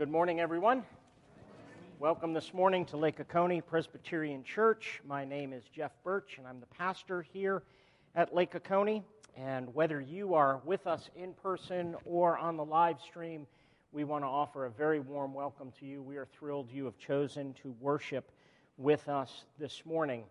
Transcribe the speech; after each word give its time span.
Good 0.00 0.08
morning, 0.08 0.40
everyone. 0.40 0.82
Welcome 1.98 2.32
this 2.32 2.54
morning 2.54 2.86
to 2.86 2.96
Lake 2.96 3.20
Oconee 3.20 3.60
Presbyterian 3.60 4.42
Church. 4.42 5.02
My 5.06 5.26
name 5.26 5.52
is 5.52 5.64
Jeff 5.64 5.92
Birch, 6.02 6.38
and 6.38 6.46
I'm 6.46 6.58
the 6.58 6.64
pastor 6.64 7.20
here 7.20 7.62
at 8.14 8.34
Lake 8.34 8.54
Oconee. 8.54 9.02
And 9.36 9.74
whether 9.74 10.00
you 10.00 10.32
are 10.32 10.62
with 10.64 10.86
us 10.86 11.10
in 11.16 11.34
person 11.34 11.96
or 12.06 12.38
on 12.38 12.56
the 12.56 12.64
live 12.64 12.98
stream, 13.02 13.46
we 13.92 14.04
want 14.04 14.24
to 14.24 14.26
offer 14.26 14.64
a 14.64 14.70
very 14.70 15.00
warm 15.00 15.34
welcome 15.34 15.70
to 15.80 15.84
you. 15.84 16.00
We 16.00 16.16
are 16.16 16.24
thrilled 16.24 16.70
you 16.72 16.86
have 16.86 16.96
chosen 16.96 17.52
to 17.62 17.74
worship 17.78 18.32
with 18.78 19.06
us 19.06 19.44
this 19.58 19.82
morning. 19.84 20.24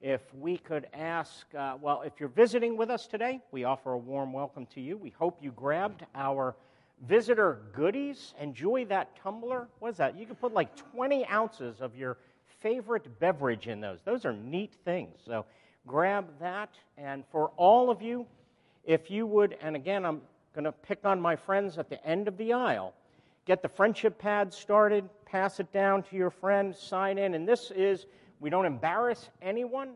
If 0.00 0.22
we 0.34 0.58
could 0.58 0.88
ask, 0.92 1.46
uh, 1.54 1.76
well, 1.80 2.02
if 2.02 2.14
you're 2.18 2.28
visiting 2.28 2.76
with 2.76 2.90
us 2.90 3.06
today, 3.06 3.40
we 3.52 3.62
offer 3.62 3.92
a 3.92 3.98
warm 3.98 4.32
welcome 4.32 4.66
to 4.74 4.80
you. 4.80 4.96
We 4.96 5.10
hope 5.10 5.38
you 5.40 5.52
grabbed 5.52 6.04
our 6.12 6.56
visitor 7.02 7.58
goodies. 7.72 8.34
Enjoy 8.40 8.84
that 8.86 9.16
tumbler. 9.22 9.68
What 9.78 9.90
is 9.90 9.96
that? 9.98 10.16
You 10.16 10.26
can 10.26 10.36
put 10.36 10.52
like 10.52 10.74
20 10.94 11.26
ounces 11.26 11.80
of 11.80 11.96
your 11.96 12.16
favorite 12.60 13.18
beverage 13.18 13.66
in 13.66 13.80
those. 13.80 14.00
Those 14.04 14.24
are 14.24 14.32
neat 14.32 14.72
things. 14.84 15.18
So 15.24 15.44
grab 15.86 16.26
that. 16.40 16.70
And 16.96 17.24
for 17.30 17.50
all 17.56 17.90
of 17.90 18.02
you, 18.02 18.26
if 18.84 19.10
you 19.10 19.26
would, 19.26 19.56
and 19.60 19.76
again, 19.76 20.04
I'm 20.04 20.20
going 20.54 20.64
to 20.64 20.72
pick 20.72 21.04
on 21.04 21.20
my 21.20 21.36
friends 21.36 21.78
at 21.78 21.88
the 21.88 22.04
end 22.06 22.28
of 22.28 22.36
the 22.36 22.52
aisle, 22.52 22.94
get 23.46 23.62
the 23.62 23.68
friendship 23.68 24.18
pad 24.18 24.52
started, 24.52 25.08
pass 25.26 25.60
it 25.60 25.72
down 25.72 26.02
to 26.04 26.16
your 26.16 26.30
friend, 26.30 26.74
sign 26.74 27.18
in. 27.18 27.34
And 27.34 27.48
this 27.48 27.70
is, 27.74 28.06
we 28.40 28.50
don't 28.50 28.66
embarrass 28.66 29.28
anyone. 29.40 29.90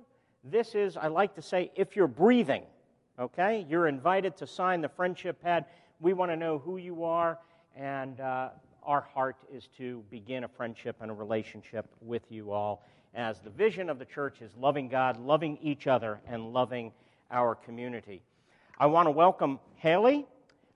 This 0.44 0.74
is, 0.74 0.96
I 0.96 1.08
like 1.08 1.34
to 1.34 1.42
say, 1.42 1.70
if 1.74 1.96
you're 1.96 2.06
breathing, 2.08 2.62
okay, 3.18 3.66
you're 3.68 3.88
invited 3.88 4.36
to 4.38 4.46
sign 4.46 4.80
the 4.80 4.88
friendship 4.88 5.42
pad. 5.42 5.66
We 5.98 6.12
want 6.12 6.30
to 6.30 6.36
know 6.36 6.58
who 6.58 6.76
you 6.76 7.04
are, 7.04 7.38
and 7.74 8.20
uh, 8.20 8.50
our 8.82 9.00
heart 9.00 9.36
is 9.50 9.68
to 9.78 10.04
begin 10.10 10.44
a 10.44 10.48
friendship 10.48 10.96
and 11.00 11.10
a 11.10 11.14
relationship 11.14 11.86
with 12.02 12.22
you 12.30 12.52
all 12.52 12.84
as 13.14 13.40
the 13.40 13.48
vision 13.48 13.88
of 13.88 13.98
the 13.98 14.04
church 14.04 14.42
is 14.42 14.50
loving 14.58 14.88
God, 14.88 15.18
loving 15.18 15.58
each 15.62 15.86
other, 15.86 16.20
and 16.28 16.52
loving 16.52 16.92
our 17.30 17.54
community. 17.54 18.20
I 18.78 18.86
want 18.86 19.06
to 19.06 19.10
welcome 19.10 19.58
Haley. 19.76 20.26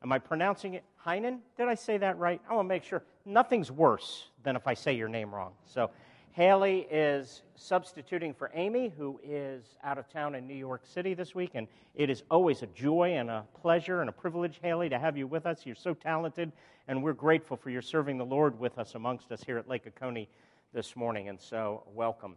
Am 0.02 0.10
I 0.10 0.18
pronouncing 0.18 0.72
it 0.72 0.84
Heinen? 1.04 1.40
Did 1.58 1.68
I 1.68 1.74
say 1.74 1.98
that 1.98 2.16
right? 2.16 2.40
I 2.48 2.54
want 2.54 2.64
to 2.64 2.68
make 2.68 2.84
sure. 2.84 3.02
Nothing's 3.26 3.70
worse 3.70 4.24
than 4.42 4.56
if 4.56 4.66
I 4.66 4.72
say 4.72 4.94
your 4.94 5.08
name 5.08 5.34
wrong. 5.34 5.52
So, 5.66 5.90
Haley 6.32 6.86
is 6.92 7.42
substituting 7.56 8.34
for 8.34 8.52
Amy, 8.54 8.92
who 8.96 9.20
is 9.24 9.74
out 9.82 9.98
of 9.98 10.08
town 10.08 10.36
in 10.36 10.46
New 10.46 10.54
York 10.54 10.82
City 10.84 11.12
this 11.12 11.34
week. 11.34 11.50
And 11.54 11.66
it 11.96 12.08
is 12.08 12.22
always 12.30 12.62
a 12.62 12.68
joy 12.68 13.14
and 13.16 13.28
a 13.28 13.44
pleasure 13.60 14.00
and 14.00 14.08
a 14.08 14.12
privilege, 14.12 14.60
Haley, 14.62 14.88
to 14.90 14.98
have 14.98 15.16
you 15.16 15.26
with 15.26 15.44
us. 15.44 15.66
You're 15.66 15.74
so 15.74 15.92
talented, 15.92 16.52
and 16.86 17.02
we're 17.02 17.14
grateful 17.14 17.56
for 17.56 17.70
your 17.70 17.82
serving 17.82 18.16
the 18.16 18.24
Lord 18.24 18.58
with 18.60 18.78
us 18.78 18.94
amongst 18.94 19.32
us 19.32 19.42
here 19.42 19.58
at 19.58 19.68
Lake 19.68 19.88
Oconee 19.88 20.28
this 20.72 20.94
morning. 20.94 21.28
And 21.28 21.40
so, 21.40 21.82
welcome. 21.94 22.36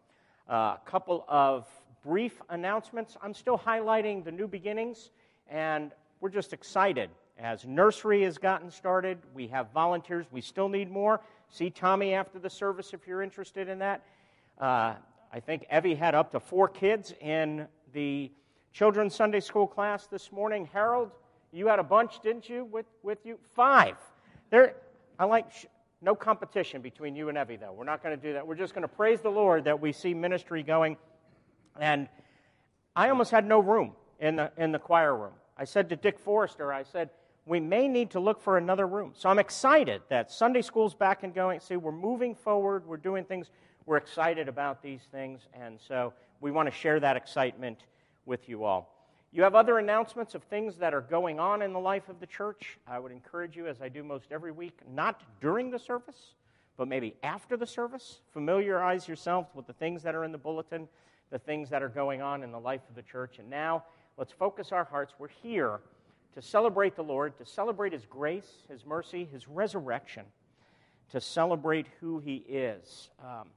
A 0.49 0.53
uh, 0.53 0.77
couple 0.77 1.23
of 1.27 1.67
brief 2.03 2.41
announcements. 2.49 3.15
I'm 3.21 3.35
still 3.35 3.59
highlighting 3.59 4.25
the 4.25 4.31
new 4.31 4.47
beginnings, 4.47 5.11
and 5.47 5.91
we're 6.19 6.29
just 6.29 6.51
excited. 6.51 7.11
As 7.37 7.63
nursery 7.65 8.23
has 8.23 8.39
gotten 8.39 8.71
started, 8.71 9.19
we 9.35 9.47
have 9.47 9.71
volunteers. 9.71 10.25
We 10.31 10.41
still 10.41 10.67
need 10.67 10.89
more. 10.89 11.21
See 11.53 11.69
Tommy 11.69 12.15
after 12.15 12.39
the 12.39 12.49
service 12.49 12.93
if 12.93 13.05
you're 13.05 13.21
interested 13.21 13.69
in 13.69 13.77
that. 13.77 14.03
Uh, 14.59 14.95
I 15.31 15.39
think 15.39 15.67
Evie 15.71 15.93
had 15.93 16.15
up 16.15 16.31
to 16.31 16.39
four 16.39 16.67
kids 16.67 17.13
in 17.21 17.67
the 17.93 18.31
children's 18.71 19.13
Sunday 19.13 19.39
school 19.39 19.67
class 19.67 20.07
this 20.07 20.31
morning. 20.31 20.67
Harold, 20.73 21.11
you 21.51 21.67
had 21.67 21.77
a 21.77 21.83
bunch, 21.83 22.21
didn't 22.21 22.49
you, 22.49 22.65
with, 22.65 22.87
with 23.03 23.23
you? 23.23 23.37
Five. 23.53 23.97
There, 24.49 24.73
I 25.19 25.25
like 25.25 25.51
sh- 25.51 25.65
no 26.01 26.15
competition 26.15 26.81
between 26.81 27.15
you 27.15 27.29
and 27.29 27.37
Evie, 27.37 27.57
though. 27.57 27.71
We're 27.71 27.83
not 27.83 28.01
going 28.01 28.19
to 28.19 28.27
do 28.27 28.33
that. 28.33 28.47
We're 28.47 28.55
just 28.55 28.73
going 28.73 28.81
to 28.81 28.87
praise 28.87 29.21
the 29.21 29.29
Lord 29.29 29.65
that 29.65 29.79
we 29.79 29.91
see 29.91 30.15
ministry 30.15 30.63
going. 30.63 30.97
And 31.79 32.09
I 32.95 33.09
almost 33.09 33.29
had 33.29 33.45
no 33.45 33.59
room 33.59 33.91
in 34.19 34.37
the, 34.37 34.51
in 34.57 34.71
the 34.71 34.79
choir 34.79 35.15
room. 35.15 35.33
I 35.55 35.65
said 35.65 35.87
to 35.89 35.95
Dick 35.95 36.17
Forrester, 36.17 36.73
I 36.73 36.81
said, 36.81 37.11
we 37.45 37.59
may 37.59 37.87
need 37.87 38.11
to 38.11 38.19
look 38.19 38.41
for 38.41 38.57
another 38.57 38.87
room. 38.87 39.11
So 39.15 39.29
I'm 39.29 39.39
excited 39.39 40.01
that 40.09 40.31
Sunday 40.31 40.61
school's 40.61 40.93
back 40.93 41.23
and 41.23 41.33
going. 41.33 41.59
See, 41.59 41.75
we're 41.75 41.91
moving 41.91 42.35
forward, 42.35 42.85
we're 42.87 42.97
doing 42.97 43.25
things, 43.25 43.49
we're 43.85 43.97
excited 43.97 44.47
about 44.47 44.81
these 44.81 45.01
things, 45.11 45.41
and 45.53 45.79
so 45.79 46.13
we 46.39 46.51
want 46.51 46.69
to 46.69 46.75
share 46.75 46.99
that 47.01 47.17
excitement 47.17 47.79
with 48.25 48.47
you 48.47 48.63
all. 48.63 48.89
You 49.33 49.43
have 49.43 49.55
other 49.55 49.79
announcements 49.79 50.35
of 50.35 50.43
things 50.43 50.77
that 50.77 50.93
are 50.93 51.01
going 51.01 51.39
on 51.39 51.61
in 51.63 51.73
the 51.73 51.79
life 51.79 52.07
of 52.07 52.19
the 52.19 52.27
church. 52.27 52.77
I 52.87 52.99
would 52.99 53.11
encourage 53.11 53.57
you, 53.57 53.67
as 53.67 53.81
I 53.81 53.89
do 53.89 54.03
most 54.03 54.31
every 54.31 54.51
week, 54.51 54.79
not 54.93 55.23
during 55.41 55.71
the 55.71 55.79
service, 55.79 56.35
but 56.77 56.87
maybe 56.87 57.15
after 57.23 57.57
the 57.57 57.65
service, 57.65 58.19
familiarize 58.31 59.07
yourselves 59.07 59.49
with 59.53 59.67
the 59.67 59.73
things 59.73 60.03
that 60.03 60.15
are 60.15 60.23
in 60.23 60.31
the 60.31 60.37
bulletin, 60.37 60.87
the 61.31 61.39
things 61.39 61.69
that 61.71 61.81
are 61.81 61.89
going 61.89 62.21
on 62.21 62.43
in 62.43 62.51
the 62.51 62.59
life 62.59 62.81
of 62.87 62.95
the 62.95 63.01
church. 63.01 63.39
And 63.39 63.49
now, 63.49 63.83
let's 64.17 64.31
focus 64.31 64.71
our 64.71 64.83
hearts. 64.83 65.13
We're 65.17 65.27
here 65.41 65.81
to 66.33 66.41
celebrate 66.41 66.95
the 66.95 67.03
Lord, 67.03 67.37
to 67.37 67.45
celebrate 67.45 67.93
His 67.93 68.05
grace, 68.05 68.49
His 68.69 68.85
mercy, 68.85 69.27
His 69.31 69.47
resurrection, 69.47 70.25
to 71.11 71.21
celebrate 71.21 71.87
who 71.99 72.19
He 72.19 72.37
is. 72.47 73.09
Um, 73.23 73.47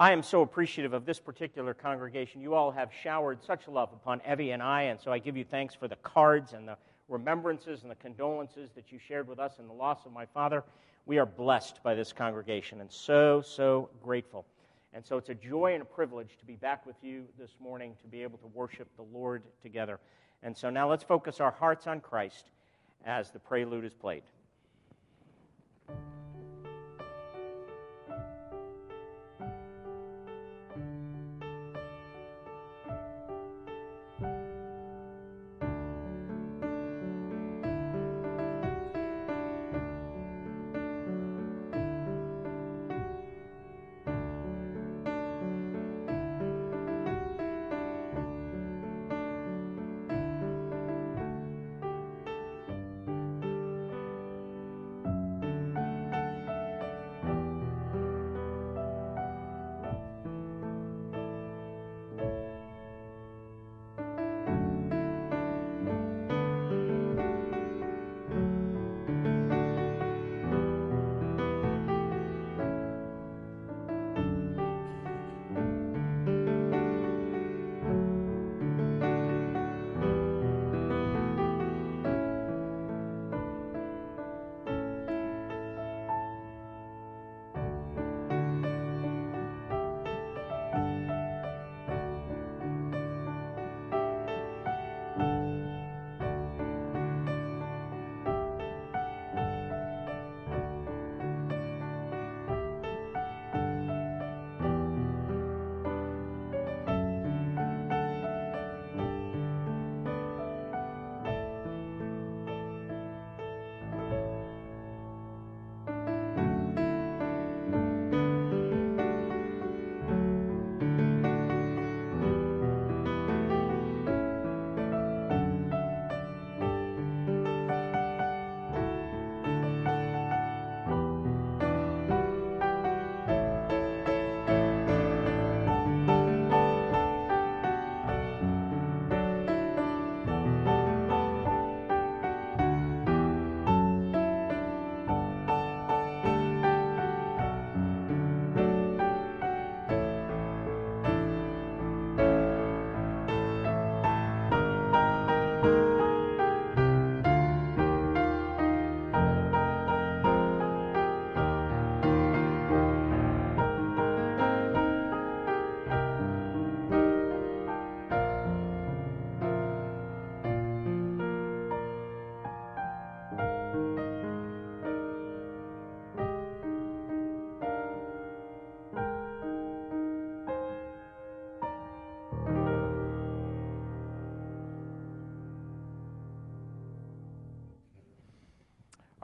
I 0.00 0.12
am 0.12 0.22
so 0.22 0.42
appreciative 0.42 0.92
of 0.92 1.04
this 1.04 1.18
particular 1.18 1.74
congregation. 1.74 2.40
You 2.40 2.54
all 2.54 2.70
have 2.70 2.90
showered 3.02 3.42
such 3.42 3.66
love 3.66 3.92
upon 3.92 4.20
Evie 4.30 4.52
and 4.52 4.62
I, 4.62 4.82
and 4.82 5.00
so 5.00 5.10
I 5.10 5.18
give 5.18 5.36
you 5.36 5.44
thanks 5.44 5.74
for 5.74 5.88
the 5.88 5.96
cards 5.96 6.52
and 6.52 6.68
the 6.68 6.76
remembrances 7.08 7.82
and 7.82 7.90
the 7.90 7.96
condolences 7.96 8.70
that 8.76 8.92
you 8.92 8.98
shared 8.98 9.26
with 9.26 9.38
us 9.38 9.58
in 9.58 9.66
the 9.66 9.72
loss 9.72 10.06
of 10.06 10.12
my 10.12 10.26
father. 10.26 10.62
We 11.06 11.18
are 11.18 11.26
blessed 11.26 11.82
by 11.82 11.94
this 11.94 12.12
congregation 12.12 12.80
and 12.80 12.92
so, 12.92 13.42
so 13.42 13.88
grateful. 14.02 14.46
And 14.92 15.04
so 15.04 15.16
it's 15.16 15.30
a 15.30 15.34
joy 15.34 15.74
and 15.74 15.82
a 15.82 15.86
privilege 15.86 16.36
to 16.38 16.44
be 16.44 16.54
back 16.54 16.86
with 16.86 16.96
you 17.02 17.24
this 17.38 17.50
morning 17.60 17.94
to 18.02 18.06
be 18.06 18.22
able 18.22 18.38
to 18.38 18.46
worship 18.48 18.88
the 18.96 19.02
Lord 19.02 19.42
together. 19.62 19.98
And 20.42 20.56
so 20.56 20.70
now 20.70 20.88
let's 20.88 21.02
focus 21.02 21.40
our 21.40 21.50
hearts 21.50 21.86
on 21.86 22.00
Christ 22.00 22.50
as 23.04 23.30
the 23.30 23.38
prelude 23.38 23.84
is 23.84 23.94
played. 23.94 24.22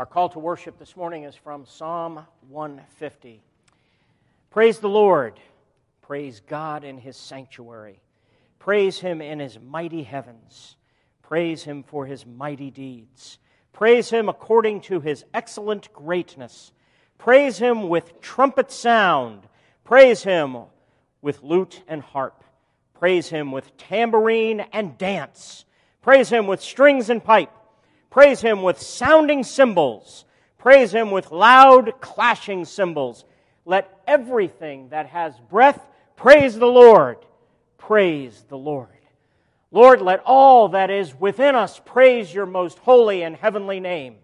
Our 0.04 0.10
call 0.10 0.28
to 0.28 0.38
worship 0.38 0.78
this 0.78 0.98
morning 0.98 1.24
is 1.24 1.34
from 1.34 1.64
Psalm 1.64 2.26
150. 2.50 3.40
Praise 4.50 4.78
the 4.78 4.86
Lord. 4.86 5.40
Praise 6.02 6.42
God 6.46 6.84
in 6.84 6.98
his 6.98 7.16
sanctuary. 7.16 8.02
Praise 8.58 8.98
him 8.98 9.22
in 9.22 9.38
his 9.38 9.58
mighty 9.58 10.02
heavens. 10.02 10.76
Praise 11.22 11.64
him 11.64 11.82
for 11.82 12.04
his 12.04 12.26
mighty 12.26 12.70
deeds. 12.70 13.38
Praise 13.72 14.10
him 14.10 14.28
according 14.28 14.82
to 14.82 15.00
his 15.00 15.24
excellent 15.32 15.90
greatness. 15.94 16.72
Praise 17.16 17.56
him 17.56 17.88
with 17.88 18.20
trumpet 18.20 18.70
sound. 18.70 19.48
Praise 19.84 20.22
him 20.22 20.64
with 21.22 21.42
lute 21.42 21.82
and 21.88 22.02
harp. 22.02 22.44
Praise 22.92 23.30
him 23.30 23.52
with 23.52 23.74
tambourine 23.78 24.66
and 24.70 24.98
dance. 24.98 25.64
Praise 26.02 26.28
him 26.28 26.46
with 26.46 26.60
strings 26.60 27.08
and 27.08 27.24
pipe. 27.24 27.50
Praise 28.14 28.40
him 28.40 28.62
with 28.62 28.80
sounding 28.80 29.42
cymbals. 29.42 30.24
Praise 30.56 30.94
him 30.94 31.10
with 31.10 31.32
loud 31.32 32.00
clashing 32.00 32.64
cymbals. 32.64 33.24
Let 33.64 33.90
everything 34.06 34.90
that 34.90 35.06
has 35.08 35.34
breath 35.50 35.84
praise 36.14 36.56
the 36.56 36.68
Lord. 36.68 37.16
Praise 37.76 38.44
the 38.48 38.56
Lord. 38.56 38.86
Lord, 39.72 40.00
let 40.00 40.22
all 40.24 40.68
that 40.68 40.92
is 40.92 41.12
within 41.12 41.56
us 41.56 41.80
praise 41.84 42.32
your 42.32 42.46
most 42.46 42.78
holy 42.78 43.24
and 43.24 43.34
heavenly 43.34 43.80
name. 43.80 44.18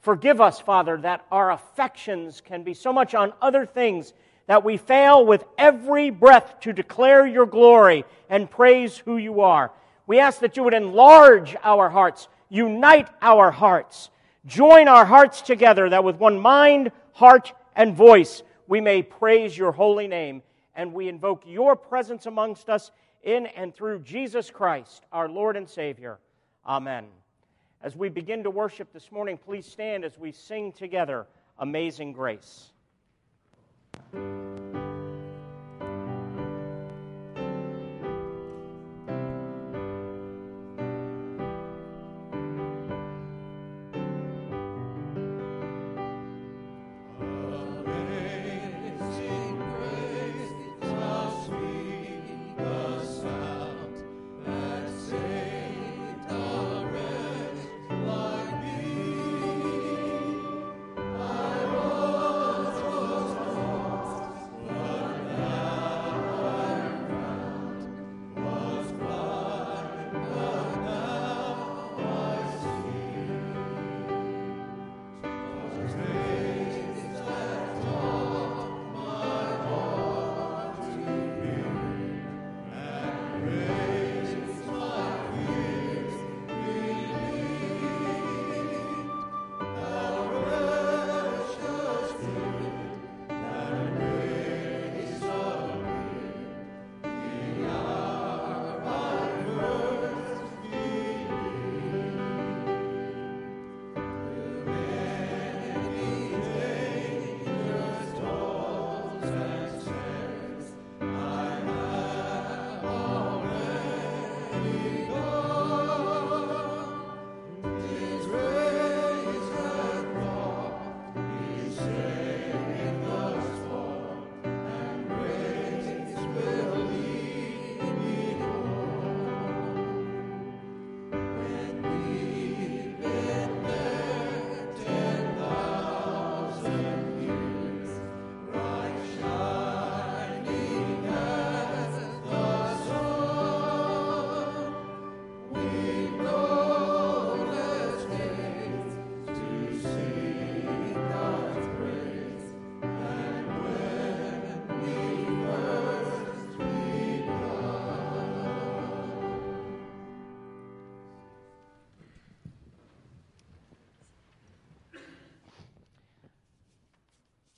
Forgive 0.00 0.42
us, 0.42 0.60
Father, 0.60 0.98
that 0.98 1.24
our 1.32 1.50
affections 1.50 2.42
can 2.42 2.62
be 2.62 2.74
so 2.74 2.92
much 2.92 3.14
on 3.14 3.32
other 3.40 3.64
things 3.64 4.12
that 4.48 4.64
we 4.64 4.76
fail 4.76 5.24
with 5.24 5.46
every 5.56 6.10
breath 6.10 6.60
to 6.60 6.74
declare 6.74 7.26
your 7.26 7.46
glory 7.46 8.04
and 8.28 8.50
praise 8.50 8.98
who 8.98 9.16
you 9.16 9.40
are. 9.40 9.72
We 10.06 10.18
ask 10.18 10.40
that 10.40 10.58
you 10.58 10.62
would 10.64 10.74
enlarge 10.74 11.56
our 11.62 11.88
hearts 11.88 12.28
unite 12.48 13.08
our 13.22 13.50
hearts, 13.50 14.10
join 14.46 14.88
our 14.88 15.04
hearts 15.04 15.42
together, 15.42 15.88
that 15.90 16.04
with 16.04 16.16
one 16.16 16.38
mind, 16.38 16.92
heart, 17.12 17.52
and 17.76 17.96
voice 17.96 18.42
we 18.66 18.80
may 18.80 19.02
praise 19.02 19.56
your 19.56 19.72
holy 19.72 20.08
name. 20.08 20.42
And 20.74 20.92
we 20.92 21.08
invoke 21.08 21.44
your 21.46 21.76
presence 21.76 22.26
amongst 22.26 22.68
us 22.68 22.90
in 23.22 23.46
and 23.46 23.74
through 23.74 24.00
Jesus 24.00 24.50
Christ, 24.50 25.04
our 25.12 25.28
Lord 25.28 25.56
and 25.56 25.68
Savior. 25.68 26.18
Amen. 26.66 27.06
As 27.80 27.94
we 27.94 28.08
begin 28.08 28.42
to 28.42 28.50
worship 28.50 28.92
this 28.92 29.12
morning, 29.12 29.38
please 29.38 29.66
stand 29.66 30.04
as 30.04 30.18
we 30.18 30.32
sing 30.32 30.72
together 30.72 31.26
Amazing 31.58 32.12
Grace. 32.12 32.72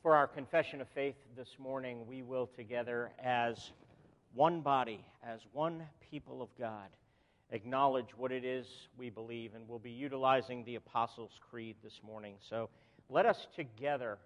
For 0.06 0.14
our 0.14 0.28
confession 0.28 0.80
of 0.80 0.86
faith 0.90 1.16
this 1.36 1.56
morning, 1.58 2.06
we 2.06 2.22
will 2.22 2.46
together 2.46 3.10
as 3.20 3.72
one 4.34 4.60
body, 4.60 5.04
as 5.26 5.40
one 5.52 5.82
people 6.12 6.42
of 6.42 6.48
God, 6.56 6.90
acknowledge 7.50 8.16
what 8.16 8.30
it 8.30 8.44
is 8.44 8.68
we 8.96 9.10
believe, 9.10 9.56
and 9.56 9.68
we'll 9.68 9.80
be 9.80 9.90
utilizing 9.90 10.62
the 10.62 10.76
Apostles' 10.76 11.40
Creed 11.50 11.74
this 11.82 12.02
morning. 12.06 12.34
So 12.38 12.68
let 13.10 13.26
us 13.26 13.48
together, 13.56 14.18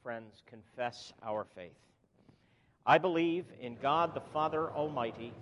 friends, 0.00 0.44
confess 0.46 1.12
our 1.24 1.44
faith. 1.56 1.74
I 2.86 2.98
believe 2.98 3.46
in 3.60 3.78
God 3.82 4.14
the 4.14 4.20
Father 4.32 4.70
Almighty, 4.70 5.32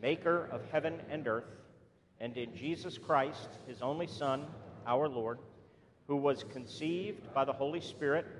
maker 0.00 0.48
of 0.50 0.62
heaven 0.72 0.98
and 1.10 1.28
earth, 1.28 1.58
and 2.20 2.34
in 2.38 2.56
Jesus 2.56 2.96
Christ, 2.96 3.50
his 3.66 3.82
only 3.82 4.06
Son, 4.06 4.46
our 4.86 5.10
Lord, 5.10 5.40
who 6.06 6.16
was 6.16 6.42
conceived 6.42 7.34
by 7.34 7.44
the 7.44 7.52
Holy 7.52 7.82
Spirit 7.82 8.39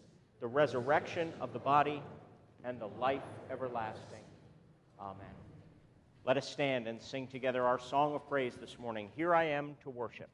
the 0.41 0.47
resurrection 0.47 1.31
of 1.39 1.53
the 1.53 1.59
body, 1.59 2.01
and 2.63 2.79
the 2.79 2.87
life 2.99 3.21
everlasting. 3.49 4.23
Amen. 4.99 5.15
Let 6.25 6.37
us 6.37 6.47
stand 6.47 6.87
and 6.87 7.01
sing 7.01 7.27
together 7.27 7.63
our 7.63 7.79
song 7.79 8.13
of 8.13 8.27
praise 8.27 8.55
this 8.59 8.77
morning. 8.77 9.09
Here 9.15 9.33
I 9.33 9.45
am 9.45 9.75
to 9.83 9.89
worship. 9.89 10.29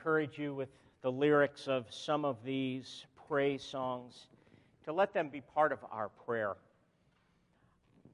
Encourage 0.00 0.38
you 0.38 0.54
with 0.54 0.70
the 1.02 1.12
lyrics 1.12 1.68
of 1.68 1.84
some 1.90 2.24
of 2.24 2.42
these 2.42 3.04
praise 3.28 3.62
songs 3.62 4.28
to 4.82 4.94
let 4.94 5.12
them 5.12 5.28
be 5.28 5.42
part 5.42 5.72
of 5.72 5.78
our 5.92 6.08
prayer. 6.24 6.56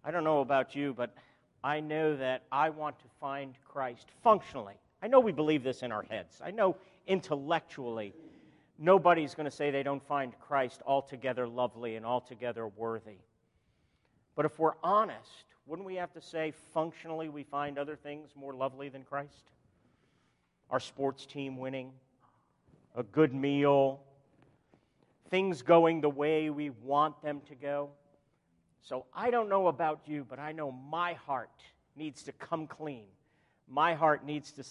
I 0.03 0.11
don't 0.11 0.25
know 0.25 0.41
about 0.41 0.75
you, 0.75 0.95
but 0.95 1.15
I 1.63 1.79
know 1.79 2.17
that 2.17 2.43
I 2.51 2.71
want 2.71 2.99
to 2.99 3.05
find 3.21 3.55
Christ 3.65 4.09
functionally. 4.25 4.75
I 5.01 5.07
know 5.07 5.21
we 5.21 5.31
believe 5.31 5.63
this 5.63 5.83
in 5.83 5.93
our 5.93 6.03
heads. 6.03 6.41
I 6.45 6.51
know 6.51 6.75
intellectually 7.07 8.13
nobody's 8.81 9.37
going 9.37 9.49
to 9.49 9.57
say 9.57 9.71
they 9.71 9.85
don't 9.85 10.05
find 10.09 10.33
Christ 10.41 10.83
altogether 10.85 11.47
lovely 11.47 11.95
and 11.95 12.05
altogether 12.05 12.67
worthy. 12.67 13.19
But 14.35 14.45
if 14.45 14.59
we're 14.59 14.75
honest, 14.83 15.45
wouldn't 15.67 15.87
we 15.87 15.95
have 15.95 16.13
to 16.15 16.21
say 16.21 16.53
functionally 16.75 17.29
we 17.29 17.45
find 17.45 17.79
other 17.79 17.95
things 17.95 18.31
more 18.35 18.55
lovely 18.55 18.89
than 18.89 19.05
Christ? 19.05 19.53
Our 20.71 20.81
sports 20.81 21.27
team 21.27 21.59
winning, 21.59 21.93
a 22.95 23.03
good 23.03 23.33
meal, 23.33 24.01
things 25.31 25.63
going 25.63 26.01
the 26.01 26.11
way 26.11 26.51
we 26.51 26.71
want 26.71 27.23
them 27.23 27.41
to 27.49 27.55
go. 27.55 27.91
So 28.83 29.07
I 29.15 29.31
don't 29.31 29.49
know 29.49 29.69
about 29.69 30.01
you, 30.07 30.25
but 30.29 30.39
I 30.39 30.53
know 30.53 30.71
my 30.71 31.15
heart 31.15 31.51
needs 31.97 32.23
to 32.25 32.33
come 32.33 32.67
clean. 32.67 33.07
My 33.69 33.95
heart 33.95 34.25
needs 34.25 34.53
to 34.53 34.65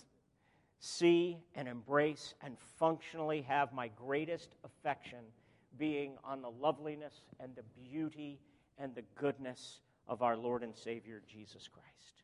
see 0.79 1.37
and 1.55 1.67
embrace 1.67 2.33
and 2.41 2.57
functionally 2.77 3.41
have 3.41 3.73
my 3.73 3.89
greatest 3.89 4.49
affection 4.63 5.19
being 5.77 6.13
on 6.23 6.41
the 6.41 6.49
loveliness 6.49 7.21
and 7.39 7.55
the 7.55 7.63
beauty 7.83 8.39
and 8.77 8.93
the 8.95 9.03
goodness 9.15 9.79
of 10.07 10.21
our 10.21 10.37
Lord 10.37 10.63
and 10.63 10.75
Savior 10.75 11.21
Jesus 11.27 11.67
Christ. 11.67 12.21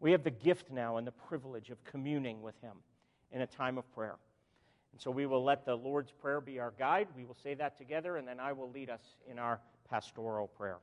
We 0.00 0.12
have 0.12 0.24
the 0.24 0.30
gift 0.30 0.70
now 0.70 0.96
and 0.96 1.06
the 1.06 1.12
privilege 1.12 1.70
of 1.70 1.84
communing 1.84 2.42
with 2.42 2.58
Him 2.62 2.76
in 3.30 3.42
a 3.42 3.46
time 3.46 3.78
of 3.78 3.90
prayer. 3.94 4.16
And 4.92 5.00
so 5.00 5.10
we 5.10 5.26
will 5.26 5.44
let 5.44 5.64
the 5.64 5.76
Lord's 5.76 6.10
Prayer 6.10 6.40
be 6.40 6.58
our 6.58 6.72
guide. 6.78 7.08
We 7.16 7.24
will 7.24 7.36
say 7.42 7.54
that 7.54 7.76
together, 7.78 8.16
and 8.16 8.26
then 8.26 8.40
I 8.40 8.52
will 8.52 8.70
lead 8.70 8.90
us 8.90 9.02
in 9.30 9.38
our 9.38 9.60
pastoral 9.88 10.48
prayer. 10.48 10.78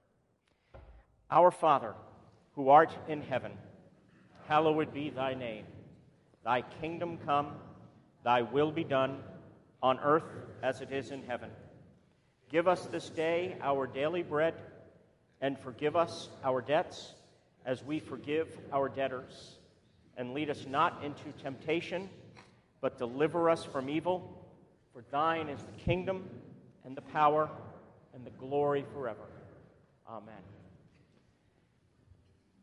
Our 1.29 1.51
Father, 1.51 1.93
who 2.55 2.69
art 2.69 2.95
in 3.07 3.21
heaven, 3.21 3.51
hallowed 4.47 4.93
be 4.93 5.09
thy 5.09 5.33
name. 5.33 5.65
Thy 6.45 6.62
kingdom 6.62 7.17
come, 7.25 7.51
thy 8.24 8.43
will 8.43 8.71
be 8.71 8.83
done, 8.83 9.19
on 9.83 10.00
earth 10.00 10.24
as 10.63 10.81
it 10.81 10.91
is 10.91 11.12
in 11.12 11.24
heaven. 11.24 11.50
Give 12.50 12.67
us 12.67 12.86
this 12.86 13.09
day 13.09 13.57
our 13.62 13.88
daily 13.88 14.24
bread, 14.24 14.53
and 15.41 15.59
forgive 15.59 15.95
us 15.95 16.29
our 16.43 16.62
debts 16.62 17.13
as 17.67 17.83
we 17.83 18.00
forgive 18.00 18.57
our 18.74 18.89
debtors. 18.89 19.59
And 20.17 20.33
lead 20.33 20.50
us 20.50 20.65
not 20.67 21.03
into 21.03 21.31
temptation, 21.43 22.09
but 22.81 22.97
deliver 22.97 23.51
us 23.51 23.63
from 23.63 23.88
evil. 23.88 24.43
For 24.93 25.03
thine 25.12 25.47
is 25.50 25.62
the 25.62 25.83
kingdom, 25.83 26.27
and 26.83 26.97
the 26.97 27.01
power, 27.01 27.47
and 28.15 28.25
the 28.25 28.31
glory 28.31 28.83
forever. 28.93 29.27
Amen. 30.09 30.33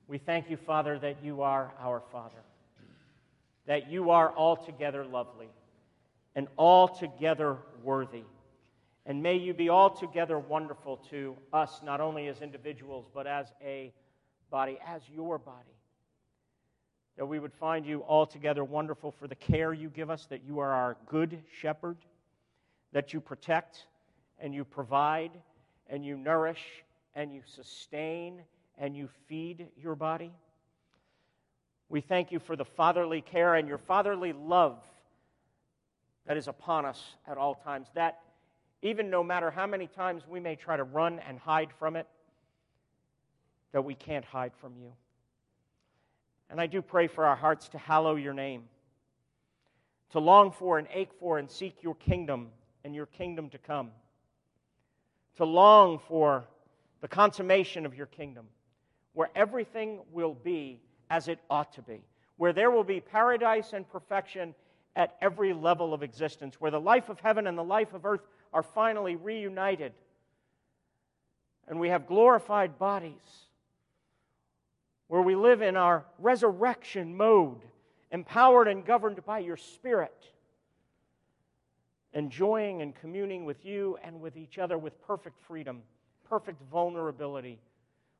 We 0.09 0.19
thank 0.19 0.51
you, 0.51 0.57
Father, 0.57 0.99
that 0.99 1.23
you 1.23 1.43
are 1.43 1.73
our 1.79 2.03
Father 2.11 2.43
that 3.67 3.91
you 3.91 4.11
are 4.11 4.35
altogether 4.37 5.05
lovely 5.05 5.49
and 6.35 6.49
altogether 6.59 7.57
worthy. 7.83 8.23
And 9.07 9.23
may 9.23 9.37
you 9.37 9.55
be 9.55 9.71
altogether 9.71 10.39
wonderful 10.39 10.97
to 11.11 11.37
us, 11.53 11.81
not 11.85 12.01
only 12.01 12.27
as 12.29 12.41
individuals, 12.41 13.07
but 13.13 13.27
as 13.27 13.53
a 13.63 13.93
body, 14.55 14.79
as 14.87 15.03
your 15.13 15.37
body. 15.37 15.77
That 17.17 17.27
we 17.27 17.41
would 17.41 17.53
find 17.53 17.85
you 17.85 18.05
altogether 18.07 18.63
wonderful 18.63 19.11
for 19.11 19.27
the 19.27 19.35
care 19.35 19.73
you 19.73 19.89
give 19.89 20.11
us, 20.11 20.27
that 20.27 20.45
you 20.47 20.61
are 20.61 20.71
our 20.71 20.97
good 21.09 21.43
shepherd, 21.61 21.97
that 22.93 23.13
you 23.13 23.21
protect 23.21 23.89
and 24.39 24.55
you 24.55 24.65
provide 24.65 25.33
and 25.89 26.07
you 26.07 26.17
nourish 26.17 26.63
and 27.17 27.35
you 27.35 27.41
sustain 27.45 28.43
and 28.79 28.97
you 28.97 29.09
feed 29.27 29.67
your 29.77 29.97
body. 29.97 30.31
We 31.89 32.01
thank 32.01 32.31
you 32.31 32.39
for 32.39 32.55
the 32.55 32.65
fatherly 32.65 33.23
care 33.23 33.57
and 33.57 33.67
your 33.67 33.79
fatherly 33.79 34.33
love 34.33 34.79
that 36.29 36.37
is 36.37 36.47
upon 36.47 36.85
us 36.85 37.03
at 37.27 37.39
all 37.39 37.57
times. 37.57 37.89
That 37.95 38.21
even 38.83 39.11
no 39.11 39.25
matter 39.25 39.51
how 39.51 39.67
many 39.67 39.89
times 39.89 40.23
we 40.29 40.39
may 40.39 40.55
try 40.55 40.77
to 40.77 40.85
run 40.85 41.19
and 41.27 41.41
hide 41.41 41.71
from 41.77 41.97
it, 41.97 42.07
that 43.75 43.83
we 43.83 43.97
can't 43.97 44.25
hide 44.25 44.53
from 44.61 44.73
you. 44.81 44.93
And 46.49 46.61
I 46.61 46.69
do 46.69 46.81
pray 46.81 47.09
for 47.09 47.25
our 47.25 47.35
hearts 47.35 47.69
to 47.71 47.79
hallow 47.79 48.15
your 48.15 48.33
name, 48.33 48.63
to 50.11 50.21
long 50.21 50.53
for 50.53 50.79
and 50.79 50.87
ache 50.95 51.11
for 51.19 51.39
and 51.39 51.51
seek 51.51 51.83
your 51.83 51.97
kingdom 51.97 52.51
and 52.85 52.95
your 52.95 53.07
kingdom 53.07 53.51
to 53.51 53.59
come, 53.59 53.91
to 55.39 55.45
long 55.45 55.99
for 55.99 56.45
the 57.01 57.09
consummation 57.09 57.85
of 57.85 57.97
your 57.97 58.07
kingdom, 58.07 58.47
where 59.13 59.31
everything 59.35 59.99
will 60.13 60.35
be 60.35 60.81
as 61.11 61.27
it 61.27 61.41
ought 61.51 61.73
to 61.73 61.83
be, 61.83 62.05
where 62.37 62.53
there 62.53 62.71
will 62.71 62.85
be 62.85 63.01
paradise 63.01 63.73
and 63.73 63.91
perfection 63.91 64.55
at 64.95 65.17
every 65.21 65.53
level 65.53 65.93
of 65.93 66.05
existence, 66.05 66.61
where 66.61 66.71
the 66.71 66.81
life 66.81 67.09
of 67.09 67.19
heaven 67.19 67.49
and 67.49 67.59
the 67.59 67.65
life 67.65 67.93
of 67.93 68.07
earth 68.07 68.23
are 68.53 68.63
finally 68.63 69.17
reunited, 69.17 69.93
and 71.67 71.81
we 71.81 71.89
have 71.89 72.07
glorified 72.07 72.79
bodies, 72.79 73.44
where 75.09 75.23
we 75.23 75.37
live 75.37 75.63
in 75.63 75.77
our 75.77 76.05
resurrection 76.19 77.17
mode, 77.17 77.63
empowered 78.11 78.69
and 78.69 78.85
governed 78.85 79.25
by 79.25 79.39
your 79.39 79.57
Spirit, 79.57 80.31
enjoying 82.13 82.83
and 82.83 82.95
communing 82.95 83.45
with 83.45 83.65
you 83.65 83.99
and 84.03 84.21
with 84.21 84.37
each 84.37 84.59
other 84.59 84.79
with 84.79 85.01
perfect 85.03 85.41
freedom, 85.47 85.83
perfect 86.29 86.63
vulnerability. 86.71 87.59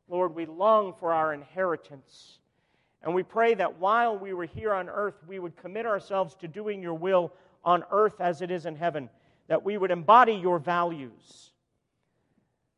Lord, 0.09 0.35
we 0.35 0.47
long 0.47 0.95
for 0.99 1.13
our 1.13 1.33
inheritance 1.33 2.39
and 3.05 3.15
we 3.15 3.23
pray 3.23 3.53
that 3.55 3.79
while 3.79 4.19
we 4.19 4.33
were 4.33 4.47
here 4.47 4.73
on 4.73 4.89
earth, 4.89 5.17
we 5.29 5.39
would 5.39 5.57
commit 5.57 5.85
ourselves 5.85 6.35
to 6.37 6.49
doing 6.49 6.83
your 6.83 6.95
will 6.95 7.33
on 7.63 7.85
earth 7.91 8.19
as 8.19 8.41
it 8.41 8.51
is 8.51 8.65
in 8.65 8.77
heaven, 8.77 9.11
that 9.47 9.63
we 9.63 9.77
would 9.77 9.91
embody 9.91 10.33
your 10.33 10.59
values, 10.59 11.53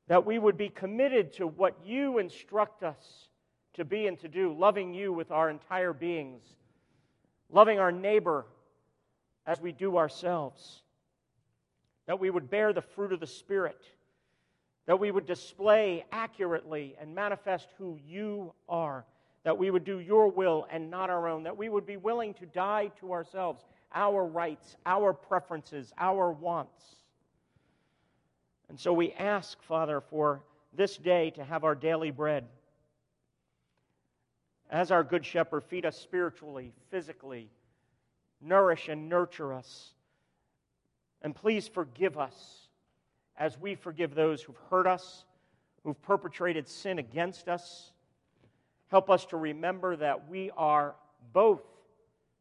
that 0.09 0.27
we 0.27 0.40
would 0.40 0.57
be 0.57 0.69
committed 0.69 1.33
to 1.35 1.47
what 1.47 1.77
you 1.85 2.19
instruct 2.19 2.83
us 2.83 3.29
to 3.76 3.84
be 3.84 4.06
and 4.06 4.18
to 4.20 4.28
do, 4.28 4.52
loving 4.52 4.92
you 4.92 5.12
with 5.12 5.30
our 5.30 5.48
entire 5.48 5.92
beings, 5.92 6.42
loving 7.50 7.78
our 7.78 7.92
neighbor 7.92 8.46
as 9.46 9.60
we 9.60 9.72
do 9.72 9.96
ourselves, 9.96 10.82
that 12.06 12.18
we 12.18 12.30
would 12.30 12.50
bear 12.50 12.72
the 12.72 12.82
fruit 12.82 13.12
of 13.12 13.20
the 13.20 13.26
Spirit, 13.26 13.80
that 14.86 14.98
we 14.98 15.10
would 15.10 15.26
display 15.26 16.04
accurately 16.12 16.96
and 17.00 17.14
manifest 17.14 17.68
who 17.78 17.98
you 18.06 18.52
are 18.68 19.04
that 19.46 19.56
we 19.56 19.70
would 19.70 19.84
do 19.84 20.00
your 20.00 20.28
will 20.28 20.66
and 20.72 20.90
not 20.90 21.08
our 21.08 21.28
own, 21.28 21.44
that 21.44 21.56
we 21.56 21.68
would 21.68 21.86
be 21.86 21.96
willing 21.96 22.34
to 22.34 22.46
die 22.46 22.90
to 22.98 23.12
ourselves, 23.12 23.64
our 23.94 24.26
rights, 24.26 24.74
our 24.84 25.12
preferences, 25.12 25.92
our 25.98 26.32
wants. 26.32 26.96
And 28.68 28.76
so 28.78 28.92
we 28.92 29.12
ask, 29.12 29.62
Father, 29.62 30.00
for 30.00 30.42
this 30.74 30.96
day 30.96 31.30
to 31.30 31.44
have 31.44 31.62
our 31.62 31.76
daily 31.76 32.10
bread. 32.10 32.48
As 34.70 34.90
our 34.90 35.05
good 35.05 35.24
shepherd, 35.24 35.64
feed 35.64 35.87
us 35.87 35.96
spiritually, 35.96 36.72
physically, 36.90 37.50
nourish 38.40 38.88
and 38.88 39.09
nurture 39.09 39.52
us. 39.52 39.94
And 41.22 41.35
please 41.35 41.68
forgive 41.68 42.18
us 42.18 42.68
as 43.37 43.59
we 43.59 43.74
forgive 43.74 44.14
those 44.14 44.42
who've 44.42 44.61
hurt 44.70 44.87
us, 44.87 45.24
who've 45.85 46.00
perpetrated 46.02 46.68
sin 46.68 46.98
against 46.98 47.48
us 47.48 47.92
Help 48.88 49.11
us 49.11 49.26
to 49.26 49.37
remember 49.37 49.96
that 49.96 50.29
we 50.29 50.50
are 50.57 50.94
both 51.33 51.62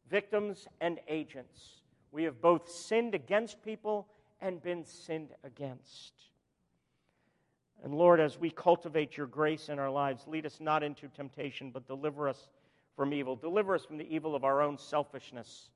victims 0.08 0.68
and 0.80 1.00
agents. 1.08 1.80
We 2.12 2.24
have 2.24 2.40
both 2.40 2.70
sinned 2.70 3.14
against 3.14 3.62
people 3.62 4.06
and 4.40 4.62
been 4.62 4.84
sinned 4.84 5.30
against. 5.42 6.12
And 7.84 7.94
Lord, 7.94 8.20
as 8.20 8.38
we 8.38 8.50
cultivate 8.50 9.16
your 9.16 9.26
grace 9.26 9.68
in 9.68 9.78
our 9.78 9.90
lives, 9.90 10.26
lead 10.26 10.46
us 10.46 10.58
not 10.60 10.82
into 10.82 11.08
temptation, 11.08 11.70
but 11.70 11.86
deliver 11.86 12.28
us 12.28 12.48
from 12.96 13.12
evil. 13.12 13.36
Deliver 13.36 13.74
us 13.74 13.84
from 13.84 13.98
the 13.98 14.14
evil 14.14 14.34
of 14.34 14.44
our 14.44 14.62
own 14.62 14.78
selfishness. 14.78 15.68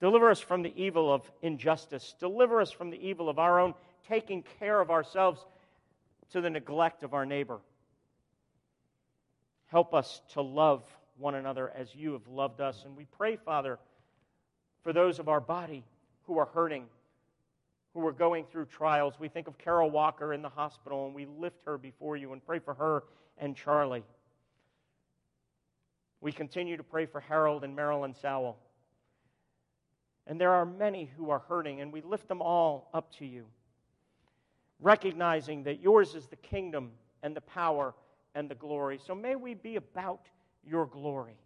Deliver 0.00 0.30
us 0.30 0.40
from 0.40 0.62
the 0.62 0.72
evil 0.76 1.12
of 1.12 1.30
injustice. 1.42 2.14
Deliver 2.18 2.60
us 2.60 2.72
from 2.72 2.90
the 2.90 3.06
evil 3.06 3.28
of 3.28 3.38
our 3.38 3.60
own 3.60 3.74
taking 4.08 4.42
care 4.58 4.80
of 4.80 4.90
ourselves 4.90 5.46
to 6.32 6.40
the 6.40 6.50
neglect 6.50 7.04
of 7.04 7.14
our 7.14 7.24
neighbor. 7.24 7.60
Help 9.66 9.94
us 9.94 10.20
to 10.32 10.42
love 10.42 10.82
one 11.18 11.34
another 11.34 11.70
as 11.70 11.94
you 11.94 12.12
have 12.12 12.26
loved 12.26 12.60
us. 12.60 12.84
And 12.84 12.96
we 12.96 13.06
pray, 13.16 13.36
Father, 13.36 13.78
for 14.82 14.92
those 14.92 15.18
of 15.18 15.28
our 15.28 15.40
body 15.40 15.84
who 16.24 16.38
are 16.38 16.46
hurting, 16.46 16.86
who 17.94 18.06
are 18.06 18.12
going 18.12 18.44
through 18.50 18.66
trials. 18.66 19.14
We 19.18 19.28
think 19.28 19.48
of 19.48 19.58
Carol 19.58 19.90
Walker 19.90 20.32
in 20.32 20.42
the 20.42 20.48
hospital 20.48 21.06
and 21.06 21.14
we 21.14 21.26
lift 21.26 21.64
her 21.66 21.78
before 21.78 22.16
you 22.16 22.32
and 22.32 22.44
pray 22.44 22.58
for 22.58 22.74
her 22.74 23.04
and 23.38 23.56
Charlie. 23.56 24.04
We 26.20 26.32
continue 26.32 26.76
to 26.76 26.84
pray 26.84 27.06
for 27.06 27.20
Harold 27.20 27.64
and 27.64 27.74
Marilyn 27.74 28.14
Sowell. 28.14 28.56
And 30.26 30.40
there 30.40 30.52
are 30.52 30.64
many 30.64 31.10
who 31.16 31.30
are 31.30 31.40
hurting, 31.40 31.80
and 31.80 31.92
we 31.92 32.00
lift 32.00 32.28
them 32.28 32.40
all 32.40 32.88
up 32.94 33.12
to 33.16 33.26
you, 33.26 33.44
recognizing 34.80 35.64
that 35.64 35.80
yours 35.80 36.14
is 36.14 36.28
the 36.28 36.36
kingdom 36.36 36.92
and 37.24 37.34
the 37.34 37.40
power 37.40 37.92
and 38.36 38.48
the 38.48 38.54
glory. 38.54 39.00
So 39.04 39.16
may 39.16 39.34
we 39.34 39.54
be 39.54 39.76
about 39.76 40.26
your 40.64 40.86
glory. 40.86 41.36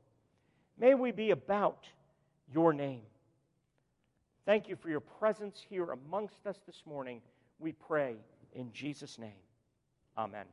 May 0.78 0.94
we 0.94 1.10
be 1.10 1.30
about 1.30 1.86
your 2.52 2.74
name. 2.74 3.00
Thank 4.46 4.68
you 4.68 4.76
for 4.76 4.88
your 4.88 5.00
presence 5.00 5.60
here 5.68 5.90
amongst 5.90 6.46
us 6.46 6.60
this 6.68 6.84
morning. 6.86 7.20
We 7.58 7.72
pray 7.72 8.14
in 8.54 8.72
Jesus' 8.72 9.18
name. 9.18 9.32
Amen. 10.16 10.46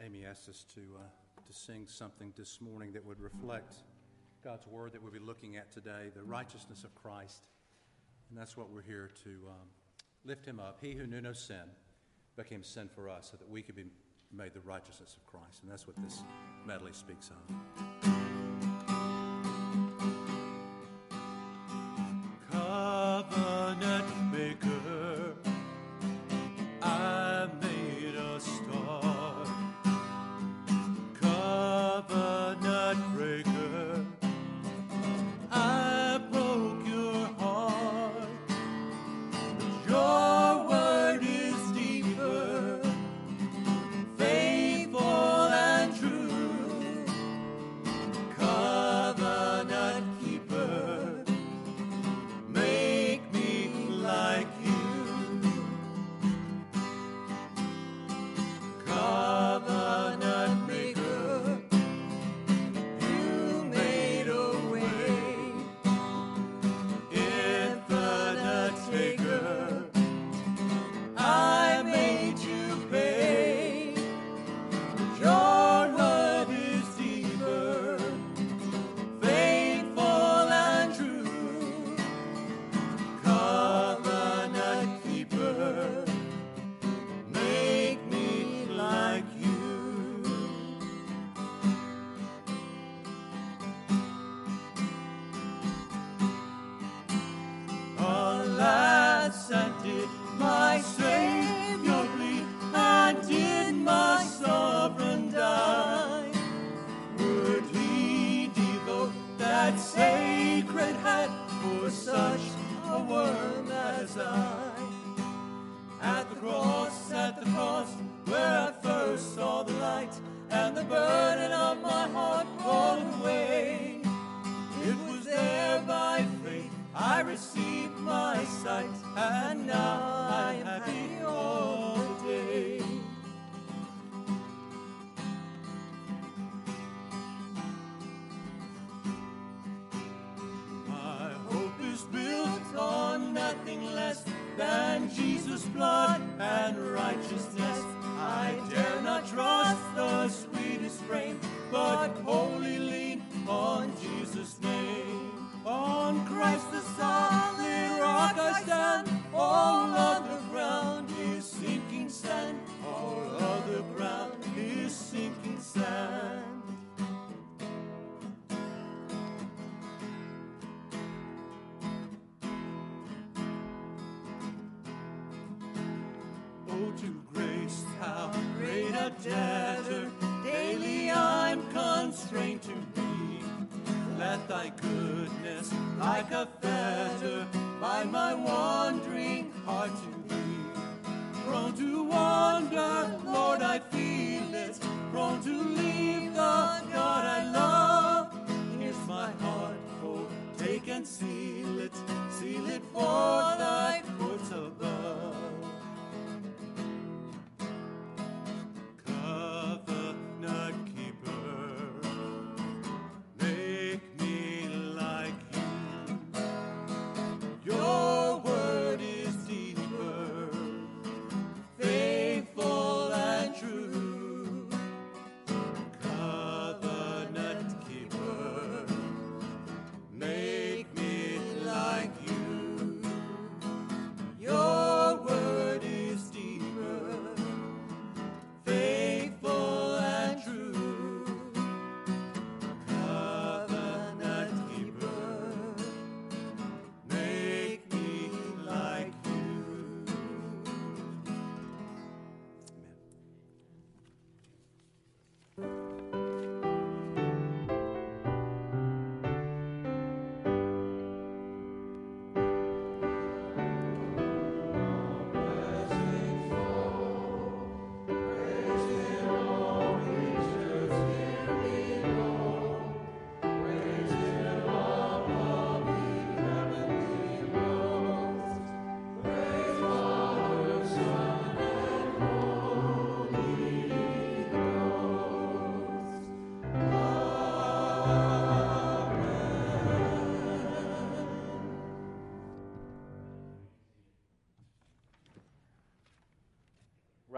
Amy 0.00 0.24
asked 0.24 0.48
us 0.48 0.64
to, 0.74 0.80
uh, 0.98 1.25
to 1.46 1.52
sing 1.52 1.86
something 1.86 2.32
this 2.36 2.60
morning 2.60 2.92
that 2.92 3.04
would 3.04 3.20
reflect 3.20 3.74
God's 4.42 4.66
word 4.66 4.92
that 4.92 5.02
we'll 5.02 5.12
be 5.12 5.18
looking 5.18 5.56
at 5.56 5.72
today, 5.72 6.10
the 6.14 6.22
righteousness 6.22 6.84
of 6.84 6.94
Christ. 6.94 7.42
And 8.30 8.38
that's 8.38 8.56
what 8.56 8.70
we're 8.70 8.82
here 8.82 9.10
to 9.24 9.30
um, 9.48 9.68
lift 10.24 10.44
him 10.44 10.60
up. 10.60 10.78
He 10.80 10.94
who 10.94 11.06
knew 11.06 11.20
no 11.20 11.32
sin 11.32 11.62
became 12.36 12.62
sin 12.62 12.88
for 12.94 13.08
us 13.08 13.28
so 13.30 13.36
that 13.36 13.48
we 13.48 13.62
could 13.62 13.76
be 13.76 13.84
made 14.32 14.54
the 14.54 14.60
righteousness 14.60 15.16
of 15.16 15.26
Christ. 15.26 15.62
And 15.62 15.70
that's 15.70 15.86
what 15.86 15.96
this 16.02 16.22
medley 16.66 16.92
speaks 16.92 17.30
of. 17.30 18.15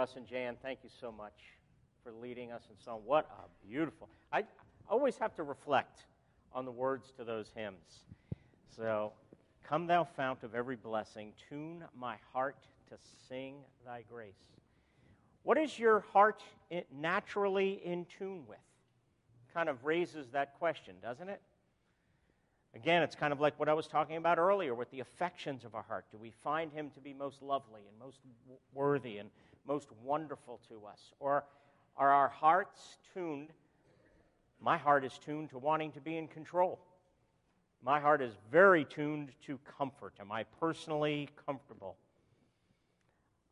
Russ 0.08 0.16
and 0.16 0.26
Jan, 0.26 0.56
thank 0.62 0.78
you 0.82 0.88
so 1.00 1.12
much 1.12 1.34
for 2.02 2.12
leading 2.12 2.50
us 2.50 2.62
in 2.70 2.82
song. 2.82 3.02
What 3.04 3.28
a 3.30 3.66
beautiful. 3.68 4.08
I 4.32 4.44
always 4.88 5.18
have 5.18 5.34
to 5.34 5.42
reflect 5.42 6.04
on 6.54 6.64
the 6.64 6.70
words 6.70 7.12
to 7.18 7.24
those 7.24 7.50
hymns. 7.54 8.04
So, 8.74 9.12
come 9.68 9.86
thou 9.86 10.04
fount 10.04 10.44
of 10.44 10.54
every 10.54 10.76
blessing, 10.76 11.34
tune 11.50 11.84
my 11.94 12.16
heart 12.32 12.56
to 12.88 12.94
sing 13.28 13.56
thy 13.84 14.02
grace. 14.10 14.32
What 15.42 15.58
is 15.58 15.78
your 15.78 16.00
heart 16.00 16.42
naturally 16.90 17.82
in 17.84 18.06
tune 18.18 18.44
with? 18.48 18.58
Kind 19.52 19.68
of 19.68 19.84
raises 19.84 20.28
that 20.30 20.58
question, 20.58 20.94
doesn't 21.02 21.28
it? 21.28 21.42
Again, 22.78 23.02
it's 23.02 23.16
kind 23.16 23.32
of 23.32 23.40
like 23.40 23.58
what 23.58 23.68
I 23.68 23.74
was 23.74 23.88
talking 23.88 24.18
about 24.18 24.38
earlier 24.38 24.72
with 24.72 24.88
the 24.92 25.00
affections 25.00 25.64
of 25.64 25.74
our 25.74 25.82
heart. 25.82 26.04
Do 26.12 26.16
we 26.16 26.32
find 26.44 26.72
him 26.72 26.90
to 26.90 27.00
be 27.00 27.12
most 27.12 27.42
lovely 27.42 27.80
and 27.88 27.98
most 27.98 28.20
worthy 28.72 29.18
and 29.18 29.30
most 29.66 29.88
wonderful 30.04 30.60
to 30.68 30.86
us? 30.86 31.12
Or 31.18 31.42
are 31.96 32.10
our 32.10 32.28
hearts 32.28 32.98
tuned? 33.12 33.48
My 34.60 34.78
heart 34.78 35.04
is 35.04 35.18
tuned 35.18 35.50
to 35.50 35.58
wanting 35.58 35.90
to 35.90 36.00
be 36.00 36.16
in 36.16 36.28
control. 36.28 36.78
My 37.82 37.98
heart 37.98 38.22
is 38.22 38.34
very 38.52 38.84
tuned 38.84 39.32
to 39.46 39.58
comfort. 39.76 40.14
Am 40.20 40.30
I 40.30 40.44
personally 40.60 41.30
comfortable? 41.46 41.96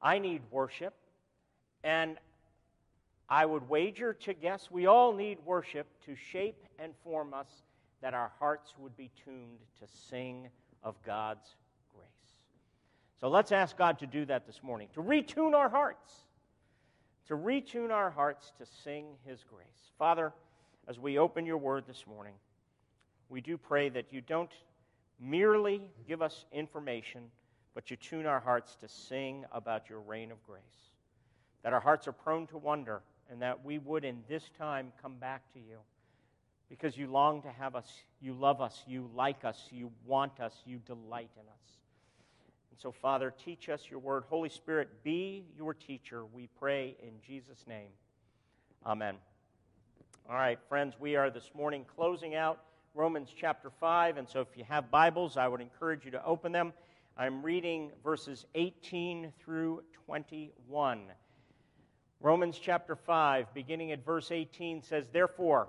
I 0.00 0.20
need 0.20 0.42
worship, 0.52 0.94
and 1.82 2.16
I 3.28 3.44
would 3.44 3.68
wager 3.68 4.14
to 4.14 4.34
guess 4.34 4.70
we 4.70 4.86
all 4.86 5.12
need 5.12 5.38
worship 5.44 5.88
to 6.04 6.14
shape 6.14 6.62
and 6.78 6.92
form 7.02 7.34
us 7.34 7.48
that 8.06 8.14
our 8.14 8.30
hearts 8.38 8.72
would 8.78 8.96
be 8.96 9.10
tuned 9.24 9.58
to 9.80 9.84
sing 10.08 10.48
of 10.84 10.94
God's 11.02 11.56
grace. 11.92 12.06
So 13.20 13.26
let's 13.26 13.50
ask 13.50 13.76
God 13.76 13.98
to 13.98 14.06
do 14.06 14.24
that 14.26 14.46
this 14.46 14.62
morning, 14.62 14.86
to 14.94 15.02
retune 15.02 15.54
our 15.54 15.68
hearts, 15.68 16.12
to 17.26 17.34
retune 17.34 17.90
our 17.90 18.10
hearts 18.10 18.52
to 18.60 18.64
sing 18.84 19.06
His 19.24 19.42
grace. 19.52 19.90
Father, 19.98 20.32
as 20.86 21.00
we 21.00 21.18
open 21.18 21.46
your 21.46 21.58
word 21.58 21.82
this 21.88 22.04
morning, 22.06 22.34
we 23.28 23.40
do 23.40 23.58
pray 23.58 23.88
that 23.88 24.04
you 24.12 24.20
don't 24.20 24.54
merely 25.18 25.82
give 26.06 26.22
us 26.22 26.44
information, 26.52 27.22
but 27.74 27.90
you 27.90 27.96
tune 27.96 28.24
our 28.24 28.38
hearts 28.38 28.76
to 28.76 28.88
sing 28.88 29.44
about 29.50 29.90
your 29.90 29.98
reign 29.98 30.30
of 30.30 30.40
grace. 30.46 30.62
That 31.64 31.72
our 31.72 31.80
hearts 31.80 32.06
are 32.06 32.12
prone 32.12 32.46
to 32.46 32.56
wonder, 32.56 33.02
and 33.28 33.42
that 33.42 33.64
we 33.64 33.78
would 33.78 34.04
in 34.04 34.22
this 34.28 34.48
time 34.56 34.92
come 35.02 35.16
back 35.16 35.52
to 35.54 35.58
you 35.58 35.78
because 36.68 36.96
you 36.96 37.06
long 37.06 37.42
to 37.42 37.50
have 37.50 37.74
us, 37.74 37.90
you 38.20 38.32
love 38.32 38.60
us, 38.60 38.82
you 38.86 39.08
like 39.14 39.44
us, 39.44 39.68
you 39.70 39.90
want 40.04 40.40
us, 40.40 40.54
you 40.64 40.78
delight 40.78 41.30
in 41.36 41.48
us. 41.48 41.78
And 42.70 42.80
so, 42.80 42.92
Father, 42.92 43.32
teach 43.44 43.68
us 43.68 43.82
your 43.88 44.00
word. 44.00 44.24
Holy 44.28 44.48
Spirit, 44.48 45.04
be 45.04 45.44
your 45.56 45.74
teacher, 45.74 46.24
we 46.26 46.48
pray 46.58 46.96
in 47.02 47.12
Jesus' 47.26 47.64
name. 47.68 47.90
Amen. 48.84 49.16
All 50.28 50.34
right, 50.34 50.58
friends, 50.68 50.94
we 50.98 51.16
are 51.16 51.30
this 51.30 51.50
morning 51.54 51.84
closing 51.94 52.34
out 52.34 52.60
Romans 52.94 53.28
chapter 53.38 53.70
5, 53.70 54.16
and 54.16 54.28
so 54.28 54.40
if 54.40 54.48
you 54.56 54.64
have 54.64 54.90
Bibles, 54.90 55.36
I 55.36 55.46
would 55.46 55.60
encourage 55.60 56.04
you 56.04 56.10
to 56.12 56.24
open 56.24 56.50
them. 56.50 56.72
I'm 57.16 57.42
reading 57.42 57.92
verses 58.02 58.44
18 58.54 59.32
through 59.38 59.82
21. 60.06 61.02
Romans 62.20 62.58
chapter 62.58 62.96
5, 62.96 63.54
beginning 63.54 63.92
at 63.92 64.04
verse 64.04 64.30
18, 64.30 64.82
says, 64.82 65.08
Therefore, 65.12 65.68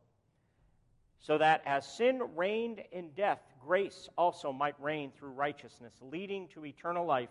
so 1.21 1.37
that 1.37 1.61
as 1.65 1.85
sin 1.85 2.21
reigned 2.35 2.81
in 2.91 3.09
death, 3.15 3.39
grace 3.65 4.09
also 4.17 4.51
might 4.51 4.75
reign 4.79 5.11
through 5.17 5.29
righteousness, 5.29 5.93
leading 6.01 6.47
to 6.49 6.65
eternal 6.65 7.05
life 7.05 7.29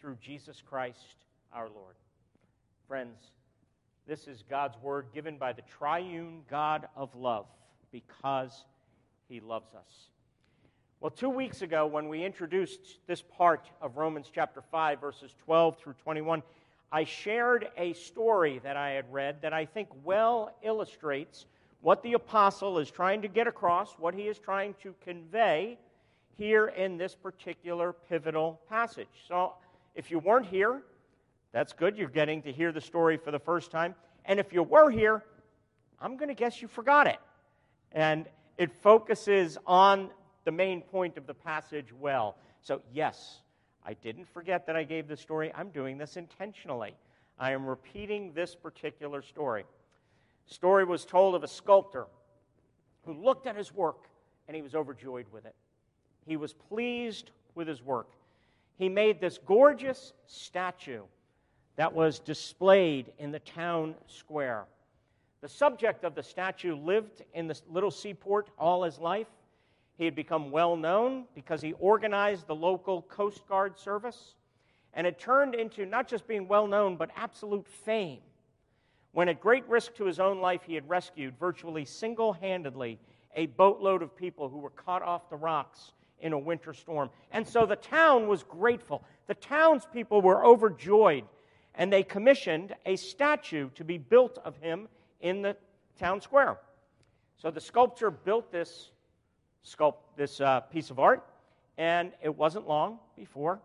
through 0.00 0.16
Jesus 0.20 0.62
Christ 0.64 1.16
our 1.52 1.68
Lord. 1.68 1.96
Friends, 2.86 3.18
this 4.06 4.26
is 4.26 4.44
God's 4.48 4.76
word 4.82 5.06
given 5.12 5.38
by 5.38 5.52
the 5.52 5.62
triune 5.62 6.42
God 6.48 6.88
of 6.96 7.14
love 7.14 7.46
because 7.90 8.64
he 9.28 9.40
loves 9.40 9.74
us. 9.74 10.08
Well, 11.00 11.10
two 11.10 11.30
weeks 11.30 11.62
ago, 11.62 11.86
when 11.86 12.08
we 12.08 12.24
introduced 12.24 12.98
this 13.08 13.22
part 13.22 13.68
of 13.80 13.96
Romans 13.96 14.30
chapter 14.32 14.62
5, 14.62 15.00
verses 15.00 15.34
12 15.44 15.78
through 15.78 15.94
21, 15.94 16.44
I 16.92 17.04
shared 17.04 17.68
a 17.76 17.92
story 17.94 18.60
that 18.62 18.76
I 18.76 18.90
had 18.90 19.12
read 19.12 19.42
that 19.42 19.52
I 19.52 19.64
think 19.64 19.88
well 20.04 20.54
illustrates 20.62 21.46
what 21.82 22.02
the 22.04 22.14
apostle 22.14 22.78
is 22.78 22.90
trying 22.90 23.20
to 23.22 23.28
get 23.28 23.46
across, 23.46 23.92
what 23.98 24.14
he 24.14 24.22
is 24.22 24.38
trying 24.38 24.74
to 24.82 24.94
convey 25.04 25.76
here 26.38 26.68
in 26.68 26.96
this 26.96 27.14
particular 27.14 27.92
pivotal 27.92 28.60
passage. 28.68 29.08
So, 29.28 29.54
if 29.94 30.10
you 30.10 30.20
weren't 30.20 30.46
here, 30.46 30.82
that's 31.52 31.72
good. 31.72 31.98
You're 31.98 32.08
getting 32.08 32.40
to 32.42 32.52
hear 32.52 32.72
the 32.72 32.80
story 32.80 33.18
for 33.18 33.30
the 33.30 33.38
first 33.38 33.70
time. 33.70 33.94
And 34.24 34.40
if 34.40 34.52
you 34.52 34.62
were 34.62 34.90
here, 34.90 35.22
I'm 36.00 36.16
going 36.16 36.28
to 36.28 36.34
guess 36.34 36.62
you 36.62 36.68
forgot 36.68 37.06
it. 37.06 37.18
And 37.90 38.26
it 38.56 38.70
focuses 38.80 39.58
on 39.66 40.08
the 40.44 40.52
main 40.52 40.80
point 40.80 41.18
of 41.18 41.26
the 41.26 41.34
passage 41.34 41.92
well. 42.00 42.36
So, 42.62 42.80
yes, 42.94 43.40
I 43.84 43.94
didn't 43.94 44.28
forget 44.28 44.66
that 44.66 44.76
I 44.76 44.84
gave 44.84 45.08
the 45.08 45.16
story. 45.16 45.52
I'm 45.54 45.70
doing 45.70 45.98
this 45.98 46.16
intentionally. 46.16 46.94
I 47.38 47.50
am 47.50 47.66
repeating 47.66 48.32
this 48.32 48.54
particular 48.54 49.20
story 49.20 49.64
story 50.46 50.84
was 50.84 51.04
told 51.04 51.34
of 51.34 51.44
a 51.44 51.48
sculptor 51.48 52.06
who 53.04 53.12
looked 53.12 53.46
at 53.46 53.56
his 53.56 53.74
work 53.74 54.08
and 54.46 54.56
he 54.56 54.62
was 54.62 54.74
overjoyed 54.74 55.26
with 55.32 55.46
it. 55.46 55.54
He 56.26 56.36
was 56.36 56.52
pleased 56.52 57.30
with 57.54 57.68
his 57.68 57.82
work. 57.82 58.10
He 58.78 58.88
made 58.88 59.20
this 59.20 59.38
gorgeous 59.38 60.12
statue 60.26 61.02
that 61.76 61.92
was 61.92 62.18
displayed 62.18 63.12
in 63.18 63.32
the 63.32 63.38
town 63.40 63.94
square. 64.06 64.64
The 65.40 65.48
subject 65.48 66.04
of 66.04 66.14
the 66.14 66.22
statue 66.22 66.76
lived 66.76 67.22
in 67.34 67.48
this 67.48 67.62
little 67.68 67.90
seaport 67.90 68.50
all 68.58 68.84
his 68.84 68.98
life. 68.98 69.26
He 69.98 70.04
had 70.04 70.14
become 70.14 70.50
well 70.50 70.76
known 70.76 71.24
because 71.34 71.60
he 71.60 71.72
organized 71.74 72.46
the 72.46 72.54
local 72.54 73.02
Coast 73.02 73.46
Guard 73.48 73.78
service. 73.78 74.34
And 74.94 75.06
it 75.06 75.18
turned 75.18 75.54
into 75.54 75.86
not 75.86 76.06
just 76.06 76.26
being 76.26 76.46
well 76.46 76.66
known, 76.66 76.96
but 76.96 77.10
absolute 77.16 77.66
fame 77.66 78.20
when, 79.12 79.28
at 79.28 79.40
great 79.40 79.68
risk 79.68 79.94
to 79.96 80.04
his 80.04 80.18
own 80.18 80.40
life, 80.40 80.62
he 80.66 80.74
had 80.74 80.88
rescued 80.88 81.38
virtually 81.38 81.84
single 81.84 82.32
handedly 82.32 82.98
a 83.34 83.46
boatload 83.46 84.02
of 84.02 84.16
people 84.16 84.48
who 84.48 84.58
were 84.58 84.70
caught 84.70 85.02
off 85.02 85.28
the 85.28 85.36
rocks 85.36 85.92
in 86.20 86.32
a 86.32 86.38
winter 86.38 86.72
storm. 86.72 87.10
And 87.30 87.46
so 87.46 87.66
the 87.66 87.76
town 87.76 88.28
was 88.28 88.42
grateful. 88.42 89.02
The 89.26 89.34
townspeople 89.34 90.22
were 90.22 90.44
overjoyed, 90.44 91.24
and 91.74 91.92
they 91.92 92.02
commissioned 92.02 92.74
a 92.86 92.96
statue 92.96 93.70
to 93.74 93.84
be 93.84 93.98
built 93.98 94.38
of 94.44 94.56
him 94.58 94.88
in 95.20 95.42
the 95.42 95.56
town 95.98 96.20
square. 96.20 96.58
So 97.36 97.50
the 97.50 97.60
sculptor 97.60 98.10
built 98.10 98.52
this, 98.52 98.90
sculpt, 99.66 99.96
this 100.16 100.40
uh, 100.40 100.60
piece 100.60 100.90
of 100.90 100.98
art, 100.98 101.24
and 101.76 102.12
it 102.22 102.36
wasn't 102.36 102.68
long 102.68 102.98
before 103.16 103.60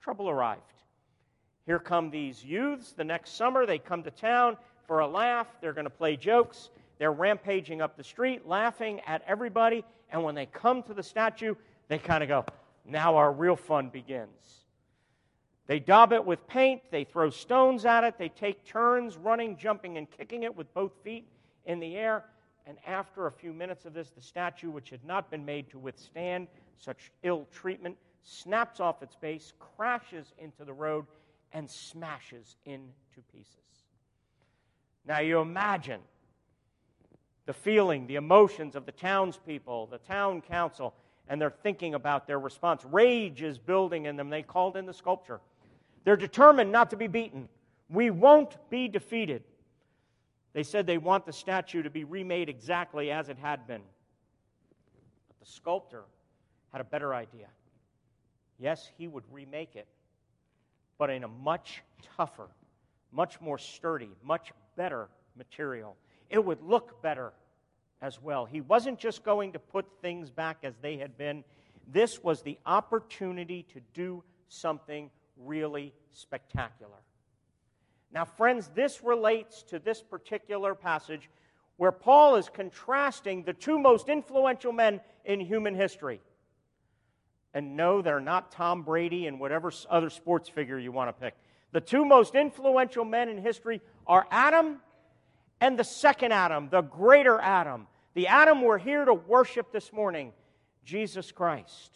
trouble 0.00 0.28
arrived. 0.28 0.60
Here 1.64 1.78
come 1.78 2.10
these 2.10 2.44
youths 2.44 2.92
the 2.92 3.04
next 3.04 3.36
summer. 3.36 3.66
They 3.66 3.78
come 3.78 4.02
to 4.02 4.10
town 4.10 4.56
for 4.86 5.00
a 5.00 5.06
laugh. 5.06 5.46
They're 5.60 5.72
going 5.72 5.84
to 5.84 5.90
play 5.90 6.16
jokes. 6.16 6.70
They're 6.98 7.12
rampaging 7.12 7.80
up 7.80 7.96
the 7.96 8.04
street, 8.04 8.46
laughing 8.46 9.00
at 9.06 9.22
everybody. 9.26 9.84
And 10.10 10.22
when 10.22 10.34
they 10.34 10.46
come 10.46 10.82
to 10.84 10.94
the 10.94 11.02
statue, 11.02 11.54
they 11.88 11.98
kind 11.98 12.22
of 12.22 12.28
go, 12.28 12.44
now 12.84 13.16
our 13.16 13.32
real 13.32 13.56
fun 13.56 13.88
begins. 13.88 14.62
They 15.66 15.78
daub 15.78 16.12
it 16.12 16.24
with 16.24 16.46
paint, 16.46 16.82
they 16.90 17.04
throw 17.04 17.30
stones 17.30 17.84
at 17.86 18.04
it, 18.04 18.18
they 18.18 18.28
take 18.28 18.64
turns 18.64 19.16
running, 19.16 19.56
jumping, 19.56 19.96
and 19.96 20.10
kicking 20.10 20.42
it 20.42 20.54
with 20.54 20.72
both 20.74 20.92
feet 21.02 21.28
in 21.64 21.80
the 21.80 21.96
air. 21.96 22.24
And 22.66 22.76
after 22.86 23.26
a 23.26 23.32
few 23.32 23.52
minutes 23.52 23.84
of 23.84 23.94
this, 23.94 24.10
the 24.10 24.20
statue, 24.20 24.70
which 24.70 24.90
had 24.90 25.04
not 25.04 25.30
been 25.30 25.44
made 25.44 25.70
to 25.70 25.78
withstand 25.78 26.48
such 26.76 27.10
ill 27.22 27.46
treatment, 27.52 27.96
snaps 28.22 28.80
off 28.80 29.02
its 29.02 29.16
base, 29.16 29.52
crashes 29.76 30.32
into 30.38 30.64
the 30.64 30.72
road, 30.72 31.06
and 31.52 31.70
smashes 31.70 32.56
into 32.64 33.22
pieces. 33.32 33.81
Now 35.06 35.20
you 35.20 35.40
imagine 35.40 36.00
the 37.46 37.52
feeling, 37.52 38.06
the 38.06 38.16
emotions 38.16 38.76
of 38.76 38.86
the 38.86 38.92
townspeople, 38.92 39.86
the 39.86 39.98
town 39.98 40.42
council, 40.42 40.94
and 41.28 41.40
they're 41.40 41.50
thinking 41.50 41.94
about 41.94 42.26
their 42.26 42.38
response. 42.38 42.84
Rage 42.84 43.42
is 43.42 43.58
building 43.58 44.06
in 44.06 44.16
them. 44.16 44.30
They 44.30 44.42
called 44.42 44.76
in 44.76 44.86
the 44.86 44.94
sculpture. 44.94 45.40
They're 46.04 46.16
determined 46.16 46.70
not 46.70 46.90
to 46.90 46.96
be 46.96 47.06
beaten. 47.06 47.48
We 47.88 48.10
won't 48.10 48.56
be 48.70 48.88
defeated. 48.88 49.42
They 50.52 50.62
said 50.62 50.86
they 50.86 50.98
want 50.98 51.26
the 51.26 51.32
statue 51.32 51.82
to 51.82 51.90
be 51.90 52.04
remade 52.04 52.48
exactly 52.48 53.10
as 53.10 53.28
it 53.28 53.38
had 53.38 53.66
been. 53.66 53.82
But 55.28 55.40
the 55.40 55.52
sculptor 55.52 56.04
had 56.72 56.80
a 56.80 56.84
better 56.84 57.14
idea. 57.14 57.46
Yes, 58.58 58.90
he 58.96 59.08
would 59.08 59.24
remake 59.32 59.74
it, 59.74 59.88
but 60.98 61.10
in 61.10 61.24
a 61.24 61.28
much 61.28 61.82
tougher, 62.16 62.48
much 63.10 63.40
more 63.40 63.58
sturdy, 63.58 64.10
much 64.22 64.52
better 64.76 65.08
material. 65.36 65.96
It 66.30 66.44
would 66.44 66.62
look 66.62 67.02
better 67.02 67.32
as 68.00 68.20
well. 68.20 68.44
He 68.44 68.60
wasn't 68.60 68.98
just 68.98 69.24
going 69.24 69.52
to 69.52 69.58
put 69.58 69.86
things 70.00 70.30
back 70.30 70.58
as 70.62 70.74
they 70.82 70.96
had 70.96 71.16
been, 71.16 71.44
this 71.86 72.22
was 72.22 72.42
the 72.42 72.58
opportunity 72.66 73.64
to 73.74 73.80
do 73.94 74.22
something 74.48 75.10
really 75.36 75.92
spectacular. 76.10 76.98
Now, 78.12 78.24
friends, 78.24 78.70
this 78.74 79.02
relates 79.02 79.62
to 79.64 79.78
this 79.78 80.02
particular 80.02 80.74
passage 80.74 81.30
where 81.76 81.92
Paul 81.92 82.36
is 82.36 82.48
contrasting 82.48 83.42
the 83.44 83.54
two 83.54 83.78
most 83.78 84.08
influential 84.08 84.72
men 84.72 85.00
in 85.24 85.40
human 85.40 85.74
history. 85.74 86.20
And 87.54 87.76
no, 87.76 88.02
they're 88.02 88.20
not 88.20 88.52
Tom 88.52 88.82
Brady 88.82 89.26
and 89.26 89.40
whatever 89.40 89.72
other 89.88 90.10
sports 90.10 90.48
figure 90.48 90.78
you 90.78 90.92
want 90.92 91.08
to 91.08 91.20
pick. 91.20 91.34
The 91.72 91.80
two 91.80 92.04
most 92.04 92.34
influential 92.34 93.04
men 93.04 93.28
in 93.28 93.38
history 93.38 93.80
are 94.06 94.26
Adam 94.30 94.80
and 95.60 95.78
the 95.78 95.84
second 95.84 96.32
Adam, 96.32 96.68
the 96.70 96.82
greater 96.82 97.40
Adam, 97.40 97.86
the 98.14 98.26
Adam 98.26 98.60
we're 98.60 98.78
here 98.78 99.04
to 99.04 99.14
worship 99.14 99.72
this 99.72 99.92
morning, 99.92 100.32
Jesus 100.84 101.32
Christ. 101.32 101.92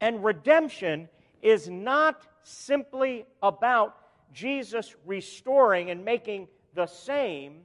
And 0.00 0.24
redemption 0.24 1.08
is 1.42 1.68
not 1.68 2.26
simply 2.42 3.24
about 3.42 3.96
Jesus 4.32 4.94
restoring 5.04 5.90
and 5.90 6.04
making 6.04 6.48
the 6.74 6.86
same 6.86 7.60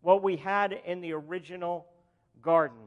what 0.00 0.22
we 0.22 0.36
had 0.36 0.72
in 0.86 1.00
the 1.00 1.12
original 1.12 1.86
garden. 2.40 2.78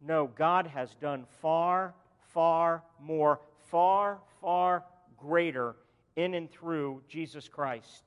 No, 0.00 0.26
God 0.26 0.66
has 0.68 0.94
done 0.94 1.26
far, 1.42 1.94
far 2.32 2.82
more, 2.98 3.40
far, 3.68 4.20
far 4.40 4.84
greater 5.18 5.76
in 6.16 6.34
and 6.34 6.50
through 6.50 7.02
Jesus 7.08 7.48
Christ. 7.48 8.04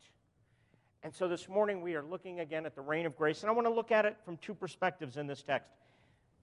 And 1.04 1.14
so 1.14 1.28
this 1.28 1.50
morning 1.50 1.82
we 1.82 1.96
are 1.96 2.04
looking 2.04 2.40
again 2.40 2.66
at 2.66 2.76
the 2.76 2.82
reign 2.82 3.06
of 3.06 3.18
grace, 3.18 3.42
and 3.42 3.50
I 3.50 3.54
want 3.54 3.68
to 3.68 3.74
look 3.74 3.92
at 3.92 4.06
it 4.06 4.16
from 4.24 4.38
two 4.38 4.54
perspectives 4.54 5.18
in 5.18 5.28
this 5.28 5.44
text. 5.44 5.70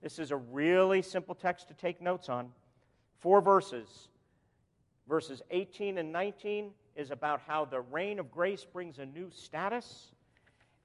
This 0.03 0.19
is 0.19 0.31
a 0.31 0.37
really 0.37 1.03
simple 1.03 1.35
text 1.35 1.69
to 1.69 1.75
take 1.75 2.01
notes 2.01 2.29
on. 2.29 2.51
Four 3.21 3.41
verses. 3.41 4.09
Verses 5.09 5.43
18 5.51 5.99
and 5.99 6.13
19 6.13 6.71
is 6.95 7.11
about 7.11 7.41
how 7.47 7.65
the 7.65 7.81
reign 7.81 8.19
of 8.19 8.31
grace 8.31 8.65
brings 8.65 8.99
a 8.99 9.07
new 9.07 9.31
status, 9.31 10.13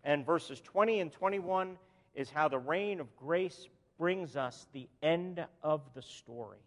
and 0.03 0.25
verses 0.25 0.61
20 0.61 1.01
and 1.01 1.11
21 1.11 1.77
is 2.15 2.29
how 2.29 2.47
the 2.47 2.57
reign 2.57 2.99
of 2.99 3.13
grace 3.17 3.67
brings 3.97 4.35
us 4.35 4.67
the 4.73 4.87
end 5.01 5.45
of 5.63 5.81
the 5.93 6.01
story. 6.01 6.59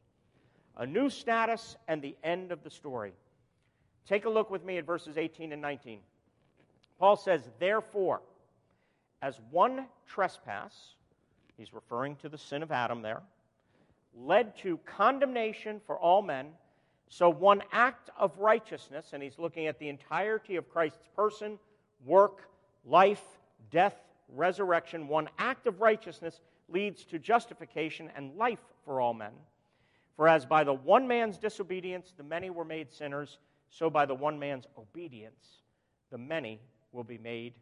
A 0.77 0.87
new 0.87 1.11
status 1.11 1.77
and 1.89 2.01
the 2.01 2.17
end 2.23 2.53
of 2.53 2.63
the 2.63 2.71
story. 2.71 3.13
Take 4.09 4.25
a 4.25 4.31
look 4.31 4.51
with 4.51 4.65
me 4.65 4.79
at 4.79 4.87
verses 4.87 5.19
18 5.19 5.53
and 5.53 5.61
19. 5.61 6.01
Paul 6.99 7.15
says, 7.15 7.43
Therefore, 7.59 8.23
as 9.21 9.39
one 9.51 9.85
trespass, 10.07 10.95
he's 11.59 11.75
referring 11.75 12.17
to 12.17 12.31
the 12.31 12.39
sin 12.39 12.63
of 12.63 12.73
Adam 12.73 13.03
there, 13.03 13.21
led 14.17 14.57
to 14.59 14.79
condemnation 14.87 15.79
for 15.87 15.99
all 15.99 16.23
men, 16.23 16.49
so 17.09 17.29
one 17.29 17.63
act 17.71 18.09
of 18.19 18.39
righteousness, 18.39 19.11
and 19.13 19.23
he's 19.23 19.39
looking 19.39 19.67
at 19.67 19.79
the 19.79 19.91
entirety 19.91 20.57
of 20.57 20.71
Christ's 20.71 21.09
person, 21.15 21.59
work, 22.07 22.49
life, 22.87 23.23
death, 23.71 23.97
resurrection, 24.35 25.07
one 25.07 25.29
act 25.39 25.67
of 25.67 25.83
righteousness 25.83 26.41
leads 26.71 27.05
to 27.05 27.19
justification 27.19 28.11
and 28.17 28.37
life 28.37 28.63
for 28.85 29.03
all 29.03 29.13
men. 29.13 29.33
For 30.17 30.29
as 30.29 30.47
by 30.47 30.65
the 30.65 30.73
one 30.73 31.07
man's 31.07 31.37
disobedience 31.37 32.15
the 32.17 32.25
many 32.25 32.51
were 32.51 32.65
made 32.65 32.91
sinners, 32.91 33.39
so 33.71 33.91
by 33.91 34.07
the 34.07 34.15
one 34.15 34.39
man's 34.39 34.67
obedience 34.77 35.59
the 36.11 36.19
many 36.19 36.61
will 36.93 37.05
be 37.05 37.19
made 37.19 37.55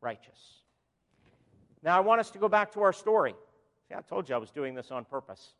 righteous. 0.00 0.60
Now, 1.82 1.96
I 1.96 2.00
want 2.00 2.20
us 2.20 2.30
to 2.30 2.38
go 2.38 2.48
back 2.48 2.72
to 2.72 2.82
our 2.82 2.92
story. 2.92 3.34
See, 3.88 3.94
I 3.94 4.00
told 4.00 4.28
you 4.28 4.34
I 4.34 4.38
was 4.38 4.50
doing 4.50 4.74
this 4.74 4.90
on 4.90 5.04
purpose. 5.04 5.52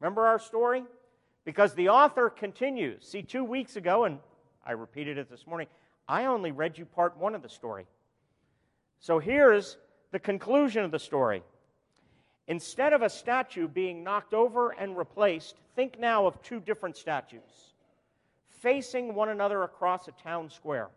Remember 0.00 0.26
our 0.26 0.38
story? 0.38 0.84
Because 1.44 1.74
the 1.74 1.88
author 1.88 2.28
continues. 2.28 3.06
See, 3.06 3.22
two 3.22 3.44
weeks 3.44 3.76
ago, 3.76 4.04
and 4.04 4.18
I 4.64 4.72
repeated 4.72 5.16
it 5.16 5.30
this 5.30 5.46
morning, 5.46 5.68
I 6.06 6.26
only 6.26 6.52
read 6.52 6.76
you 6.76 6.84
part 6.84 7.16
one 7.16 7.34
of 7.34 7.42
the 7.42 7.48
story. 7.48 7.86
So 9.00 9.18
here's 9.18 9.78
the 10.10 10.18
conclusion 10.18 10.84
of 10.84 10.90
the 10.90 10.98
story. 10.98 11.42
Instead 12.46 12.92
of 12.92 13.02
a 13.02 13.08
statue 13.08 13.68
being 13.68 14.04
knocked 14.04 14.34
over 14.34 14.70
and 14.70 14.98
replaced, 14.98 15.56
think 15.74 15.98
now 15.98 16.26
of 16.26 16.42
two 16.42 16.60
different 16.60 16.96
statues 16.96 17.71
facing 18.62 19.14
one 19.14 19.28
another 19.28 19.64
across 19.64 20.08
a 20.08 20.12
town 20.12 20.48
square. 20.48 20.88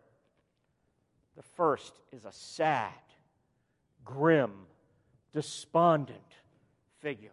The 1.36 1.42
first 1.42 1.92
is 2.12 2.24
a 2.24 2.32
sad, 2.32 2.92
grim, 4.04 4.52
despondent 5.32 6.20
figure. 7.00 7.32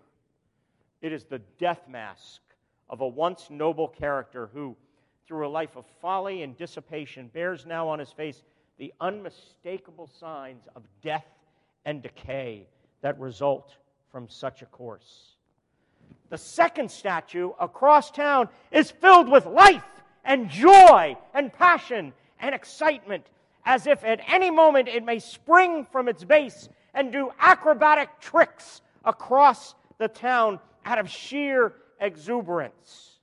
It 1.01 1.13
is 1.13 1.23
the 1.25 1.39
death 1.59 1.87
mask 1.87 2.41
of 2.89 3.01
a 3.01 3.07
once 3.07 3.49
noble 3.49 3.87
character 3.87 4.49
who, 4.53 4.75
through 5.27 5.47
a 5.47 5.49
life 5.49 5.75
of 5.75 5.85
folly 6.01 6.41
and 6.41 6.57
dissipation, 6.57 7.29
bears 7.33 7.65
now 7.65 7.87
on 7.87 7.99
his 7.99 8.11
face 8.11 8.43
the 8.77 8.91
unmistakable 8.99 10.07
signs 10.07 10.63
of 10.75 10.83
death 11.01 11.25
and 11.85 12.01
decay 12.01 12.67
that 13.01 13.19
result 13.19 13.77
from 14.11 14.27
such 14.27 14.61
a 14.61 14.65
course. 14.65 15.35
The 16.29 16.37
second 16.37 16.89
statue 16.89 17.51
across 17.59 18.09
town 18.09 18.49
is 18.71 18.89
filled 18.89 19.29
with 19.29 19.45
life 19.45 19.83
and 20.23 20.49
joy 20.49 21.17
and 21.33 21.51
passion 21.51 22.13
and 22.39 22.53
excitement 22.53 23.25
as 23.65 23.87
if 23.87 24.03
at 24.03 24.19
any 24.27 24.51
moment 24.51 24.87
it 24.87 25.03
may 25.03 25.19
spring 25.19 25.85
from 25.91 26.07
its 26.07 26.23
base 26.23 26.69
and 26.93 27.11
do 27.11 27.31
acrobatic 27.39 28.09
tricks 28.19 28.81
across 29.05 29.75
the 29.97 30.07
town 30.07 30.59
out 30.85 30.99
of 30.99 31.09
sheer 31.09 31.73
exuberance. 31.99 33.19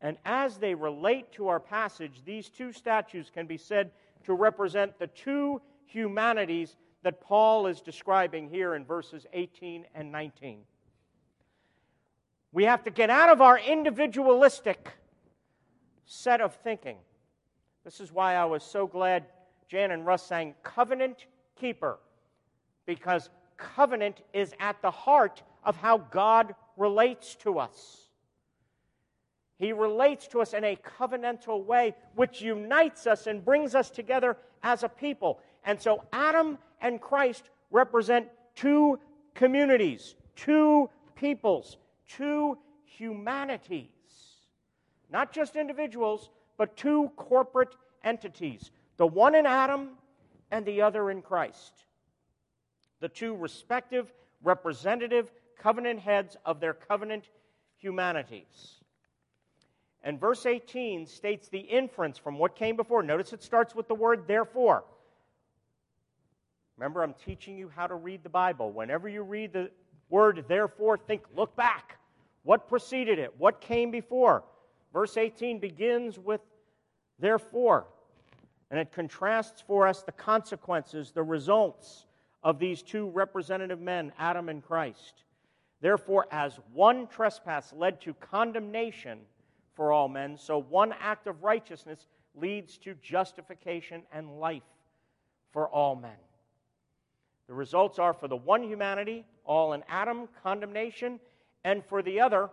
And 0.00 0.16
as 0.24 0.58
they 0.58 0.74
relate 0.74 1.32
to 1.32 1.48
our 1.48 1.60
passage, 1.60 2.22
these 2.24 2.48
two 2.48 2.72
statues 2.72 3.30
can 3.32 3.46
be 3.46 3.56
said 3.56 3.90
to 4.24 4.34
represent 4.34 4.98
the 4.98 5.08
two 5.08 5.60
humanities 5.86 6.76
that 7.02 7.20
Paul 7.20 7.66
is 7.66 7.80
describing 7.80 8.48
here 8.48 8.74
in 8.74 8.84
verses 8.84 9.26
18 9.32 9.86
and 9.94 10.12
19. 10.12 10.60
We 12.52 12.64
have 12.64 12.84
to 12.84 12.90
get 12.90 13.10
out 13.10 13.28
of 13.28 13.40
our 13.40 13.58
individualistic 13.58 14.90
set 16.08 16.40
of 16.40 16.54
thinking 16.54 16.96
this 17.84 18.00
is 18.00 18.12
why 18.12 18.34
I 18.34 18.44
was 18.44 18.62
so 18.62 18.86
glad 18.86 19.24
Jan 19.68 19.92
and 19.92 20.04
Russ 20.04 20.22
sang 20.22 20.54
Covenant 20.62 21.26
Keeper, 21.58 21.98
because 22.86 23.30
covenant 23.56 24.22
is 24.32 24.52
at 24.60 24.80
the 24.82 24.90
heart 24.90 25.42
of 25.64 25.76
how 25.76 25.98
God 25.98 26.54
relates 26.76 27.34
to 27.36 27.58
us. 27.58 28.08
He 29.58 29.72
relates 29.72 30.28
to 30.28 30.40
us 30.40 30.54
in 30.54 30.64
a 30.64 30.76
covenantal 30.76 31.64
way, 31.64 31.94
which 32.14 32.40
unites 32.40 33.06
us 33.06 33.26
and 33.26 33.44
brings 33.44 33.74
us 33.74 33.90
together 33.90 34.36
as 34.62 34.82
a 34.82 34.88
people. 34.88 35.40
And 35.64 35.80
so 35.80 36.04
Adam 36.12 36.58
and 36.80 37.00
Christ 37.00 37.44
represent 37.70 38.28
two 38.54 38.98
communities, 39.34 40.14
two 40.36 40.88
peoples, 41.16 41.76
two 42.08 42.56
humanities. 42.84 43.88
Not 45.10 45.32
just 45.32 45.56
individuals, 45.56 46.30
but 46.56 46.76
two 46.76 47.10
corporate 47.16 47.74
entities 48.04 48.70
the 48.96 49.06
one 49.06 49.36
in 49.36 49.46
Adam 49.46 49.90
and 50.50 50.66
the 50.66 50.82
other 50.82 51.10
in 51.10 51.22
Christ. 51.22 51.72
The 53.00 53.08
two 53.08 53.36
respective 53.36 54.12
representative 54.42 55.30
covenant 55.58 56.00
heads 56.00 56.36
of 56.44 56.60
their 56.60 56.74
covenant 56.74 57.28
humanities. 57.76 58.82
And 60.02 60.18
verse 60.18 60.46
18 60.46 61.06
states 61.06 61.48
the 61.48 61.58
inference 61.58 62.18
from 62.18 62.38
what 62.38 62.56
came 62.56 62.76
before. 62.76 63.02
Notice 63.02 63.32
it 63.32 63.42
starts 63.42 63.74
with 63.74 63.88
the 63.88 63.94
word 63.94 64.26
therefore. 64.26 64.84
Remember, 66.76 67.02
I'm 67.02 67.14
teaching 67.24 67.56
you 67.56 67.70
how 67.74 67.86
to 67.86 67.94
read 67.94 68.22
the 68.22 68.28
Bible. 68.28 68.70
Whenever 68.70 69.08
you 69.08 69.22
read 69.22 69.52
the 69.52 69.70
word 70.08 70.44
therefore, 70.48 70.96
think, 70.96 71.22
look 71.36 71.54
back. 71.56 71.98
What 72.44 72.68
preceded 72.68 73.18
it? 73.18 73.34
What 73.38 73.60
came 73.60 73.90
before? 73.90 74.44
Verse 74.98 75.16
18 75.16 75.60
begins 75.60 76.18
with 76.18 76.40
therefore, 77.20 77.86
and 78.68 78.80
it 78.80 78.90
contrasts 78.90 79.62
for 79.64 79.86
us 79.86 80.02
the 80.02 80.10
consequences, 80.10 81.12
the 81.12 81.22
results 81.22 82.06
of 82.42 82.58
these 82.58 82.82
two 82.82 83.08
representative 83.10 83.80
men, 83.80 84.10
Adam 84.18 84.48
and 84.48 84.60
Christ. 84.60 85.22
Therefore, 85.80 86.26
as 86.32 86.58
one 86.72 87.06
trespass 87.06 87.72
led 87.72 88.00
to 88.00 88.14
condemnation 88.14 89.20
for 89.76 89.92
all 89.92 90.08
men, 90.08 90.36
so 90.36 90.62
one 90.62 90.92
act 90.98 91.28
of 91.28 91.44
righteousness 91.44 92.08
leads 92.34 92.76
to 92.78 92.94
justification 92.94 94.02
and 94.12 94.40
life 94.40 94.66
for 95.52 95.68
all 95.68 95.94
men. 95.94 96.18
The 97.46 97.54
results 97.54 98.00
are 98.00 98.14
for 98.14 98.26
the 98.26 98.34
one 98.34 98.64
humanity, 98.64 99.24
all 99.44 99.74
in 99.74 99.84
Adam, 99.88 100.28
condemnation, 100.42 101.20
and 101.62 101.84
for 101.84 102.02
the 102.02 102.20
other, 102.20 102.50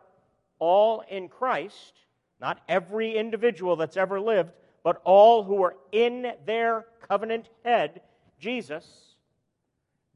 all 0.60 1.04
in 1.10 1.28
Christ, 1.28 2.05
not 2.40 2.62
every 2.68 3.18
individual 3.18 3.76
that's 3.76 3.98
ever 3.98 4.20
lived, 4.20 4.52
but 4.84 5.02
all 5.04 5.44
who 5.44 5.64
are 5.64 5.76
in 5.92 6.34
their 6.46 6.86
covenant 7.08 7.50
head, 7.64 8.02
Jesus, 8.40 9.16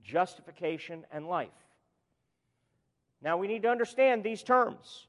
justification 0.04 1.06
and 1.12 1.28
life. 1.28 1.50
Now 3.22 3.38
we 3.38 3.48
need 3.48 3.64
to 3.64 3.70
understand 3.70 4.24
these 4.24 4.44
terms. 4.44 5.08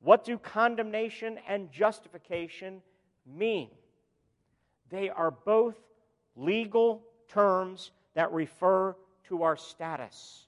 What 0.00 0.24
do 0.24 0.38
condemnation 0.38 1.38
and 1.48 1.70
justification 1.70 2.80
mean? 3.26 3.68
They 4.90 5.10
are 5.10 5.30
both 5.30 5.76
legal 6.36 7.02
terms 7.28 7.90
that 8.14 8.32
refer 8.32 8.96
to 9.28 9.42
our 9.42 9.56
status. 9.56 10.46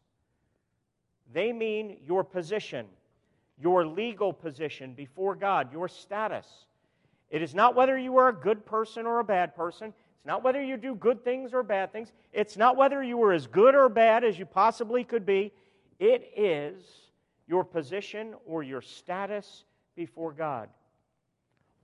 They 1.32 1.52
mean 1.52 1.98
your 2.04 2.24
position, 2.24 2.86
your 3.62 3.86
legal 3.86 4.32
position 4.32 4.92
before 4.94 5.34
God, 5.36 5.72
your 5.72 5.88
status. 5.88 6.46
It 7.30 7.42
is 7.42 7.54
not 7.54 7.74
whether 7.74 7.96
you 7.96 8.16
are 8.18 8.28
a 8.28 8.34
good 8.34 8.66
person 8.66 9.06
or 9.06 9.20
a 9.20 9.24
bad 9.24 9.54
person. 9.54 9.88
It's 9.88 10.26
not 10.26 10.42
whether 10.42 10.62
you 10.62 10.76
do 10.76 10.94
good 10.94 11.24
things 11.24 11.54
or 11.54 11.62
bad 11.62 11.92
things. 11.92 12.12
It's 12.32 12.56
not 12.56 12.76
whether 12.76 13.02
you 13.02 13.16
were 13.16 13.32
as 13.32 13.46
good 13.46 13.74
or 13.74 13.88
bad 13.88 14.24
as 14.24 14.38
you 14.38 14.46
possibly 14.46 15.04
could 15.04 15.24
be. 15.24 15.52
It 15.98 16.32
is 16.36 16.82
your 17.46 17.64
position 17.64 18.34
or 18.46 18.62
your 18.62 18.82
status 18.82 19.64
before 19.94 20.32
God. 20.32 20.68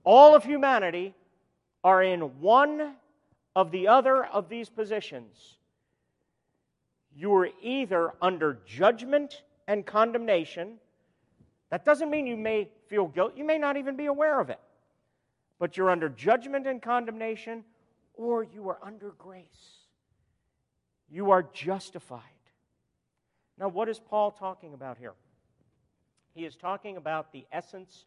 All 0.03 0.35
of 0.35 0.43
humanity 0.43 1.13
are 1.83 2.03
in 2.03 2.21
one 2.41 2.95
of 3.55 3.71
the 3.71 3.87
other 3.87 4.25
of 4.25 4.49
these 4.49 4.69
positions. 4.69 5.57
You 7.15 7.33
are 7.35 7.49
either 7.61 8.13
under 8.21 8.59
judgment 8.65 9.43
and 9.67 9.85
condemnation. 9.85 10.77
That 11.69 11.85
doesn't 11.85 12.09
mean 12.09 12.25
you 12.25 12.37
may 12.37 12.69
feel 12.87 13.07
guilt, 13.07 13.33
you 13.35 13.43
may 13.43 13.57
not 13.57 13.77
even 13.77 13.95
be 13.95 14.07
aware 14.07 14.39
of 14.39 14.49
it. 14.49 14.59
But 15.59 15.77
you're 15.77 15.89
under 15.89 16.09
judgment 16.09 16.65
and 16.65 16.81
condemnation, 16.81 17.63
or 18.13 18.43
you 18.43 18.69
are 18.69 18.79
under 18.81 19.11
grace. 19.17 19.85
You 21.09 21.31
are 21.31 21.43
justified. 21.53 22.21
Now, 23.57 23.67
what 23.67 23.89
is 23.89 23.99
Paul 23.99 24.31
talking 24.31 24.73
about 24.73 24.97
here? 24.97 25.13
He 26.33 26.45
is 26.45 26.55
talking 26.55 26.97
about 26.97 27.33
the 27.33 27.45
essence 27.51 28.05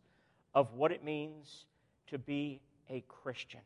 of 0.54 0.72
what 0.74 0.92
it 0.92 1.04
means 1.04 1.66
to 2.08 2.18
be 2.18 2.60
a 2.88 3.04
Christian. 3.08 3.60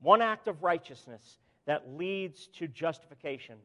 One 0.00 0.22
act 0.22 0.48
of 0.48 0.62
righteousness 0.62 1.38
that 1.66 1.96
leads 1.96 2.46
to 2.58 2.68
justification. 2.68 3.56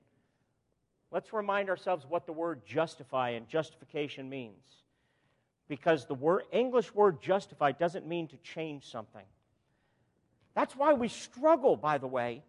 Let's 1.11 1.31
remind 1.31 1.69
ourselves 1.69 2.05
what 2.07 2.25
the 2.25 2.33
word 2.33 2.65
justify 2.65 3.31
and 3.31 3.47
justification 3.47 4.29
means. 4.29 4.84
Because 5.67 6.05
the 6.05 6.13
word, 6.13 6.43
English 6.51 6.93
word 6.93 7.21
justify 7.21 7.71
doesn't 7.71 8.07
mean 8.07 8.27
to 8.27 8.37
change 8.37 8.89
something. 8.89 9.25
That's 10.53 10.75
why 10.75 10.93
we 10.93 11.07
struggle, 11.07 11.75
by 11.75 11.97
the 11.97 12.07
way, 12.07 12.43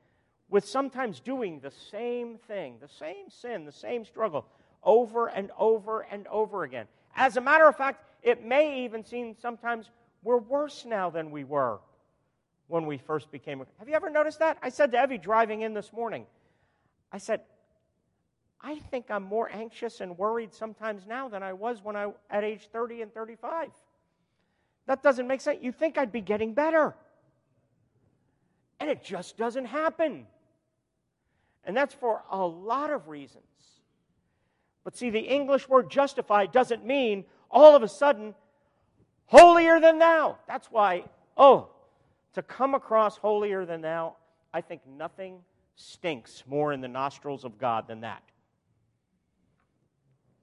with 0.49 0.67
sometimes 0.67 1.21
doing 1.21 1.61
the 1.61 1.73
same 1.91 2.39
thing, 2.47 2.77
the 2.81 2.89
same 2.89 3.31
sin, 3.31 3.65
the 3.65 3.73
same 3.73 4.05
struggle 4.05 4.47
over 4.83 5.27
and 5.27 5.51
over 5.59 6.03
and 6.03 6.27
over 6.29 6.63
again. 6.63 6.87
As 7.17 7.37
a 7.37 7.41
matter 7.41 7.67
of 7.67 7.77
fact, 7.77 8.05
it 8.23 8.45
may 8.45 8.85
even 8.85 9.05
seem 9.05 9.35
sometimes 9.41 9.91
we're 10.23 10.39
worse 10.39 10.85
now 10.85 11.11
than 11.11 11.31
we 11.31 11.45
were 11.45 11.79
when 12.69 12.87
we 12.87 12.99
first 12.99 13.31
became. 13.31 13.63
Have 13.79 13.89
you 13.89 13.95
ever 13.95 14.11
noticed 14.11 14.39
that? 14.39 14.59
I 14.63 14.69
said 14.69 14.93
to 14.93 15.03
Evie 15.03 15.19
driving 15.19 15.63
in 15.63 15.75
this 15.75 15.93
morning, 15.93 16.27
I 17.13 17.19
said, 17.19 17.41
I 18.61 18.79
think 18.91 19.11
I'm 19.11 19.23
more 19.23 19.51
anxious 19.53 20.01
and 20.01 20.17
worried 20.17 20.53
sometimes 20.53 21.07
now 21.07 21.29
than 21.29 21.43
I 21.43 21.53
was 21.53 21.83
when 21.83 21.97
I 21.97 22.13
at 22.31 22.45
age 22.45 22.69
30 22.73 23.03
and 23.03 23.15
35. 23.15 23.69
That 24.87 25.03
doesn't 25.03 25.27
make 25.27 25.41
sense. 25.41 25.59
You 25.63 25.73
think 25.73 25.99
I'd 25.99 26.13
be 26.13 26.21
getting 26.21 26.55
better. 26.55 26.95
And 28.81 28.91
it 28.91 29.03
just 29.03 29.37
doesn't 29.37 29.67
happen. 29.67 30.27
And 31.65 31.77
that's 31.77 31.95
for 31.95 32.23
a 32.31 32.47
lot 32.47 32.91
of 32.91 33.09
reasons. 33.09 33.45
But 34.85 34.97
see, 34.97 35.11
the 35.11 35.19
English 35.21 35.69
word 35.69 35.91
justify 35.91 36.47
doesn't 36.47 36.85
mean 36.85 37.25
all 37.51 37.75
of 37.75 37.83
a 37.83 37.89
sudden 37.89 38.35
holier 39.27 39.81
than 39.81 39.99
thou. 39.99 40.39
That's 40.47 40.69
why, 40.69 41.05
oh, 41.37 41.71
to 42.35 42.43
come 42.43 42.75
across 42.75 43.17
holier 43.17 43.65
than 43.65 43.81
thou, 43.81 44.15
I 44.55 44.61
think 44.61 44.83
nothing 44.87 45.41
stinks 45.75 46.45
more 46.47 46.73
in 46.73 46.81
the 46.81 46.89
nostrils 46.89 47.45
of 47.45 47.59
God 47.59 47.89
than 47.89 48.03
that. 48.03 48.23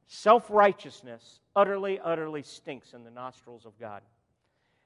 Self 0.07 0.49
righteousness 0.49 1.39
utterly, 1.55 1.99
utterly 1.99 2.43
stinks 2.43 2.93
in 2.93 3.03
the 3.03 3.11
nostrils 3.11 3.65
of 3.65 3.77
God. 3.79 4.01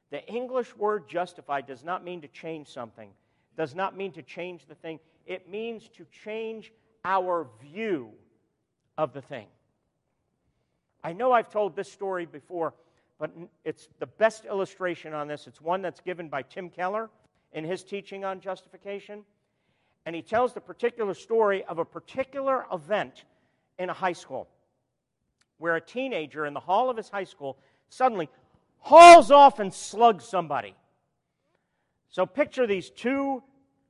The 0.09 0.25
English 0.27 0.75
word 0.75 1.07
justify 1.07 1.61
does 1.61 1.83
not 1.83 2.03
mean 2.03 2.21
to 2.21 2.27
change 2.27 2.67
something, 2.67 3.09
does 3.57 3.75
not 3.75 3.97
mean 3.97 4.13
to 4.13 4.21
change 4.21 4.65
the 4.65 4.75
thing. 4.75 4.99
It 5.25 5.49
means 5.49 5.89
to 5.97 6.05
change 6.23 6.71
our 7.03 7.47
view 7.61 8.11
of 8.97 9.13
the 9.13 9.21
thing. 9.21 9.47
I 11.03 11.13
know 11.13 11.31
I've 11.31 11.49
told 11.49 11.75
this 11.75 11.91
story 11.91 12.25
before 12.25 12.73
but 13.19 13.31
it's 13.65 13.89
the 13.99 14.05
best 14.05 14.45
illustration 14.45 15.13
on 15.13 15.27
this. 15.27 15.47
It's 15.47 15.61
one 15.61 15.81
that's 15.81 16.01
given 16.01 16.29
by 16.29 16.43
Tim 16.43 16.69
Keller 16.69 17.09
in 17.51 17.63
his 17.63 17.83
teaching 17.83 18.23
on 18.23 18.39
justification. 18.39 19.23
And 20.05 20.15
he 20.15 20.21
tells 20.21 20.53
the 20.53 20.61
particular 20.61 21.13
story 21.13 21.63
of 21.65 21.79
a 21.79 21.85
particular 21.85 22.65
event 22.71 23.25
in 23.79 23.89
a 23.89 23.93
high 23.93 24.13
school 24.13 24.47
where 25.57 25.75
a 25.75 25.81
teenager 25.81 26.45
in 26.45 26.53
the 26.53 26.59
hall 26.59 26.89
of 26.89 26.97
his 26.97 27.09
high 27.09 27.23
school 27.23 27.57
suddenly 27.89 28.29
hauls 28.79 29.31
off 29.31 29.59
and 29.59 29.73
slugs 29.73 30.23
somebody. 30.23 30.75
So 32.09 32.25
picture 32.25 32.67
these 32.67 32.89
two 32.89 33.43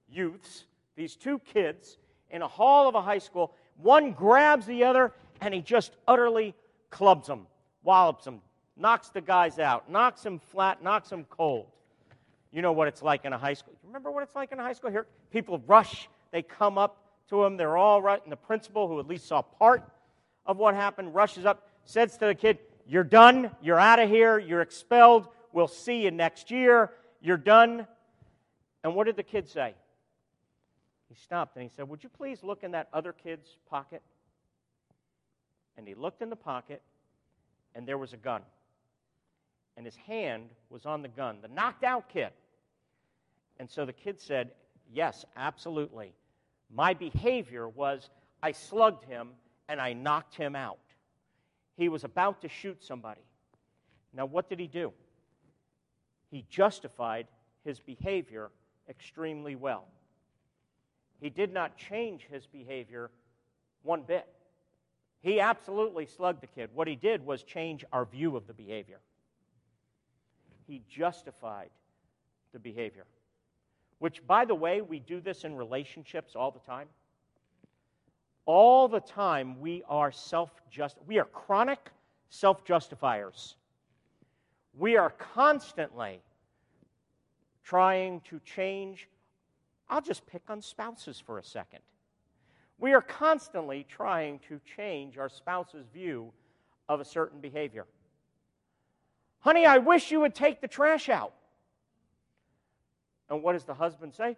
youths, 0.10 0.66
these 0.96 1.16
two 1.16 1.40
kids, 1.40 1.98
in 2.30 2.42
a 2.42 2.48
hall 2.48 2.88
of 2.88 2.96
a 2.96 3.02
high 3.02 3.20
school. 3.20 3.54
One 3.78 4.12
grabs 4.12 4.66
the 4.66 4.84
other 4.84 5.14
and 5.42 5.54
he 5.54 5.62
just 5.62 5.96
utterly 6.08 6.56
clubs 6.90 7.28
him, 7.28 7.48
wallops 7.84 8.26
him, 8.26 8.42
knocks 8.76 9.10
the 9.10 9.22
guys 9.22 9.60
out, 9.60 9.90
knocks 9.90 10.26
him 10.26 10.40
flat, 10.40 10.84
knocks 10.84 11.12
him 11.12 11.26
cold. 11.30 11.68
You 12.52 12.62
know 12.62 12.72
what 12.72 12.88
it's 12.88 13.02
like 13.02 13.26
in 13.26 13.34
a 13.34 13.38
high 13.38 13.54
school. 13.54 13.74
You 13.84 13.88
Remember 13.88 14.12
what 14.12 14.24
it's 14.24 14.36
like 14.36 14.52
in 14.52 14.60
a 14.60 14.64
high 14.64 14.74
school? 14.74 14.90
Here, 14.90 15.06
people 15.32 15.62
rush, 15.68 16.10
they 16.32 16.42
come 16.42 16.78
up 16.78 17.04
to 17.30 17.44
him, 17.44 17.58
they're 17.58 17.78
all 17.78 18.02
right, 18.02 18.22
and 18.24 18.32
the 18.32 18.38
principal, 18.38 18.88
who 18.88 19.00
at 19.00 19.08
least 19.08 19.28
saw 19.28 19.42
part 19.42 19.84
of 20.48 20.58
what 20.58 20.74
happened, 20.74 21.14
rushes 21.14 21.46
up, 21.46 21.68
says 21.86 22.18
to 22.18 22.26
the 22.26 22.36
kid, 22.36 22.60
You're 22.88 23.04
done, 23.04 23.52
you're 23.62 23.80
out 23.80 24.00
of 24.00 24.10
here, 24.10 24.40
you're 24.40 24.62
expelled, 24.62 25.28
we'll 25.54 25.68
see 25.68 26.04
you 26.04 26.12
next 26.12 26.50
year, 26.50 26.92
you're 27.22 27.38
done. 27.38 27.86
And 28.84 28.96
what 28.96 29.06
did 29.06 29.16
the 29.16 29.24
kid 29.24 29.48
say? 29.48 29.76
He 31.10 31.16
stopped 31.16 31.56
and 31.56 31.64
he 31.64 31.70
said, 31.76 31.88
Would 31.90 32.04
you 32.04 32.10
please 32.10 32.44
look 32.44 32.64
in 32.64 32.72
that 32.72 32.88
other 32.94 33.14
kid's 33.14 33.58
pocket? 33.70 34.02
And 35.78 35.88
he 35.88 35.94
looked 35.94 36.22
in 36.22 36.30
the 36.30 36.36
pocket, 36.36 36.82
and 37.76 37.88
there 37.88 37.98
was 37.98 38.14
a 38.14 38.18
gun 38.18 38.42
and 39.78 39.86
his 39.86 39.96
hand 39.96 40.50
was 40.70 40.86
on 40.86 41.04
the 41.04 41.08
gun, 41.08 41.38
the 41.42 41.48
knocked 41.48 41.84
out 41.84 42.10
kid. 42.10 42.32
And 43.60 43.70
so 43.70 43.86
the 43.86 43.94
kid 43.94 44.20
said, 44.20 44.52
Yes, 44.92 45.24
absolutely. 45.36 46.14
My 46.74 46.94
behavior 46.94 47.70
was 47.70 48.10
I 48.42 48.52
slugged 48.52 49.06
him 49.06 49.30
and 49.68 49.82
I 49.82 49.94
knocked 49.94 50.36
him 50.36 50.56
out. 50.56 50.80
He 51.76 51.90
was 51.90 52.04
about 52.04 52.42
to 52.42 52.50
shoot 52.50 52.84
somebody. 52.84 53.22
Now, 54.14 54.26
what 54.26 54.50
did 54.50 54.60
he 54.60 54.68
do? 54.68 54.94
He 56.32 56.46
justified 56.50 57.28
his 57.64 57.80
behavior 57.80 58.50
extremely 58.90 59.56
well. 59.56 59.86
He 61.20 61.30
did 61.30 61.54
not 61.54 61.78
change 61.78 62.28
his 62.32 62.46
behavior 62.46 63.12
one 63.84 64.02
bit. 64.02 64.28
He 65.22 65.40
absolutely 65.40 66.06
slugged 66.06 66.42
the 66.42 66.48
kid. 66.48 66.70
What 66.74 66.88
he 66.88 66.96
did 66.96 67.26
was 67.26 67.44
change 67.44 67.84
our 67.92 68.06
view 68.06 68.36
of 68.36 68.48
the 68.48 68.54
behavior 68.54 69.00
he 70.68 70.82
justified 70.90 71.70
the 72.54 72.60
behavior. 72.60 73.06
Which, 74.00 74.26
by 74.28 74.46
the 74.46 74.54
way, 74.54 74.82
we 74.82 75.00
do 75.00 75.22
this 75.22 75.44
in 75.44 75.56
relationships 75.56 76.36
all 76.36 76.52
the 76.52 76.60
time. 76.60 76.88
All 78.48 78.88
the 78.88 79.02
time, 79.02 79.60
we 79.60 79.84
are 79.90 80.10
self 80.10 80.50
just, 80.72 80.96
we 81.06 81.20
are 81.20 81.26
chronic 81.26 81.92
self 82.30 82.64
justifiers. 82.64 83.58
We 84.80 84.96
are 84.96 85.10
constantly 85.10 86.22
trying 87.64 88.22
to 88.22 88.40
change. 88.46 89.10
I'll 89.90 90.02
just 90.02 90.26
pick 90.28 90.44
on 90.48 90.62
spouses 90.62 91.22
for 91.24 91.40
a 91.40 91.44
second. 91.44 91.80
We 92.80 92.94
are 92.94 93.02
constantly 93.02 93.86
trying 93.90 94.40
to 94.48 94.62
change 94.78 95.18
our 95.18 95.28
spouse's 95.28 95.86
view 95.94 96.32
of 96.88 97.02
a 97.02 97.06
certain 97.06 97.42
behavior. 97.42 97.86
Honey, 99.40 99.66
I 99.66 99.80
wish 99.80 100.10
you 100.10 100.22
would 100.22 100.36
take 100.36 100.62
the 100.62 100.70
trash 100.70 101.10
out. 101.10 101.34
And 103.30 103.44
what 103.44 103.54
does 103.54 103.66
the 103.66 103.74
husband 103.74 104.14
say? 104.16 104.38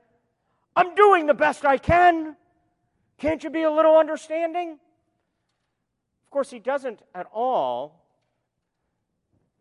I'm 0.76 0.96
doing 0.96 1.28
the 1.28 1.36
best 1.36 1.64
I 1.64 1.78
can. 1.78 2.36
Can't 3.20 3.44
you 3.44 3.50
be 3.50 3.64
a 3.64 3.72
little 3.72 3.98
understanding? 3.98 4.72
Of 4.72 6.32
course, 6.32 6.50
he 6.50 6.60
doesn't 6.60 7.02
at 7.14 7.28
all 7.34 8.06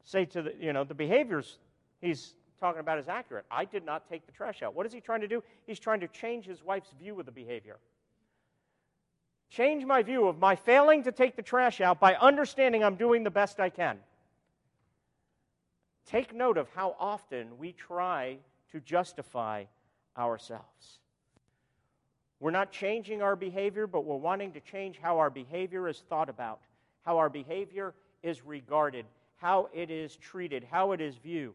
say 0.04 0.24
to 0.26 0.42
the, 0.42 0.54
you 0.58 0.72
know, 0.72 0.84
the 0.84 0.94
behaviors 0.94 1.58
he's 2.00 2.34
talking 2.60 2.80
about 2.80 2.98
is 2.98 3.08
accurate. 3.08 3.44
I 3.50 3.64
did 3.64 3.84
not 3.84 4.08
take 4.08 4.26
the 4.26 4.32
trash 4.32 4.62
out. 4.62 4.74
What 4.74 4.86
is 4.86 4.92
he 4.92 5.00
trying 5.00 5.20
to 5.20 5.28
do? 5.28 5.42
He's 5.66 5.78
trying 5.78 6.00
to 6.00 6.08
change 6.08 6.46
his 6.46 6.62
wife's 6.62 6.92
view 6.98 7.18
of 7.18 7.26
the 7.26 7.32
behavior. 7.32 7.76
Change 9.50 9.84
my 9.84 10.02
view 10.02 10.28
of 10.28 10.38
my 10.38 10.54
failing 10.54 11.02
to 11.04 11.12
take 11.12 11.34
the 11.34 11.42
trash 11.42 11.80
out 11.80 11.98
by 11.98 12.14
understanding 12.14 12.84
I'm 12.84 12.96
doing 12.96 13.24
the 13.24 13.30
best 13.30 13.60
I 13.60 13.70
can. 13.70 13.98
Take 16.06 16.34
note 16.34 16.58
of 16.58 16.68
how 16.74 16.96
often 16.98 17.58
we 17.58 17.72
try 17.72 18.38
to 18.72 18.80
justify 18.80 19.64
ourselves. 20.16 21.00
We're 22.40 22.50
not 22.52 22.70
changing 22.70 23.20
our 23.20 23.36
behavior, 23.36 23.86
but 23.86 24.04
we're 24.04 24.16
wanting 24.16 24.52
to 24.52 24.60
change 24.60 24.98
how 25.00 25.18
our 25.18 25.30
behavior 25.30 25.88
is 25.88 26.02
thought 26.08 26.28
about, 26.28 26.60
how 27.04 27.18
our 27.18 27.28
behavior 27.28 27.94
is 28.22 28.44
regarded, 28.44 29.06
how 29.36 29.68
it 29.72 29.90
is 29.90 30.16
treated, 30.16 30.64
how 30.70 30.92
it 30.92 31.00
is 31.00 31.16
viewed. 31.16 31.54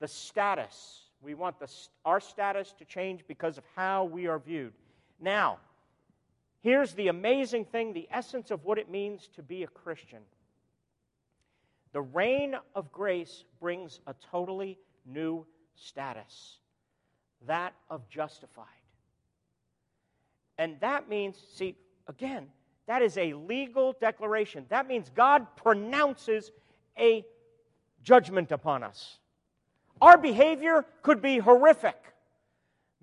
The 0.00 0.08
status. 0.08 1.02
We 1.22 1.34
want 1.34 1.58
the, 1.60 1.68
our 2.04 2.20
status 2.20 2.74
to 2.78 2.84
change 2.84 3.22
because 3.26 3.58
of 3.58 3.64
how 3.74 4.04
we 4.04 4.26
are 4.26 4.38
viewed. 4.38 4.72
Now, 5.20 5.58
here's 6.60 6.92
the 6.94 7.08
amazing 7.08 7.64
thing 7.66 7.92
the 7.92 8.08
essence 8.10 8.50
of 8.50 8.64
what 8.64 8.78
it 8.78 8.90
means 8.90 9.28
to 9.36 9.42
be 9.42 9.62
a 9.62 9.68
Christian. 9.68 10.20
The 11.92 12.02
reign 12.02 12.56
of 12.74 12.92
grace 12.92 13.44
brings 13.60 14.00
a 14.06 14.14
totally 14.30 14.78
new 15.06 15.46
status 15.76 16.58
that 17.46 17.74
of 17.90 18.08
justified. 18.08 18.66
And 20.58 20.76
that 20.80 21.08
means, 21.08 21.36
see, 21.54 21.76
again, 22.08 22.46
that 22.86 23.02
is 23.02 23.18
a 23.18 23.34
legal 23.34 23.94
declaration. 24.00 24.64
That 24.68 24.86
means 24.86 25.10
God 25.14 25.46
pronounces 25.56 26.52
a 26.98 27.24
judgment 28.02 28.52
upon 28.52 28.82
us. 28.82 29.18
Our 30.00 30.16
behavior 30.16 30.84
could 31.02 31.20
be 31.20 31.38
horrific. 31.38 31.96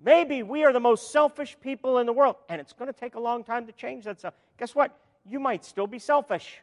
Maybe 0.02 0.42
we 0.42 0.64
are 0.64 0.72
the 0.72 0.80
most 0.80 1.12
selfish 1.12 1.56
people 1.60 1.98
in 1.98 2.06
the 2.06 2.12
world, 2.12 2.36
and 2.48 2.60
it's 2.60 2.72
going 2.72 2.92
to 2.92 2.98
take 2.98 3.14
a 3.14 3.20
long 3.20 3.44
time 3.44 3.66
to 3.66 3.72
change 3.72 4.04
that 4.04 4.18
stuff. 4.18 4.34
Guess 4.58 4.74
what? 4.74 4.96
You 5.28 5.40
might 5.40 5.64
still 5.64 5.86
be 5.86 5.98
selfish. 5.98 6.60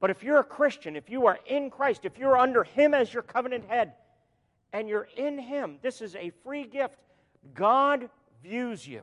But 0.00 0.10
if 0.10 0.22
you're 0.22 0.38
a 0.38 0.44
Christian, 0.44 0.96
if 0.96 1.08
you 1.08 1.26
are 1.26 1.38
in 1.46 1.70
Christ, 1.70 2.04
if 2.04 2.18
you're 2.18 2.36
under 2.36 2.64
Him 2.64 2.94
as 2.94 3.12
your 3.12 3.22
covenant 3.22 3.64
head, 3.68 3.92
and 4.72 4.88
you're 4.88 5.08
in 5.16 5.38
Him, 5.38 5.78
this 5.82 6.00
is 6.00 6.16
a 6.16 6.32
free 6.42 6.64
gift. 6.64 6.96
God 7.54 8.08
views 8.42 8.86
you. 8.86 9.02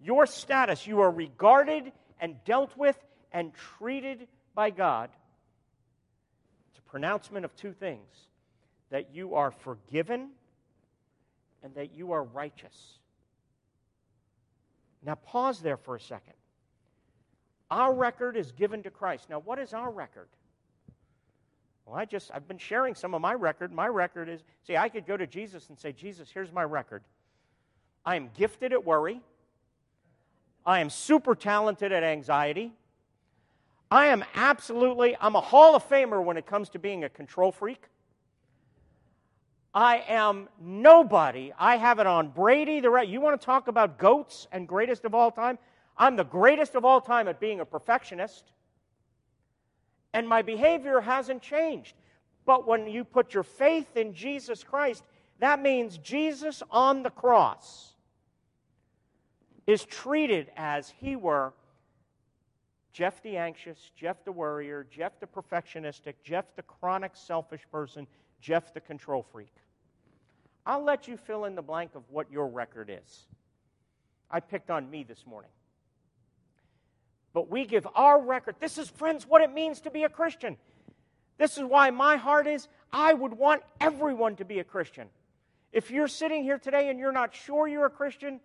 Your 0.00 0.26
status, 0.26 0.86
you 0.86 1.00
are 1.00 1.10
regarded 1.10 1.92
and 2.20 2.36
dealt 2.44 2.76
with 2.76 2.96
and 3.32 3.52
treated 3.78 4.26
by 4.54 4.70
God. 4.70 5.10
It's 6.70 6.78
a 6.78 6.90
pronouncement 6.90 7.44
of 7.44 7.54
two 7.56 7.72
things 7.72 8.08
that 8.90 9.14
you 9.14 9.34
are 9.34 9.50
forgiven 9.50 10.30
and 11.62 11.74
that 11.74 11.94
you 11.94 12.12
are 12.12 12.22
righteous. 12.22 12.98
Now, 15.04 15.14
pause 15.14 15.60
there 15.60 15.76
for 15.76 15.96
a 15.96 16.00
second. 16.00 16.34
Our 17.70 17.92
record 17.92 18.36
is 18.36 18.52
given 18.52 18.82
to 18.84 18.90
Christ. 18.90 19.28
Now, 19.28 19.40
what 19.40 19.58
is 19.58 19.74
our 19.74 19.90
record? 19.90 20.28
Well, 21.84 21.96
I 21.96 22.04
just, 22.04 22.30
I've 22.32 22.48
been 22.48 22.58
sharing 22.58 22.94
some 22.94 23.14
of 23.14 23.20
my 23.20 23.34
record. 23.34 23.72
My 23.72 23.88
record 23.88 24.28
is, 24.28 24.42
see, 24.66 24.76
I 24.76 24.88
could 24.88 25.06
go 25.06 25.16
to 25.16 25.26
Jesus 25.26 25.68
and 25.68 25.78
say, 25.78 25.92
Jesus, 25.92 26.30
here's 26.32 26.52
my 26.52 26.64
record. 26.64 27.02
I 28.08 28.16
am 28.16 28.30
gifted 28.32 28.72
at 28.72 28.86
worry. 28.86 29.20
I 30.64 30.80
am 30.80 30.88
super 30.88 31.34
talented 31.34 31.92
at 31.92 32.02
anxiety. 32.02 32.72
I 33.90 34.06
am 34.06 34.24
absolutely, 34.34 35.14
I'm 35.20 35.36
a 35.36 35.42
Hall 35.42 35.76
of 35.76 35.86
Famer 35.86 36.24
when 36.24 36.38
it 36.38 36.46
comes 36.46 36.70
to 36.70 36.78
being 36.78 37.04
a 37.04 37.10
control 37.10 37.52
freak. 37.52 37.84
I 39.74 40.04
am 40.08 40.48
nobody. 40.58 41.52
I 41.58 41.76
have 41.76 41.98
it 41.98 42.06
on 42.06 42.30
Brady. 42.30 42.80
The 42.80 42.88
right. 42.88 43.06
You 43.06 43.20
want 43.20 43.38
to 43.38 43.44
talk 43.44 43.68
about 43.68 43.98
goats 43.98 44.46
and 44.52 44.66
greatest 44.66 45.04
of 45.04 45.14
all 45.14 45.30
time? 45.30 45.58
I'm 45.98 46.16
the 46.16 46.24
greatest 46.24 46.76
of 46.76 46.86
all 46.86 47.02
time 47.02 47.28
at 47.28 47.38
being 47.38 47.60
a 47.60 47.66
perfectionist. 47.66 48.52
And 50.14 50.26
my 50.26 50.40
behavior 50.40 51.02
hasn't 51.02 51.42
changed. 51.42 51.92
But 52.46 52.66
when 52.66 52.86
you 52.86 53.04
put 53.04 53.34
your 53.34 53.42
faith 53.42 53.98
in 53.98 54.14
Jesus 54.14 54.64
Christ, 54.64 55.04
that 55.40 55.60
means 55.60 55.98
Jesus 55.98 56.62
on 56.70 57.02
the 57.02 57.10
cross 57.10 57.96
is 59.68 59.84
treated 59.84 60.50
as 60.56 60.92
he 60.98 61.14
were 61.14 61.52
Jeff 62.94 63.22
the 63.22 63.36
anxious, 63.36 63.92
Jeff 63.94 64.24
the 64.24 64.32
worrier, 64.32 64.86
Jeff 64.90 65.20
the 65.20 65.26
perfectionistic, 65.26 66.14
Jeff 66.24 66.46
the 66.56 66.62
chronic 66.62 67.12
selfish 67.14 67.60
person, 67.70 68.06
Jeff 68.40 68.72
the 68.72 68.80
control 68.80 69.26
freak. 69.30 69.52
I'll 70.64 70.82
let 70.82 71.06
you 71.06 71.18
fill 71.18 71.44
in 71.44 71.54
the 71.54 71.62
blank 71.62 71.94
of 71.94 72.02
what 72.08 72.32
your 72.32 72.48
record 72.48 72.90
is. 72.90 73.26
I 74.30 74.40
picked 74.40 74.70
on 74.70 74.90
me 74.90 75.04
this 75.04 75.26
morning. 75.26 75.50
But 77.34 77.50
we 77.50 77.66
give 77.66 77.86
our 77.94 78.20
record. 78.20 78.56
This 78.60 78.78
is, 78.78 78.88
friends, 78.88 79.26
what 79.26 79.42
it 79.42 79.52
means 79.52 79.82
to 79.82 79.90
be 79.90 80.04
a 80.04 80.08
Christian. 80.08 80.56
This 81.36 81.58
is 81.58 81.64
why 81.64 81.90
my 81.90 82.16
heart 82.16 82.46
is 82.46 82.68
I 82.90 83.12
would 83.12 83.34
want 83.34 83.62
everyone 83.82 84.36
to 84.36 84.46
be 84.46 84.60
a 84.60 84.64
Christian. 84.64 85.08
If 85.72 85.90
you're 85.90 86.08
sitting 86.08 86.42
here 86.42 86.58
today 86.58 86.88
and 86.88 86.98
you're 86.98 87.12
not 87.12 87.34
sure 87.34 87.68
you're 87.68 87.86
a 87.86 87.90
Christian, 87.90 88.40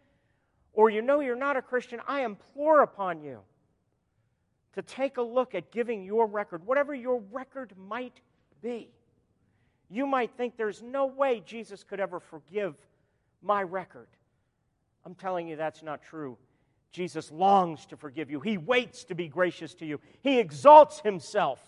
or 0.73 0.89
you 0.89 1.01
know 1.01 1.19
you're 1.19 1.35
not 1.35 1.57
a 1.57 1.61
Christian, 1.61 1.99
I 2.07 2.25
implore 2.25 2.81
upon 2.81 3.21
you 3.21 3.39
to 4.73 4.81
take 4.81 5.17
a 5.17 5.21
look 5.21 5.55
at 5.55 5.71
giving 5.71 6.03
your 6.03 6.25
record, 6.25 6.65
whatever 6.65 6.93
your 6.93 7.21
record 7.31 7.73
might 7.77 8.19
be. 8.61 8.89
You 9.89 10.07
might 10.07 10.31
think 10.35 10.57
there's 10.57 10.81
no 10.81 11.05
way 11.05 11.43
Jesus 11.45 11.83
could 11.83 11.99
ever 11.99 12.19
forgive 12.19 12.75
my 13.41 13.61
record. 13.61 14.07
I'm 15.05 15.15
telling 15.15 15.47
you 15.47 15.55
that's 15.55 15.83
not 15.83 16.01
true. 16.01 16.37
Jesus 16.91 17.31
longs 17.31 17.85
to 17.87 17.97
forgive 17.97 18.31
you. 18.31 18.39
He 18.39 18.57
waits 18.57 19.03
to 19.05 19.15
be 19.15 19.27
gracious 19.27 19.73
to 19.75 19.85
you. 19.85 19.99
He 20.21 20.39
exalts 20.39 21.01
himself 21.01 21.59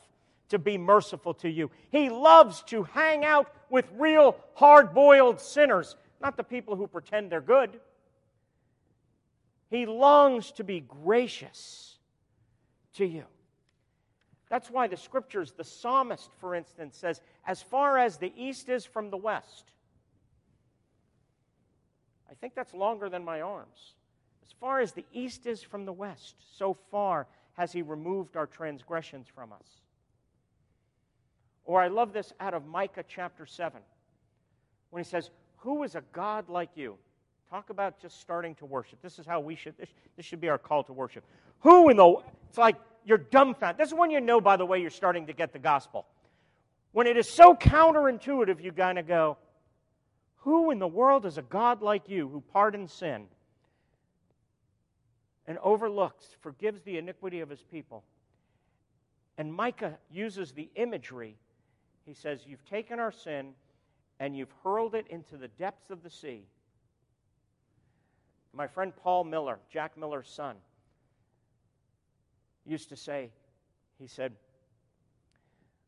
to 0.50 0.60
be 0.60 0.78
merciful 0.78 1.34
to 1.36 1.50
you. 1.50 1.72
He 1.92 2.10
loves 2.10 2.62
to 2.64 2.84
hang 2.84 3.26
out 3.26 3.52
with 3.70 3.86
real 3.98 4.38
hard 4.54 4.94
boiled 4.94 5.42
sinners, 5.42 5.96
not 6.22 6.38
the 6.38 6.44
people 6.44 6.76
who 6.76 6.88
pretend 6.88 7.32
they're 7.32 7.42
good. 7.42 7.80
He 9.70 9.86
longs 9.86 10.52
to 10.54 10.64
be 10.64 10.80
gracious 10.80 11.98
to 12.94 13.06
you. 13.06 13.24
That's 14.50 14.70
why 14.70 14.88
the 14.88 14.98
scriptures, 14.98 15.52
the 15.52 15.64
psalmist, 15.64 16.30
for 16.40 16.56
instance, 16.56 16.98
says, 16.98 17.20
as 17.48 17.62
far 17.62 17.98
as 17.98 18.18
the 18.18 18.32
east 18.38 18.70
is 18.70 18.86
from 18.86 19.10
the 19.10 19.18
west. 19.18 19.66
I 22.30 22.36
think 22.36 22.54
that's 22.54 22.74
longer 22.74 23.10
than 23.10 23.26
my 23.26 23.42
arms. 23.42 23.96
As 24.46 24.54
far 24.60 24.80
as 24.80 24.92
the 24.92 25.06
east 25.12 25.46
is 25.48 25.64
from 25.64 25.86
the 25.86 25.94
west, 25.94 26.36
so 26.58 26.78
far 26.92 27.28
has 27.54 27.72
he 27.72 27.82
removed 27.82 28.38
our 28.38 28.46
transgressions 28.46 29.28
from 29.34 29.52
us. 29.52 29.82
Or 31.66 31.82
I 31.82 31.88
love 31.88 32.14
this 32.14 32.32
out 32.40 32.54
of 32.54 32.68
Micah 32.68 33.04
chapter 33.08 33.46
7, 33.46 33.82
when 34.92 35.04
he 35.04 35.10
says, 35.10 35.32
Who 35.58 35.84
is 35.84 35.96
a 35.96 36.04
God 36.14 36.50
like 36.50 36.70
you? 36.76 36.98
Talk 37.50 37.70
about 37.70 38.00
just 38.00 38.20
starting 38.20 38.56
to 38.56 38.66
worship. 38.66 39.02
This 39.02 39.20
is 39.20 39.26
how 39.26 39.40
we 39.40 39.56
should, 39.56 39.78
this, 39.78 39.90
this 40.18 40.26
should 40.26 40.42
be 40.42 40.50
our 40.50 40.58
call 40.58 40.84
to 40.86 40.94
worship. 40.94 41.24
Who 41.60 41.90
in 41.90 41.98
the, 41.98 42.16
it's 42.50 42.58
like 42.58 42.76
you're 43.06 43.20
dumbfounded. 43.20 43.78
This 43.78 43.90
is 43.90 43.94
when 43.94 44.10
you 44.10 44.20
know, 44.20 44.42
by 44.42 44.58
the 44.58 44.66
way, 44.66 44.82
you're 44.82 44.90
starting 44.90 45.28
to 45.28 45.34
get 45.34 45.54
the 45.54 45.60
gospel. 45.60 46.06
When 46.92 47.08
it 47.08 47.18
is 47.18 47.30
so 47.30 47.54
counterintuitive, 47.54 48.64
you 48.64 48.72
kind 48.72 48.98
of 48.98 49.08
go, 49.08 49.38
Who 50.38 50.72
in 50.72 50.80
the 50.80 50.88
world 50.88 51.26
is 51.26 51.38
a 51.38 51.44
God 51.44 51.82
like 51.82 52.10
you 52.10 52.28
who 52.28 52.42
pardons 52.42 52.92
sin 52.92 53.28
and 55.48 55.60
overlooks, 55.60 56.26
forgives 56.42 56.82
the 56.82 56.98
iniquity 56.98 57.42
of 57.42 57.50
his 57.50 57.62
people? 57.62 58.04
And 59.38 59.54
Micah 59.54 59.98
uses 60.10 60.54
the 60.54 60.70
imagery. 60.76 61.36
He 62.06 62.14
says, 62.14 62.42
You've 62.48 62.66
taken 62.66 63.00
our 63.00 63.12
sin 63.12 63.54
and 64.20 64.36
you've 64.36 64.54
hurled 64.64 64.96
it 64.96 65.06
into 65.10 65.38
the 65.38 65.50
depths 65.50 65.90
of 65.90 66.02
the 66.02 66.10
sea. 66.10 66.44
My 68.56 68.68
friend 68.68 68.94
Paul 68.96 69.26
Miller, 69.26 69.60
Jack 69.70 69.98
Miller's 69.98 70.30
son, 70.30 70.56
used 72.66 72.88
to 72.90 72.96
say, 72.96 73.30
he 74.00 74.08
said, 74.08 74.32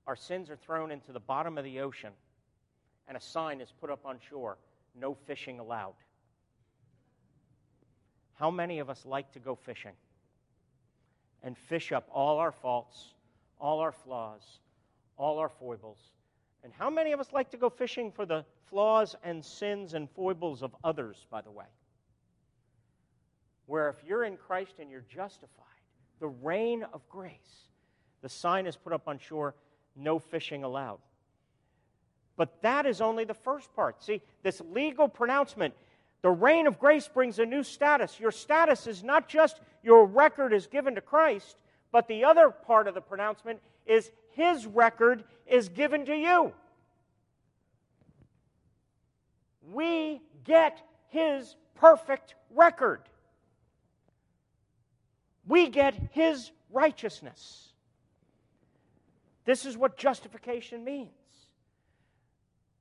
Our 0.05 0.17
sins 0.17 0.49
are 0.49 0.57
thrown 0.57 0.91
into 0.91 1.13
the 1.13 1.19
bottom 1.19 1.57
of 1.57 1.63
the 1.63 1.79
ocean, 1.79 2.11
and 3.07 3.15
a 3.15 3.21
sign 3.21 3.61
is 3.61 3.71
put 3.79 3.89
up 3.89 4.05
on 4.05 4.19
shore 4.29 4.57
no 4.99 5.13
fishing 5.13 5.59
allowed. 5.59 5.93
How 8.33 8.51
many 8.51 8.79
of 8.79 8.89
us 8.89 9.05
like 9.05 9.31
to 9.33 9.39
go 9.39 9.55
fishing 9.55 9.93
and 11.43 11.57
fish 11.57 11.91
up 11.91 12.07
all 12.11 12.37
our 12.39 12.51
faults, 12.51 13.13
all 13.59 13.79
our 13.79 13.91
flaws, 13.91 14.59
all 15.17 15.39
our 15.39 15.49
foibles, 15.49 16.11
And 16.63 16.73
how 16.73 16.89
many 16.89 17.13
of 17.13 17.19
us 17.19 17.31
like 17.31 17.49
to 17.51 17.57
go 17.57 17.69
fishing 17.69 18.11
for 18.11 18.25
the 18.25 18.43
flaws 18.65 19.15
and 19.23 19.45
sins 19.45 19.93
and 19.93 20.09
foibles 20.09 20.63
of 20.63 20.75
others, 20.83 21.25
by 21.29 21.41
the 21.41 21.51
way? 21.51 21.65
Where 23.67 23.89
if 23.89 23.97
you're 24.05 24.23
in 24.23 24.37
Christ 24.37 24.75
and 24.79 24.89
you're 24.89 25.05
justified, 25.07 25.63
the 26.19 26.27
reign 26.27 26.83
of 26.93 27.07
grace, 27.09 27.69
the 28.21 28.29
sign 28.29 28.65
is 28.65 28.75
put 28.75 28.93
up 28.93 29.07
on 29.07 29.19
shore 29.19 29.55
no 29.95 30.19
fishing 30.19 30.63
allowed. 30.63 30.99
But 32.35 32.61
that 32.61 32.85
is 32.85 33.01
only 33.01 33.25
the 33.25 33.33
first 33.33 33.73
part. 33.75 34.03
See, 34.03 34.21
this 34.43 34.61
legal 34.71 35.07
pronouncement, 35.07 35.73
the 36.21 36.29
reign 36.29 36.67
of 36.67 36.79
grace 36.79 37.07
brings 37.07 37.39
a 37.39 37.45
new 37.45 37.63
status. 37.63 38.19
Your 38.19 38.31
status 38.31 38.87
is 38.87 39.03
not 39.03 39.27
just 39.27 39.59
your 39.83 40.05
record 40.05 40.53
is 40.53 40.67
given 40.67 40.95
to 40.95 41.01
Christ, 41.01 41.57
but 41.91 42.07
the 42.07 42.23
other 42.23 42.49
part 42.49 42.87
of 42.87 42.93
the 42.93 43.01
pronouncement 43.01 43.59
is 43.85 44.11
his 44.31 44.65
record 44.67 45.23
is 45.47 45.69
given 45.69 46.05
to 46.05 46.15
you. 46.15 46.53
We 49.71 50.21
get 50.43 50.81
his 51.09 51.55
perfect 51.75 52.35
record. 52.53 53.01
We 55.47 55.69
get 55.69 55.95
his 56.11 56.51
righteousness. 56.71 57.69
This 59.45 59.65
is 59.65 59.77
what 59.77 59.97
justification 59.97 60.83
means. 60.83 61.09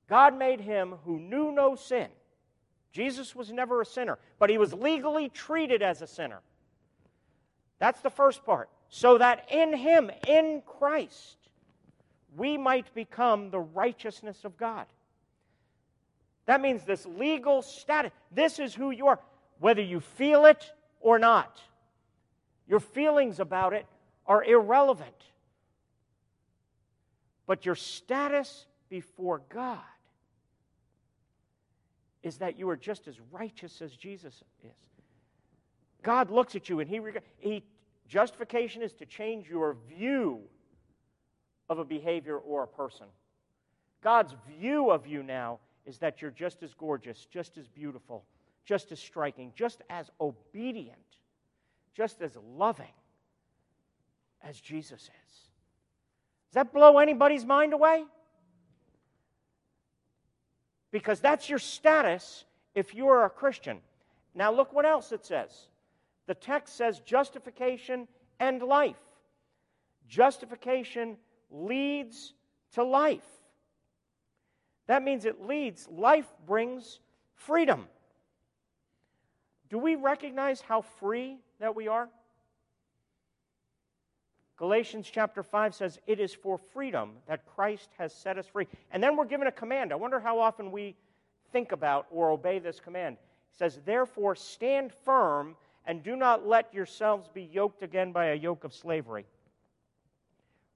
God 0.09 0.37
made 0.37 0.61
him 0.61 0.95
who 1.05 1.19
knew 1.19 1.53
no 1.53 1.77
sin. 1.77 2.09
Jesus 2.93 3.35
was 3.35 3.53
never 3.53 3.81
a 3.81 3.87
sinner, 3.87 4.19
but 4.39 4.51
he 4.51 4.59
was 4.59 4.73
legally 4.73 5.29
treated 5.29 5.83
as 5.83 6.03
a 6.03 6.07
sinner. 6.07 6.41
That's 7.79 8.01
the 8.01 8.11
first 8.11 8.45
part. 8.45 8.69
So 8.89 9.19
that 9.19 9.49
in 9.51 9.75
him, 9.77 10.11
in 10.27 10.63
Christ, 10.65 11.37
we 12.37 12.57
might 12.57 12.95
become 12.95 13.51
the 13.51 13.61
righteousness 13.61 14.45
of 14.45 14.57
God. 14.57 14.87
That 16.47 16.61
means 16.61 16.85
this 16.85 17.05
legal 17.05 17.63
status. 17.63 18.13
This 18.31 18.59
is 18.59 18.75
who 18.75 18.91
you 18.91 19.09
are, 19.09 19.21
whether 19.59 19.83
you 19.83 20.01
feel 20.01 20.47
it 20.47 20.73
or 21.01 21.19
not. 21.19 21.61
Your 22.67 22.81
feelings 22.81 23.41
about 23.41 23.73
it 23.73 23.87
are 24.27 24.43
irrelevant. 24.43 25.15
But 27.47 27.65
your 27.65 27.77
status 27.77 28.67
before 28.89 29.43
God 29.49 29.79
is 32.23 32.39
that 32.39 32.59
you 32.59 32.69
are 32.69 32.77
just 32.77 33.07
as 33.07 33.21
righteous 33.31 33.81
as 33.81 33.95
Jesus 33.95 34.43
is. 34.65 34.73
God 36.03 36.31
looks 36.31 36.57
at 36.57 36.69
you 36.69 36.81
and 36.81 36.91
he, 36.91 37.01
he 37.39 37.63
justification 38.09 38.83
is 38.83 38.93
to 38.95 39.07
change 39.07 39.49
your 39.49 39.77
view 39.89 40.41
of 41.69 41.79
a 41.79 41.85
behavior 41.85 42.39
or 42.39 42.65
a 42.65 42.67
person. 42.67 43.07
God's 44.03 44.35
view 44.59 44.91
of 44.91 45.07
you 45.07 45.23
now 45.23 45.59
is 45.85 45.99
that 45.99 46.21
you're 46.21 46.31
just 46.31 46.63
as 46.63 46.75
gorgeous, 46.75 47.27
just 47.27 47.59
as 47.59 47.69
beautiful, 47.69 48.25
just 48.65 48.93
as 48.93 49.01
striking, 49.01 49.53
just 49.55 49.83
as 49.89 50.11
obedient, 50.21 50.99
just 51.97 52.21
as 52.23 52.37
loving 52.57 52.93
as 54.43 54.61
Jesus 54.61 55.03
is. 55.03 55.33
Does 56.49 56.55
that 56.55 56.73
blow 56.73 56.99
anybody's 56.99 57.45
mind 57.45 57.73
away? 57.73 58.05
because 60.97 61.21
that's 61.21 61.51
your 61.51 61.59
status 61.59 62.47
if 62.75 62.95
you 62.95 63.09
are 63.09 63.27
a 63.27 63.29
Christian. 63.29 63.81
Now, 64.35 64.51
look 64.51 64.73
what 64.73 64.87
else 64.87 65.13
it 65.13 65.27
says. 65.27 65.51
The 66.27 66.35
text 66.35 66.75
says 66.75 67.01
justification 67.01 68.09
and 68.41 68.63
life. 68.63 68.97
Justification 70.09 71.19
leads 71.51 72.33
to 72.73 72.83
life. 72.83 73.27
That 74.87 75.03
means 75.03 75.27
it 75.27 75.43
leads, 75.43 75.87
life 75.91 76.33
brings 76.47 77.01
freedom. 77.35 77.89
Do 79.69 79.77
we 79.77 79.97
recognize 79.97 80.63
how 80.63 80.81
free 80.81 81.37
that 81.61 81.75
we 81.75 81.89
are? 81.89 82.09
Galatians 84.57 85.09
chapter 85.13 85.43
5 85.43 85.75
says, 85.75 85.99
It 86.07 86.19
is 86.19 86.33
for 86.33 86.59
freedom 86.59 87.13
that 87.27 87.45
Christ 87.47 87.91
has 87.99 88.15
set 88.15 88.39
us 88.39 88.47
free. 88.47 88.67
And 88.91 89.03
then 89.03 89.17
we're 89.17 89.27
given 89.27 89.47
a 89.47 89.53
command. 89.53 89.93
I 89.93 89.97
wonder 89.97 90.19
how 90.19 90.39
often 90.39 90.73
we 90.73 90.97
think 91.53 91.73
about 91.73 92.07
or 92.11 92.31
obey 92.31 92.59
this 92.59 92.81
command. 92.81 93.17
It 93.53 93.59
says, 93.59 93.81
Therefore, 93.85 94.35
stand 94.35 94.93
firm 95.05 95.57
and 95.85 96.03
do 96.03 96.17
not 96.17 96.47
let 96.47 96.73
yourselves 96.73 97.29
be 97.33 97.43
yoked 97.43 97.83
again 97.83 98.13
by 98.13 98.27
a 98.27 98.35
yoke 98.35 98.65
of 98.65 98.73
slavery. 98.73 99.27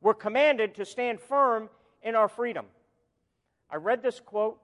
We're 0.03 0.15
commanded 0.15 0.75
to 0.77 0.85
stand 0.85 1.21
firm 1.21 1.69
in 2.03 2.15
our 2.15 2.29
freedom. 2.29 2.67
I 3.71 3.77
read 3.77 4.03
this 4.03 4.21
quote 4.21 4.59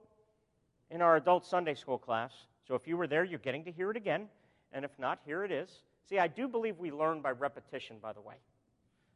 in 0.89 1.01
our 1.01 1.15
adult 1.15 1.45
Sunday 1.45 1.75
school 1.75 1.97
class. 1.97 2.31
So 2.67 2.75
if 2.75 2.87
you 2.87 2.97
were 2.97 3.07
there, 3.07 3.23
you're 3.23 3.39
getting 3.39 3.63
to 3.65 3.71
hear 3.71 3.91
it 3.91 3.97
again. 3.97 4.27
And 4.73 4.85
if 4.85 4.91
not, 4.99 5.19
here 5.25 5.43
it 5.43 5.51
is. 5.51 5.69
See, 6.09 6.19
I 6.19 6.27
do 6.27 6.47
believe 6.47 6.77
we 6.77 6.91
learn 6.91 7.21
by 7.21 7.31
repetition, 7.31 7.97
by 8.01 8.13
the 8.13 8.21
way. 8.21 8.35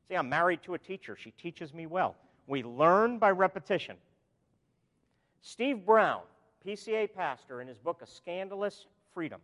See, 0.07 0.15
I'm 0.15 0.27
married 0.27 0.61
to 0.63 0.73
a 0.73 0.79
teacher. 0.79 1.15
She 1.15 1.31
teaches 1.31 1.73
me 1.73 1.85
well. 1.85 2.15
We 2.47 2.63
learn 2.63 3.17
by 3.17 3.31
repetition. 3.31 3.95
Steve 5.41 5.85
Brown, 5.85 6.21
PCA 6.65 7.13
pastor, 7.13 7.61
in 7.61 7.67
his 7.67 7.77
book 7.77 8.01
A 8.01 8.05
Scandalous 8.05 8.87
Freedom, 9.13 9.39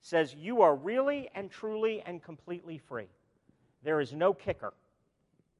says, 0.00 0.34
You 0.34 0.62
are 0.62 0.74
really 0.74 1.28
and 1.34 1.50
truly 1.50 2.02
and 2.04 2.22
completely 2.22 2.78
free. 2.78 3.08
There 3.84 4.00
is 4.00 4.12
no 4.12 4.34
kicker. 4.34 4.72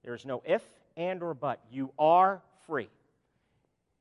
There 0.04 0.14
is 0.14 0.24
no 0.24 0.42
if, 0.44 0.62
and, 0.96 1.22
or 1.22 1.34
but. 1.34 1.60
You 1.70 1.92
are 1.98 2.42
free. 2.66 2.88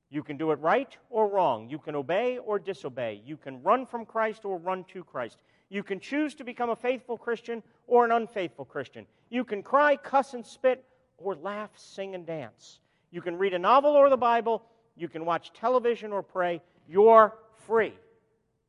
You 0.09 0.23
can 0.23 0.37
do 0.37 0.51
it 0.51 0.59
right 0.59 0.95
or 1.09 1.27
wrong. 1.27 1.69
You 1.69 1.77
can 1.77 1.95
obey 1.95 2.37
or 2.37 2.57
disobey. 2.57 3.21
You 3.25 3.37
can 3.37 3.61
run 3.61 3.85
from 3.85 4.05
Christ 4.05 4.45
or 4.45 4.57
run 4.57 4.83
to 4.85 5.03
Christ. 5.03 5.37
You 5.69 5.83
can 5.83 5.99
choose 5.99 6.35
to 6.35 6.43
become 6.43 6.69
a 6.69 6.75
faithful 6.75 7.17
Christian 7.17 7.63
or 7.87 8.05
an 8.05 8.11
unfaithful 8.11 8.65
Christian. 8.65 9.05
You 9.29 9.43
can 9.43 9.63
cry, 9.63 9.95
cuss, 9.95 10.33
and 10.33 10.45
spit, 10.45 10.83
or 11.17 11.35
laugh, 11.35 11.71
sing, 11.75 12.15
and 12.15 12.25
dance. 12.25 12.79
You 13.11 13.21
can 13.21 13.37
read 13.37 13.53
a 13.53 13.59
novel 13.59 13.91
or 13.91 14.09
the 14.09 14.17
Bible. 14.17 14.63
You 14.95 15.07
can 15.07 15.25
watch 15.25 15.53
television 15.53 16.11
or 16.11 16.21
pray. 16.21 16.61
You're 16.87 17.33
free. 17.65 17.93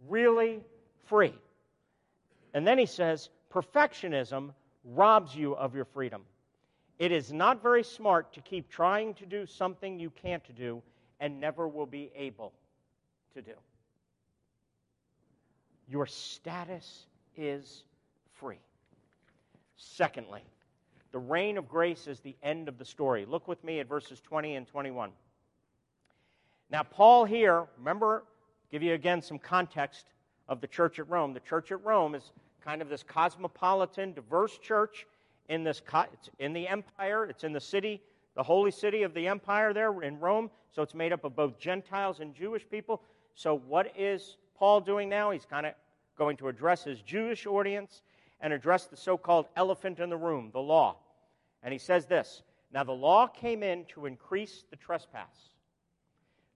Really 0.09 0.61
free. 1.05 1.35
And 2.55 2.67
then 2.67 2.79
he 2.79 2.87
says, 2.87 3.29
perfectionism 3.53 4.55
robs 4.85 5.35
you 5.35 5.55
of 5.55 5.75
your 5.75 5.85
freedom. 5.85 6.23
It 6.99 7.13
is 7.13 7.33
not 7.33 7.63
very 7.63 7.83
smart 7.83 8.33
to 8.33 8.41
keep 8.41 8.71
trying 8.71 9.15
to 9.15 9.27
do 9.27 9.45
something 9.45 9.99
you 9.99 10.11
can't 10.11 10.55
do 10.55 10.83
and 11.21 11.41
never 11.41 11.69
will 11.69 11.87
be 11.87 12.11
able 12.17 12.53
to 13.35 13.43
do. 13.43 13.53
Your 15.89 16.07
status 16.07 17.07
is 17.37 17.85
free. 18.35 18.59
Secondly, 19.77 20.43
the 21.13 21.19
reign 21.19 21.59
of 21.59 21.69
grace 21.69 22.07
is 22.07 22.21
the 22.21 22.37
end 22.43 22.69
of 22.69 22.79
the 22.79 22.85
story. 22.85 23.25
Look 23.25 23.47
with 23.49 23.63
me 23.63 23.81
at 23.81 23.89
verses 23.89 24.21
20 24.21 24.57
and 24.57 24.67
21. 24.67 25.11
Now, 26.71 26.83
Paul 26.83 27.25
here, 27.25 27.67
remember, 27.79 28.25
give 28.71 28.83
you 28.83 28.95
again 28.95 29.23
some 29.23 29.39
context 29.39 30.07
of 30.49 30.61
the 30.61 30.67
church 30.67 30.99
at 30.99 31.09
Rome. 31.09 31.33
The 31.33 31.41
church 31.41 31.71
at 31.73 31.85
Rome 31.85 32.15
is 32.15 32.33
kind 32.65 32.83
of 32.83 32.89
this 32.89 33.03
cosmopolitan, 33.03 34.13
diverse 34.13 34.59
church 34.59 35.07
in 35.49 35.63
this 35.63 35.81
it's 36.13 36.29
in 36.39 36.53
the 36.53 36.67
empire. 36.67 37.25
It's 37.27 37.45
in 37.45 37.53
the 37.53 37.61
city, 37.61 38.03
the 38.35 38.43
holy 38.43 38.71
city 38.71 39.03
of 39.03 39.15
the 39.15 39.29
empire 39.29 39.73
there 39.73 40.03
in 40.03 40.19
Rome. 40.19 40.51
So 40.73 40.83
it's 40.83 40.95
made 40.95 41.13
up 41.13 41.25
of 41.25 41.37
both 41.37 41.59
Gentiles 41.59 42.21
and 42.21 42.35
Jewish 42.35 42.69
people. 42.69 43.03
So 43.35 43.59
what 43.67 43.93
is 43.97 44.37
Paul 44.59 44.81
doing 44.81 45.09
now? 45.09 45.31
He's 45.31 45.45
kind 45.45 45.67
of 45.67 45.75
going 46.17 46.37
to 46.39 46.49
address 46.49 46.85
his 46.85 47.01
Jewish 47.03 47.47
audience 47.47 48.03
and 48.41 48.53
address 48.53 48.87
the 48.87 48.97
so 48.97 49.17
called 49.17 49.47
elephant 49.57 49.99
in 49.99 50.11
the 50.11 50.17
room, 50.17 50.51
the 50.53 50.61
law. 50.61 50.97
And 51.63 51.73
he 51.73 51.79
says 51.79 52.07
this 52.07 52.43
Now 52.73 52.85
the 52.85 52.93
law 52.93 53.27
came 53.27 53.63
in 53.63 53.85
to 53.87 54.07
increase 54.07 54.65
the 54.71 54.77
trespass. 54.77 55.51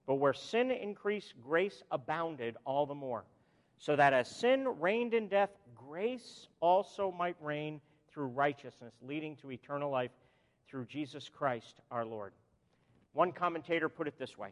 But 0.06 0.16
where 0.16 0.32
sin 0.32 0.70
increased, 0.70 1.34
grace 1.42 1.82
abounded 1.90 2.56
all 2.64 2.86
the 2.86 2.94
more. 2.94 3.24
So 3.78 3.96
that 3.96 4.12
as 4.12 4.28
sin 4.28 4.66
reigned 4.80 5.14
in 5.14 5.28
death, 5.28 5.50
grace 5.74 6.48
also 6.60 7.10
might 7.10 7.36
reign 7.40 7.80
through 8.12 8.26
righteousness, 8.26 8.92
leading 9.02 9.36
to 9.36 9.52
eternal 9.52 9.90
life 9.90 10.10
through 10.68 10.86
Jesus 10.86 11.28
Christ 11.28 11.80
our 11.90 12.04
Lord. 12.04 12.32
One 13.12 13.32
commentator 13.32 13.88
put 13.88 14.06
it 14.06 14.18
this 14.18 14.36
way 14.36 14.50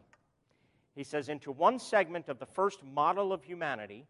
He 0.99 1.05
says, 1.05 1.29
Into 1.29 1.53
one 1.53 1.79
segment 1.79 2.27
of 2.27 2.39
the 2.39 2.45
first 2.45 2.83
model 2.83 3.31
of 3.31 3.41
humanity, 3.41 4.05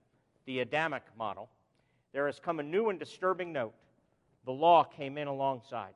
the 0.46 0.62
Adamic 0.62 1.04
model, 1.16 1.48
there 2.14 2.26
has 2.26 2.40
come 2.40 2.60
a 2.60 2.64
new 2.64 2.90
and 2.90 2.98
disturbing 2.98 3.54
note. 3.54 3.76
The 4.46 4.54
law 4.54 4.84
came 4.84 5.16
in 5.16 5.28
alongside. 5.28 5.94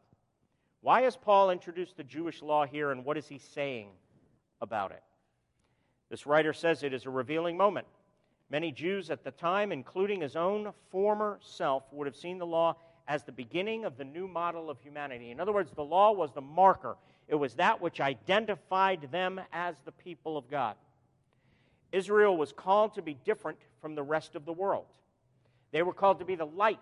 Why 0.81 1.01
has 1.01 1.17
Paul 1.17 1.49
introduced 1.49 1.97
the 1.97 2.03
Jewish 2.03 2.43
law 2.43 2.67
here, 2.67 2.91
and 2.91 3.03
what 3.03 3.17
is 3.17 3.27
he 3.27 3.39
saying 3.39 3.89
about 4.61 4.91
it? 4.91 5.01
This 6.11 6.27
writer 6.27 6.53
says 6.53 6.83
it 6.83 6.93
is 6.93 7.07
a 7.07 7.09
revealing 7.09 7.57
moment. 7.57 7.87
Many 8.51 8.71
Jews 8.71 9.09
at 9.09 9.23
the 9.23 9.31
time, 9.31 9.71
including 9.71 10.21
his 10.21 10.35
own 10.35 10.73
former 10.91 11.39
self, 11.41 11.91
would 11.91 12.05
have 12.05 12.15
seen 12.15 12.37
the 12.37 12.45
law 12.45 12.75
as 13.07 13.23
the 13.23 13.31
beginning 13.31 13.83
of 13.83 13.97
the 13.97 14.05
new 14.05 14.27
model 14.27 14.69
of 14.69 14.79
humanity. 14.79 15.31
In 15.31 15.39
other 15.39 15.53
words, 15.53 15.71
the 15.71 15.83
law 15.83 16.11
was 16.11 16.33
the 16.33 16.41
marker, 16.41 16.97
it 17.27 17.35
was 17.35 17.55
that 17.55 17.81
which 17.81 18.01
identified 18.01 19.09
them 19.11 19.39
as 19.51 19.75
the 19.85 19.91
people 19.91 20.37
of 20.37 20.49
God. 20.49 20.75
Israel 21.91 22.35
was 22.35 22.51
called 22.51 22.95
to 22.95 23.01
be 23.01 23.13
different 23.13 23.59
from 23.81 23.95
the 23.95 24.03
rest 24.03 24.35
of 24.35 24.45
the 24.45 24.53
world. 24.53 24.85
They 25.71 25.83
were 25.83 25.93
called 25.93 26.19
to 26.19 26.25
be 26.25 26.35
the 26.35 26.45
light 26.45 26.79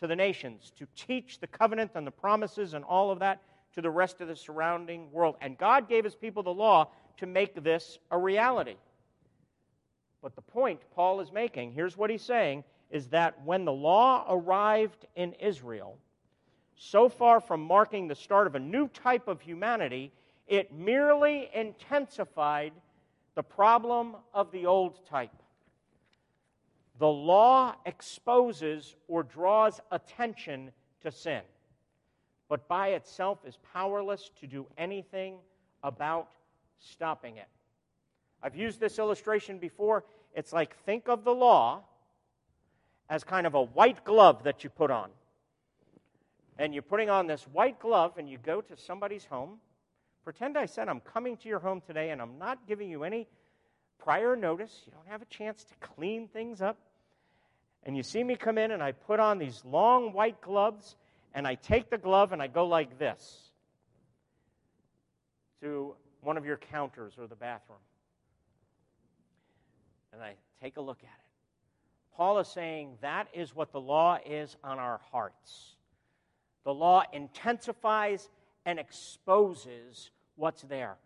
to 0.00 0.06
the 0.06 0.16
nations, 0.16 0.72
to 0.78 0.86
teach 0.96 1.38
the 1.38 1.46
covenant 1.46 1.92
and 1.94 2.06
the 2.06 2.10
promises 2.10 2.74
and 2.74 2.84
all 2.84 3.10
of 3.10 3.18
that 3.20 3.42
to 3.74 3.82
the 3.82 3.90
rest 3.90 4.20
of 4.20 4.28
the 4.28 4.36
surrounding 4.36 5.10
world. 5.12 5.36
And 5.40 5.58
God 5.58 5.88
gave 5.88 6.04
his 6.04 6.14
people 6.14 6.42
the 6.42 6.50
law 6.50 6.88
to 7.18 7.26
make 7.26 7.62
this 7.62 7.98
a 8.10 8.18
reality. 8.18 8.76
But 10.22 10.34
the 10.34 10.42
point 10.42 10.80
Paul 10.94 11.20
is 11.20 11.32
making, 11.32 11.72
here's 11.72 11.96
what 11.96 12.10
he's 12.10 12.22
saying, 12.22 12.64
is 12.90 13.08
that 13.08 13.44
when 13.44 13.64
the 13.64 13.72
law 13.72 14.24
arrived 14.28 15.06
in 15.14 15.34
Israel, 15.34 15.98
so 16.78 17.08
far 17.08 17.40
from 17.40 17.60
marking 17.60 18.06
the 18.06 18.14
start 18.14 18.46
of 18.46 18.54
a 18.54 18.60
new 18.60 18.88
type 18.88 19.26
of 19.26 19.40
humanity, 19.40 20.12
it 20.46 20.72
merely 20.72 21.50
intensified 21.52 22.72
the 23.34 23.42
problem 23.42 24.16
of 24.32 24.50
the 24.52 24.64
old 24.64 25.04
type. 25.06 25.42
The 26.98 27.08
law 27.08 27.74
exposes 27.84 28.94
or 29.08 29.24
draws 29.24 29.80
attention 29.90 30.70
to 31.02 31.10
sin, 31.10 31.42
but 32.48 32.66
by 32.68 32.88
itself 32.88 33.38
is 33.44 33.58
powerless 33.72 34.30
to 34.40 34.46
do 34.46 34.66
anything 34.76 35.38
about 35.82 36.28
stopping 36.78 37.36
it. 37.36 37.48
I've 38.42 38.56
used 38.56 38.78
this 38.78 38.98
illustration 38.98 39.58
before. 39.58 40.04
It's 40.32 40.52
like 40.52 40.76
think 40.84 41.08
of 41.08 41.24
the 41.24 41.34
law 41.34 41.82
as 43.10 43.24
kind 43.24 43.46
of 43.46 43.54
a 43.54 43.62
white 43.62 44.04
glove 44.04 44.44
that 44.44 44.62
you 44.62 44.70
put 44.70 44.90
on. 44.90 45.10
And 46.58 46.74
you're 46.74 46.82
putting 46.82 47.08
on 47.08 47.26
this 47.26 47.44
white 47.44 47.78
glove 47.78 48.18
and 48.18 48.28
you 48.28 48.38
go 48.38 48.60
to 48.60 48.76
somebody's 48.76 49.24
home. 49.24 49.58
Pretend 50.24 50.58
I 50.58 50.66
said 50.66 50.88
I'm 50.88 51.00
coming 51.00 51.36
to 51.38 51.48
your 51.48 51.60
home 51.60 51.80
today 51.80 52.10
and 52.10 52.20
I'm 52.20 52.38
not 52.38 52.66
giving 52.66 52.90
you 52.90 53.04
any 53.04 53.28
prior 53.98 54.34
notice. 54.34 54.82
You 54.84 54.92
don't 54.92 55.06
have 55.08 55.22
a 55.22 55.26
chance 55.26 55.64
to 55.64 55.74
clean 55.80 56.28
things 56.28 56.60
up. 56.60 56.76
And 57.84 57.96
you 57.96 58.02
see 58.02 58.24
me 58.24 58.34
come 58.34 58.58
in 58.58 58.72
and 58.72 58.82
I 58.82 58.92
put 58.92 59.20
on 59.20 59.38
these 59.38 59.62
long 59.64 60.12
white 60.12 60.40
gloves 60.40 60.96
and 61.32 61.46
I 61.46 61.54
take 61.54 61.90
the 61.90 61.98
glove 61.98 62.32
and 62.32 62.42
I 62.42 62.48
go 62.48 62.66
like 62.66 62.98
this 62.98 63.50
to 65.60 65.94
one 66.20 66.36
of 66.36 66.44
your 66.44 66.56
counters 66.56 67.14
or 67.18 67.26
the 67.26 67.36
bathroom. 67.36 67.78
And 70.12 70.22
I 70.22 70.34
take 70.60 70.76
a 70.76 70.80
look 70.80 70.98
at 70.98 71.06
it. 71.06 72.16
Paul 72.16 72.40
is 72.40 72.48
saying 72.48 72.98
that 73.00 73.28
is 73.32 73.54
what 73.54 73.70
the 73.70 73.80
law 73.80 74.18
is 74.26 74.56
on 74.64 74.80
our 74.80 75.00
hearts. 75.12 75.76
The 76.68 76.74
law 76.74 77.02
intensifies 77.14 78.28
and 78.66 78.78
exposes 78.78 80.10
what's 80.36 80.60
there. 80.60 80.96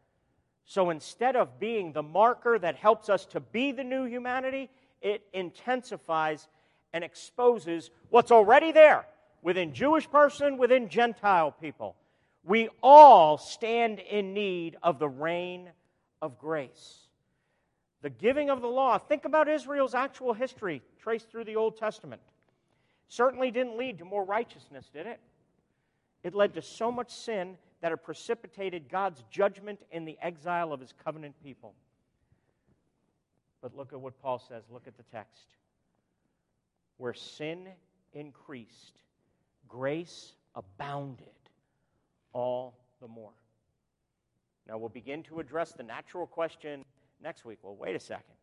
So 0.64 0.90
instead 0.90 1.36
of 1.36 1.60
being 1.60 1.92
the 1.92 2.02
marker 2.02 2.58
that 2.58 2.74
helps 2.74 3.08
us 3.08 3.26
to 3.26 3.38
be 3.38 3.70
the 3.70 3.84
new 3.84 4.02
humanity, 4.02 4.70
it 5.00 5.22
intensifies 5.32 6.48
and 6.92 7.04
exposes 7.04 7.90
what's 8.10 8.32
already 8.32 8.72
there 8.72 9.06
within 9.40 9.72
Jewish 9.72 10.10
person, 10.10 10.58
within 10.58 10.88
Gentile 10.88 11.52
people. 11.52 11.94
We 12.42 12.68
all 12.82 13.38
stand 13.38 14.00
in 14.00 14.34
need 14.34 14.76
of 14.82 14.98
the 14.98 15.08
reign 15.08 15.70
of 16.20 16.40
grace. 16.40 17.06
The 18.00 18.10
giving 18.10 18.50
of 18.50 18.62
the 18.62 18.66
law, 18.66 18.98
think 18.98 19.26
about 19.26 19.48
Israel's 19.48 19.94
actual 19.94 20.32
history 20.32 20.82
traced 21.00 21.30
through 21.30 21.44
the 21.44 21.54
Old 21.54 21.76
Testament. 21.76 22.20
Certainly 23.06 23.52
didn't 23.52 23.78
lead 23.78 23.98
to 23.98 24.04
more 24.04 24.24
righteousness, 24.24 24.90
did 24.92 25.06
it? 25.06 25.20
It 26.22 26.34
led 26.34 26.54
to 26.54 26.62
so 26.62 26.92
much 26.92 27.10
sin 27.10 27.56
that 27.80 27.92
it 27.92 28.02
precipitated 28.02 28.88
God's 28.88 29.24
judgment 29.30 29.80
in 29.90 30.04
the 30.04 30.16
exile 30.22 30.72
of 30.72 30.80
his 30.80 30.94
covenant 31.04 31.34
people. 31.42 31.74
But 33.60 33.76
look 33.76 33.92
at 33.92 34.00
what 34.00 34.20
Paul 34.22 34.38
says. 34.38 34.64
Look 34.70 34.86
at 34.86 34.96
the 34.96 35.02
text. 35.04 35.46
Where 36.96 37.14
sin 37.14 37.68
increased, 38.12 39.00
grace 39.68 40.32
abounded 40.54 41.26
all 42.32 42.74
the 43.00 43.08
more. 43.08 43.32
Now 44.68 44.78
we'll 44.78 44.88
begin 44.88 45.22
to 45.24 45.40
address 45.40 45.72
the 45.72 45.82
natural 45.82 46.26
question 46.26 46.84
next 47.22 47.44
week. 47.44 47.58
Well, 47.62 47.74
wait 47.74 47.96
a 47.96 48.00
second. 48.00 48.34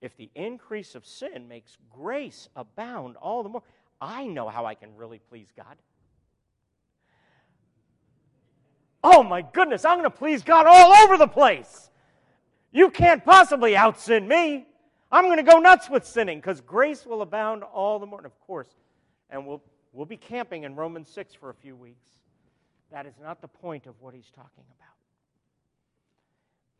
If 0.00 0.16
the 0.16 0.30
increase 0.34 0.94
of 0.94 1.06
sin 1.06 1.48
makes 1.48 1.78
grace 1.90 2.48
abound 2.56 3.16
all 3.16 3.42
the 3.42 3.48
more, 3.48 3.62
I 4.00 4.26
know 4.26 4.48
how 4.48 4.66
I 4.66 4.74
can 4.74 4.96
really 4.96 5.20
please 5.30 5.48
God. 5.56 5.76
Oh 9.06 9.22
my 9.22 9.42
goodness, 9.42 9.84
I'm 9.84 9.98
going 9.98 10.10
to 10.10 10.16
please 10.16 10.42
God 10.42 10.64
all 10.66 10.94
over 10.94 11.18
the 11.18 11.28
place. 11.28 11.90
You 12.72 12.88
can't 12.88 13.22
possibly 13.22 13.76
out 13.76 14.00
sin 14.00 14.26
me. 14.26 14.66
I'm 15.12 15.26
going 15.26 15.36
to 15.36 15.42
go 15.42 15.58
nuts 15.58 15.90
with 15.90 16.06
sinning 16.06 16.38
because 16.38 16.62
grace 16.62 17.04
will 17.04 17.20
abound 17.20 17.62
all 17.64 17.98
the 17.98 18.06
more. 18.06 18.18
And 18.18 18.26
of 18.26 18.40
course, 18.40 18.74
and 19.28 19.46
we'll, 19.46 19.62
we'll 19.92 20.06
be 20.06 20.16
camping 20.16 20.64
in 20.64 20.74
Romans 20.74 21.10
6 21.10 21.34
for 21.34 21.50
a 21.50 21.54
few 21.54 21.76
weeks. 21.76 22.08
That 22.90 23.04
is 23.04 23.12
not 23.22 23.42
the 23.42 23.48
point 23.48 23.86
of 23.86 23.94
what 24.00 24.14
he's 24.14 24.30
talking 24.34 24.64
about. 24.78 24.96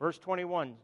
Verse 0.00 0.18
21 0.18 0.76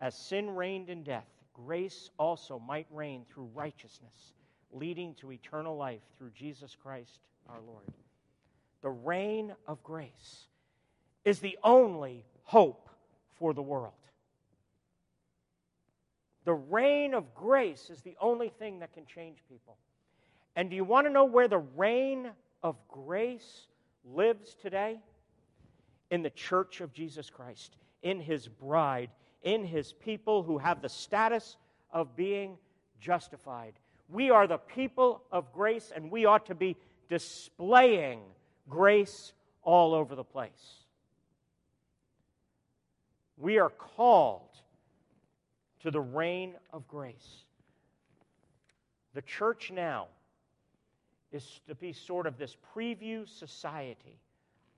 As 0.00 0.16
sin 0.16 0.48
reigned 0.56 0.88
in 0.88 1.02
death, 1.02 1.28
grace 1.52 2.08
also 2.18 2.58
might 2.58 2.86
reign 2.90 3.26
through 3.28 3.50
righteousness, 3.54 4.32
leading 4.72 5.14
to 5.16 5.32
eternal 5.32 5.76
life 5.76 6.02
through 6.16 6.30
Jesus 6.30 6.74
Christ 6.82 7.20
our 7.46 7.60
Lord. 7.60 7.84
The 8.82 8.90
reign 8.90 9.54
of 9.66 9.82
grace 9.82 10.46
is 11.24 11.40
the 11.40 11.58
only 11.62 12.24
hope 12.44 12.88
for 13.38 13.52
the 13.52 13.62
world. 13.62 13.92
The 16.44 16.54
reign 16.54 17.14
of 17.14 17.34
grace 17.34 17.90
is 17.90 18.00
the 18.00 18.16
only 18.20 18.48
thing 18.48 18.80
that 18.80 18.94
can 18.94 19.04
change 19.06 19.38
people. 19.48 19.76
And 20.56 20.70
do 20.70 20.76
you 20.76 20.84
want 20.84 21.06
to 21.06 21.12
know 21.12 21.26
where 21.26 21.48
the 21.48 21.58
reign 21.58 22.30
of 22.62 22.76
grace 22.88 23.66
lives 24.04 24.56
today? 24.60 24.98
In 26.10 26.22
the 26.22 26.30
church 26.30 26.80
of 26.80 26.92
Jesus 26.92 27.30
Christ, 27.30 27.76
in 28.02 28.20
his 28.20 28.48
bride, 28.48 29.10
in 29.42 29.64
his 29.64 29.92
people 29.92 30.42
who 30.42 30.58
have 30.58 30.82
the 30.82 30.88
status 30.88 31.56
of 31.92 32.16
being 32.16 32.56
justified. 33.00 33.74
We 34.08 34.30
are 34.30 34.46
the 34.46 34.58
people 34.58 35.22
of 35.30 35.52
grace, 35.52 35.92
and 35.94 36.10
we 36.10 36.24
ought 36.24 36.46
to 36.46 36.54
be 36.54 36.76
displaying 37.08 38.20
grace 38.70 39.32
all 39.62 39.92
over 39.92 40.14
the 40.14 40.24
place. 40.24 40.84
We 43.36 43.58
are 43.58 43.70
called 43.70 44.56
to 45.80 45.90
the 45.90 46.00
reign 46.00 46.54
of 46.72 46.86
grace. 46.86 47.44
The 49.14 49.22
church 49.22 49.70
now 49.70 50.06
is 51.32 51.60
to 51.66 51.74
be 51.74 51.92
sort 51.92 52.26
of 52.26 52.38
this 52.38 52.56
preview 52.74 53.28
society 53.28 54.18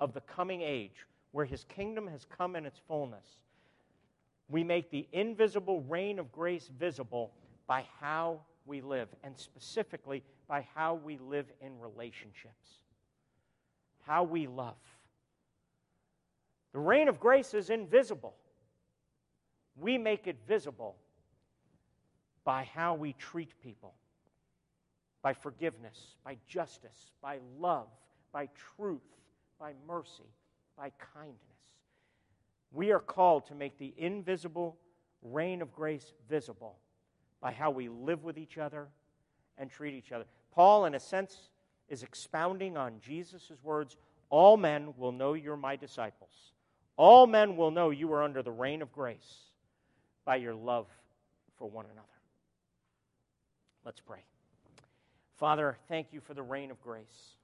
of 0.01 0.13
the 0.13 0.21
coming 0.23 0.63
age 0.63 1.07
where 1.33 1.45
his 1.45 1.65
kingdom 1.65 2.07
has 2.07 2.25
come 2.25 2.57
in 2.57 2.67
its 2.67 2.81
fullness. 2.87 3.27
We 4.49 4.65
make 4.65 4.91
the 4.91 5.07
invisible 5.13 5.83
reign 5.83 6.19
of 6.19 6.31
grace 6.31 6.69
visible 6.79 7.33
by 7.67 7.85
how 8.01 8.41
we 8.67 8.81
live, 8.81 9.09
and 9.25 9.37
specifically 9.37 10.23
by 10.47 10.67
how 10.75 10.95
we 10.95 11.19
live 11.19 11.47
in 11.61 11.79
relationships, 11.81 12.83
how 14.07 14.25
we 14.25 14.47
love. 14.47 14.77
The 16.73 16.79
reign 16.79 17.09
of 17.09 17.21
grace 17.21 17.55
is 17.55 17.71
invisible. 17.71 18.35
We 19.77 19.99
make 19.99 20.27
it 20.27 20.37
visible 20.47 20.97
by 22.45 22.65
how 22.75 22.95
we 22.95 23.13
treat 23.15 23.53
people 23.63 23.95
by 25.23 25.33
forgiveness, 25.33 26.17
by 26.25 26.37
justice, 26.49 27.13
by 27.23 27.39
love, 27.59 27.87
by 28.33 28.49
truth, 28.77 29.01
by 29.59 29.73
mercy, 29.87 30.29
by 30.77 30.91
kindness. 31.15 31.39
We 32.73 32.91
are 32.91 32.99
called 32.99 33.47
to 33.47 33.55
make 33.55 33.79
the 33.79 33.95
invisible 33.97 34.77
reign 35.23 35.63
of 35.63 35.73
grace 35.73 36.13
visible 36.29 36.77
by 37.41 37.53
how 37.53 37.71
we 37.71 37.89
live 37.89 38.25
with 38.25 38.37
each 38.37 38.59
other 38.59 38.89
and 39.59 39.71
treat 39.71 39.95
each 39.95 40.11
other. 40.11 40.25
Paul, 40.53 40.87
in 40.87 40.95
a 40.95 41.01
sense, 41.01 41.51
is 41.93 42.03
expounding 42.03 42.79
on 42.79 42.95
Jesus' 43.05 43.53
words 43.63 43.97
All 44.31 44.57
men 44.57 44.95
will 44.97 45.13
know 45.13 45.35
you're 45.35 45.59
my 45.59 45.77
disciples. 45.77 46.33
All 46.97 47.27
men 47.27 47.55
will 47.55 47.71
know 47.71 47.91
you 47.91 48.11
are 48.15 48.23
under 48.23 48.43
the 48.43 48.51
reign 48.51 48.81
of 48.81 48.91
grace 48.93 49.41
by 50.25 50.37
your 50.37 50.55
love 50.55 50.87
for 51.59 51.69
one 51.69 51.85
another. 51.85 52.09
Let's 53.85 54.01
pray. 54.01 54.25
Father, 55.37 55.77
thank 55.89 56.09
you 56.13 56.21
for 56.21 56.33
the 56.33 56.43
reign 56.43 56.71
of 56.71 56.81
grace. 56.81 57.37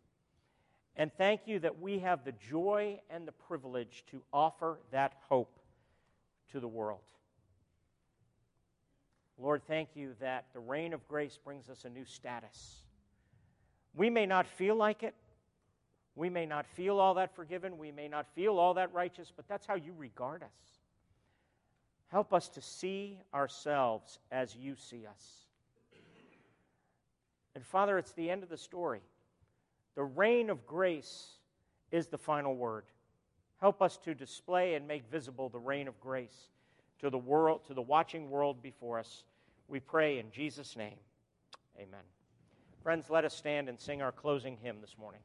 And 0.96 1.12
thank 1.18 1.42
you 1.44 1.58
that 1.58 1.78
we 1.78 1.98
have 1.98 2.24
the 2.24 2.32
joy 2.32 3.00
and 3.10 3.28
the 3.28 3.32
privilege 3.32 4.02
to 4.10 4.22
offer 4.32 4.78
that 4.92 5.12
hope 5.28 5.58
to 6.52 6.60
the 6.60 6.68
world. 6.68 7.04
Lord, 9.38 9.60
thank 9.68 9.90
you 9.94 10.14
that 10.20 10.46
the 10.54 10.60
reign 10.60 10.94
of 10.94 11.06
grace 11.06 11.38
brings 11.44 11.68
us 11.68 11.84
a 11.84 11.90
new 11.90 12.06
status. 12.06 12.87
We 13.98 14.10
may 14.10 14.26
not 14.26 14.46
feel 14.46 14.76
like 14.76 15.02
it. 15.02 15.14
We 16.14 16.30
may 16.30 16.46
not 16.46 16.66
feel 16.68 17.00
all 17.00 17.14
that 17.14 17.34
forgiven. 17.34 17.78
We 17.78 17.90
may 17.90 18.06
not 18.06 18.26
feel 18.34 18.58
all 18.58 18.74
that 18.74 18.94
righteous, 18.94 19.32
but 19.34 19.48
that's 19.48 19.66
how 19.66 19.74
you 19.74 19.92
regard 19.98 20.44
us. 20.44 20.48
Help 22.06 22.32
us 22.32 22.48
to 22.50 22.62
see 22.62 23.18
ourselves 23.34 24.20
as 24.30 24.54
you 24.54 24.76
see 24.76 25.04
us. 25.04 25.44
And 27.56 27.66
Father, 27.66 27.98
it's 27.98 28.12
the 28.12 28.30
end 28.30 28.44
of 28.44 28.48
the 28.48 28.56
story. 28.56 29.00
The 29.96 30.04
reign 30.04 30.48
of 30.48 30.64
grace 30.64 31.30
is 31.90 32.06
the 32.06 32.18
final 32.18 32.54
word. 32.54 32.84
Help 33.60 33.82
us 33.82 33.96
to 34.04 34.14
display 34.14 34.74
and 34.74 34.86
make 34.86 35.10
visible 35.10 35.48
the 35.48 35.58
reign 35.58 35.88
of 35.88 36.00
grace 36.00 36.50
to 37.00 37.10
the 37.10 37.18
world, 37.18 37.64
to 37.66 37.74
the 37.74 37.82
watching 37.82 38.30
world 38.30 38.62
before 38.62 39.00
us. 39.00 39.24
We 39.66 39.80
pray 39.80 40.20
in 40.20 40.30
Jesus' 40.30 40.76
name. 40.76 40.98
Amen. 41.76 42.17
Friends, 42.88 43.10
let 43.10 43.26
us 43.26 43.34
stand 43.34 43.68
and 43.68 43.78
sing 43.78 44.00
our 44.00 44.10
closing 44.10 44.56
hymn 44.56 44.80
this 44.80 44.96
morning. 44.98 45.20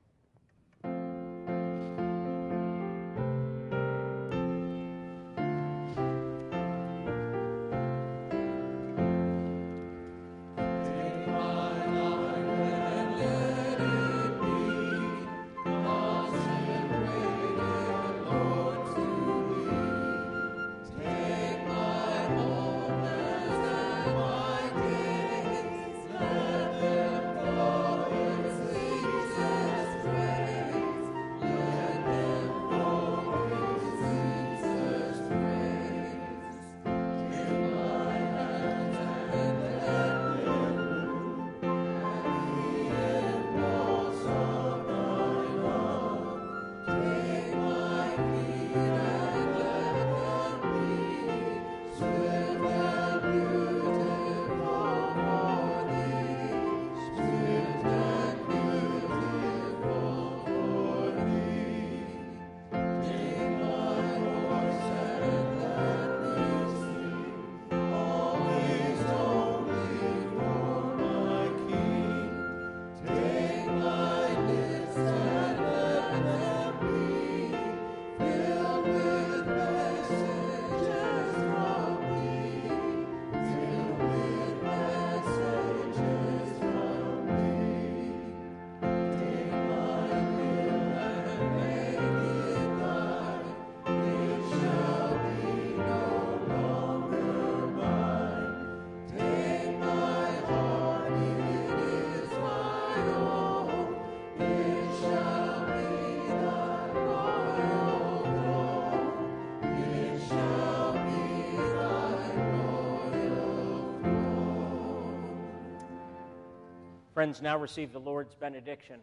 Friends, 117.24 117.42
now 117.42 117.58
receive 117.58 117.94
the 117.94 118.02
Lord's 118.02 118.36
benediction. 118.36 119.00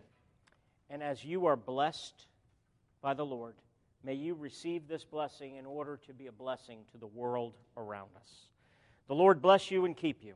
And 0.90 1.02
as 1.02 1.24
you 1.24 1.46
are 1.46 1.56
blessed 1.56 2.26
by 3.00 3.14
the 3.14 3.24
Lord, 3.24 3.54
may 4.04 4.12
you 4.12 4.34
receive 4.34 4.86
this 4.86 5.04
blessing 5.04 5.56
in 5.56 5.64
order 5.64 5.98
to 6.06 6.12
be 6.12 6.26
a 6.26 6.32
blessing 6.32 6.80
to 6.92 6.98
the 6.98 7.06
world 7.06 7.54
around 7.78 8.10
us. 8.16 8.28
The 9.08 9.14
Lord 9.14 9.40
bless 9.40 9.70
you 9.70 9.86
and 9.86 9.96
keep 9.96 10.22
you. 10.22 10.34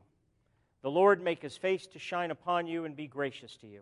The 0.81 0.89
Lord 0.89 1.21
make 1.21 1.43
his 1.43 1.57
face 1.57 1.85
to 1.85 1.99
shine 1.99 2.31
upon 2.31 2.65
you 2.65 2.85
and 2.85 2.95
be 2.95 3.05
gracious 3.05 3.55
to 3.57 3.67
you. 3.67 3.81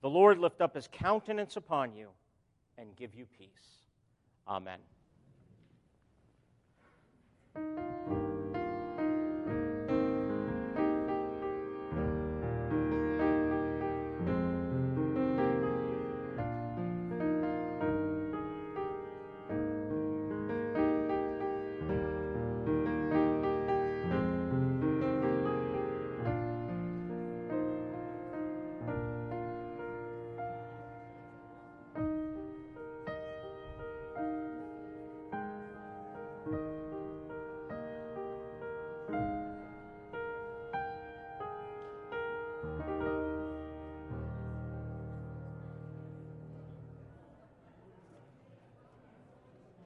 The 0.00 0.08
Lord 0.08 0.38
lift 0.38 0.62
up 0.62 0.74
his 0.74 0.88
countenance 0.90 1.58
upon 1.58 1.94
you 1.94 2.08
and 2.78 2.96
give 2.96 3.14
you 3.14 3.26
peace. 3.38 3.82
Amen. 4.48 4.78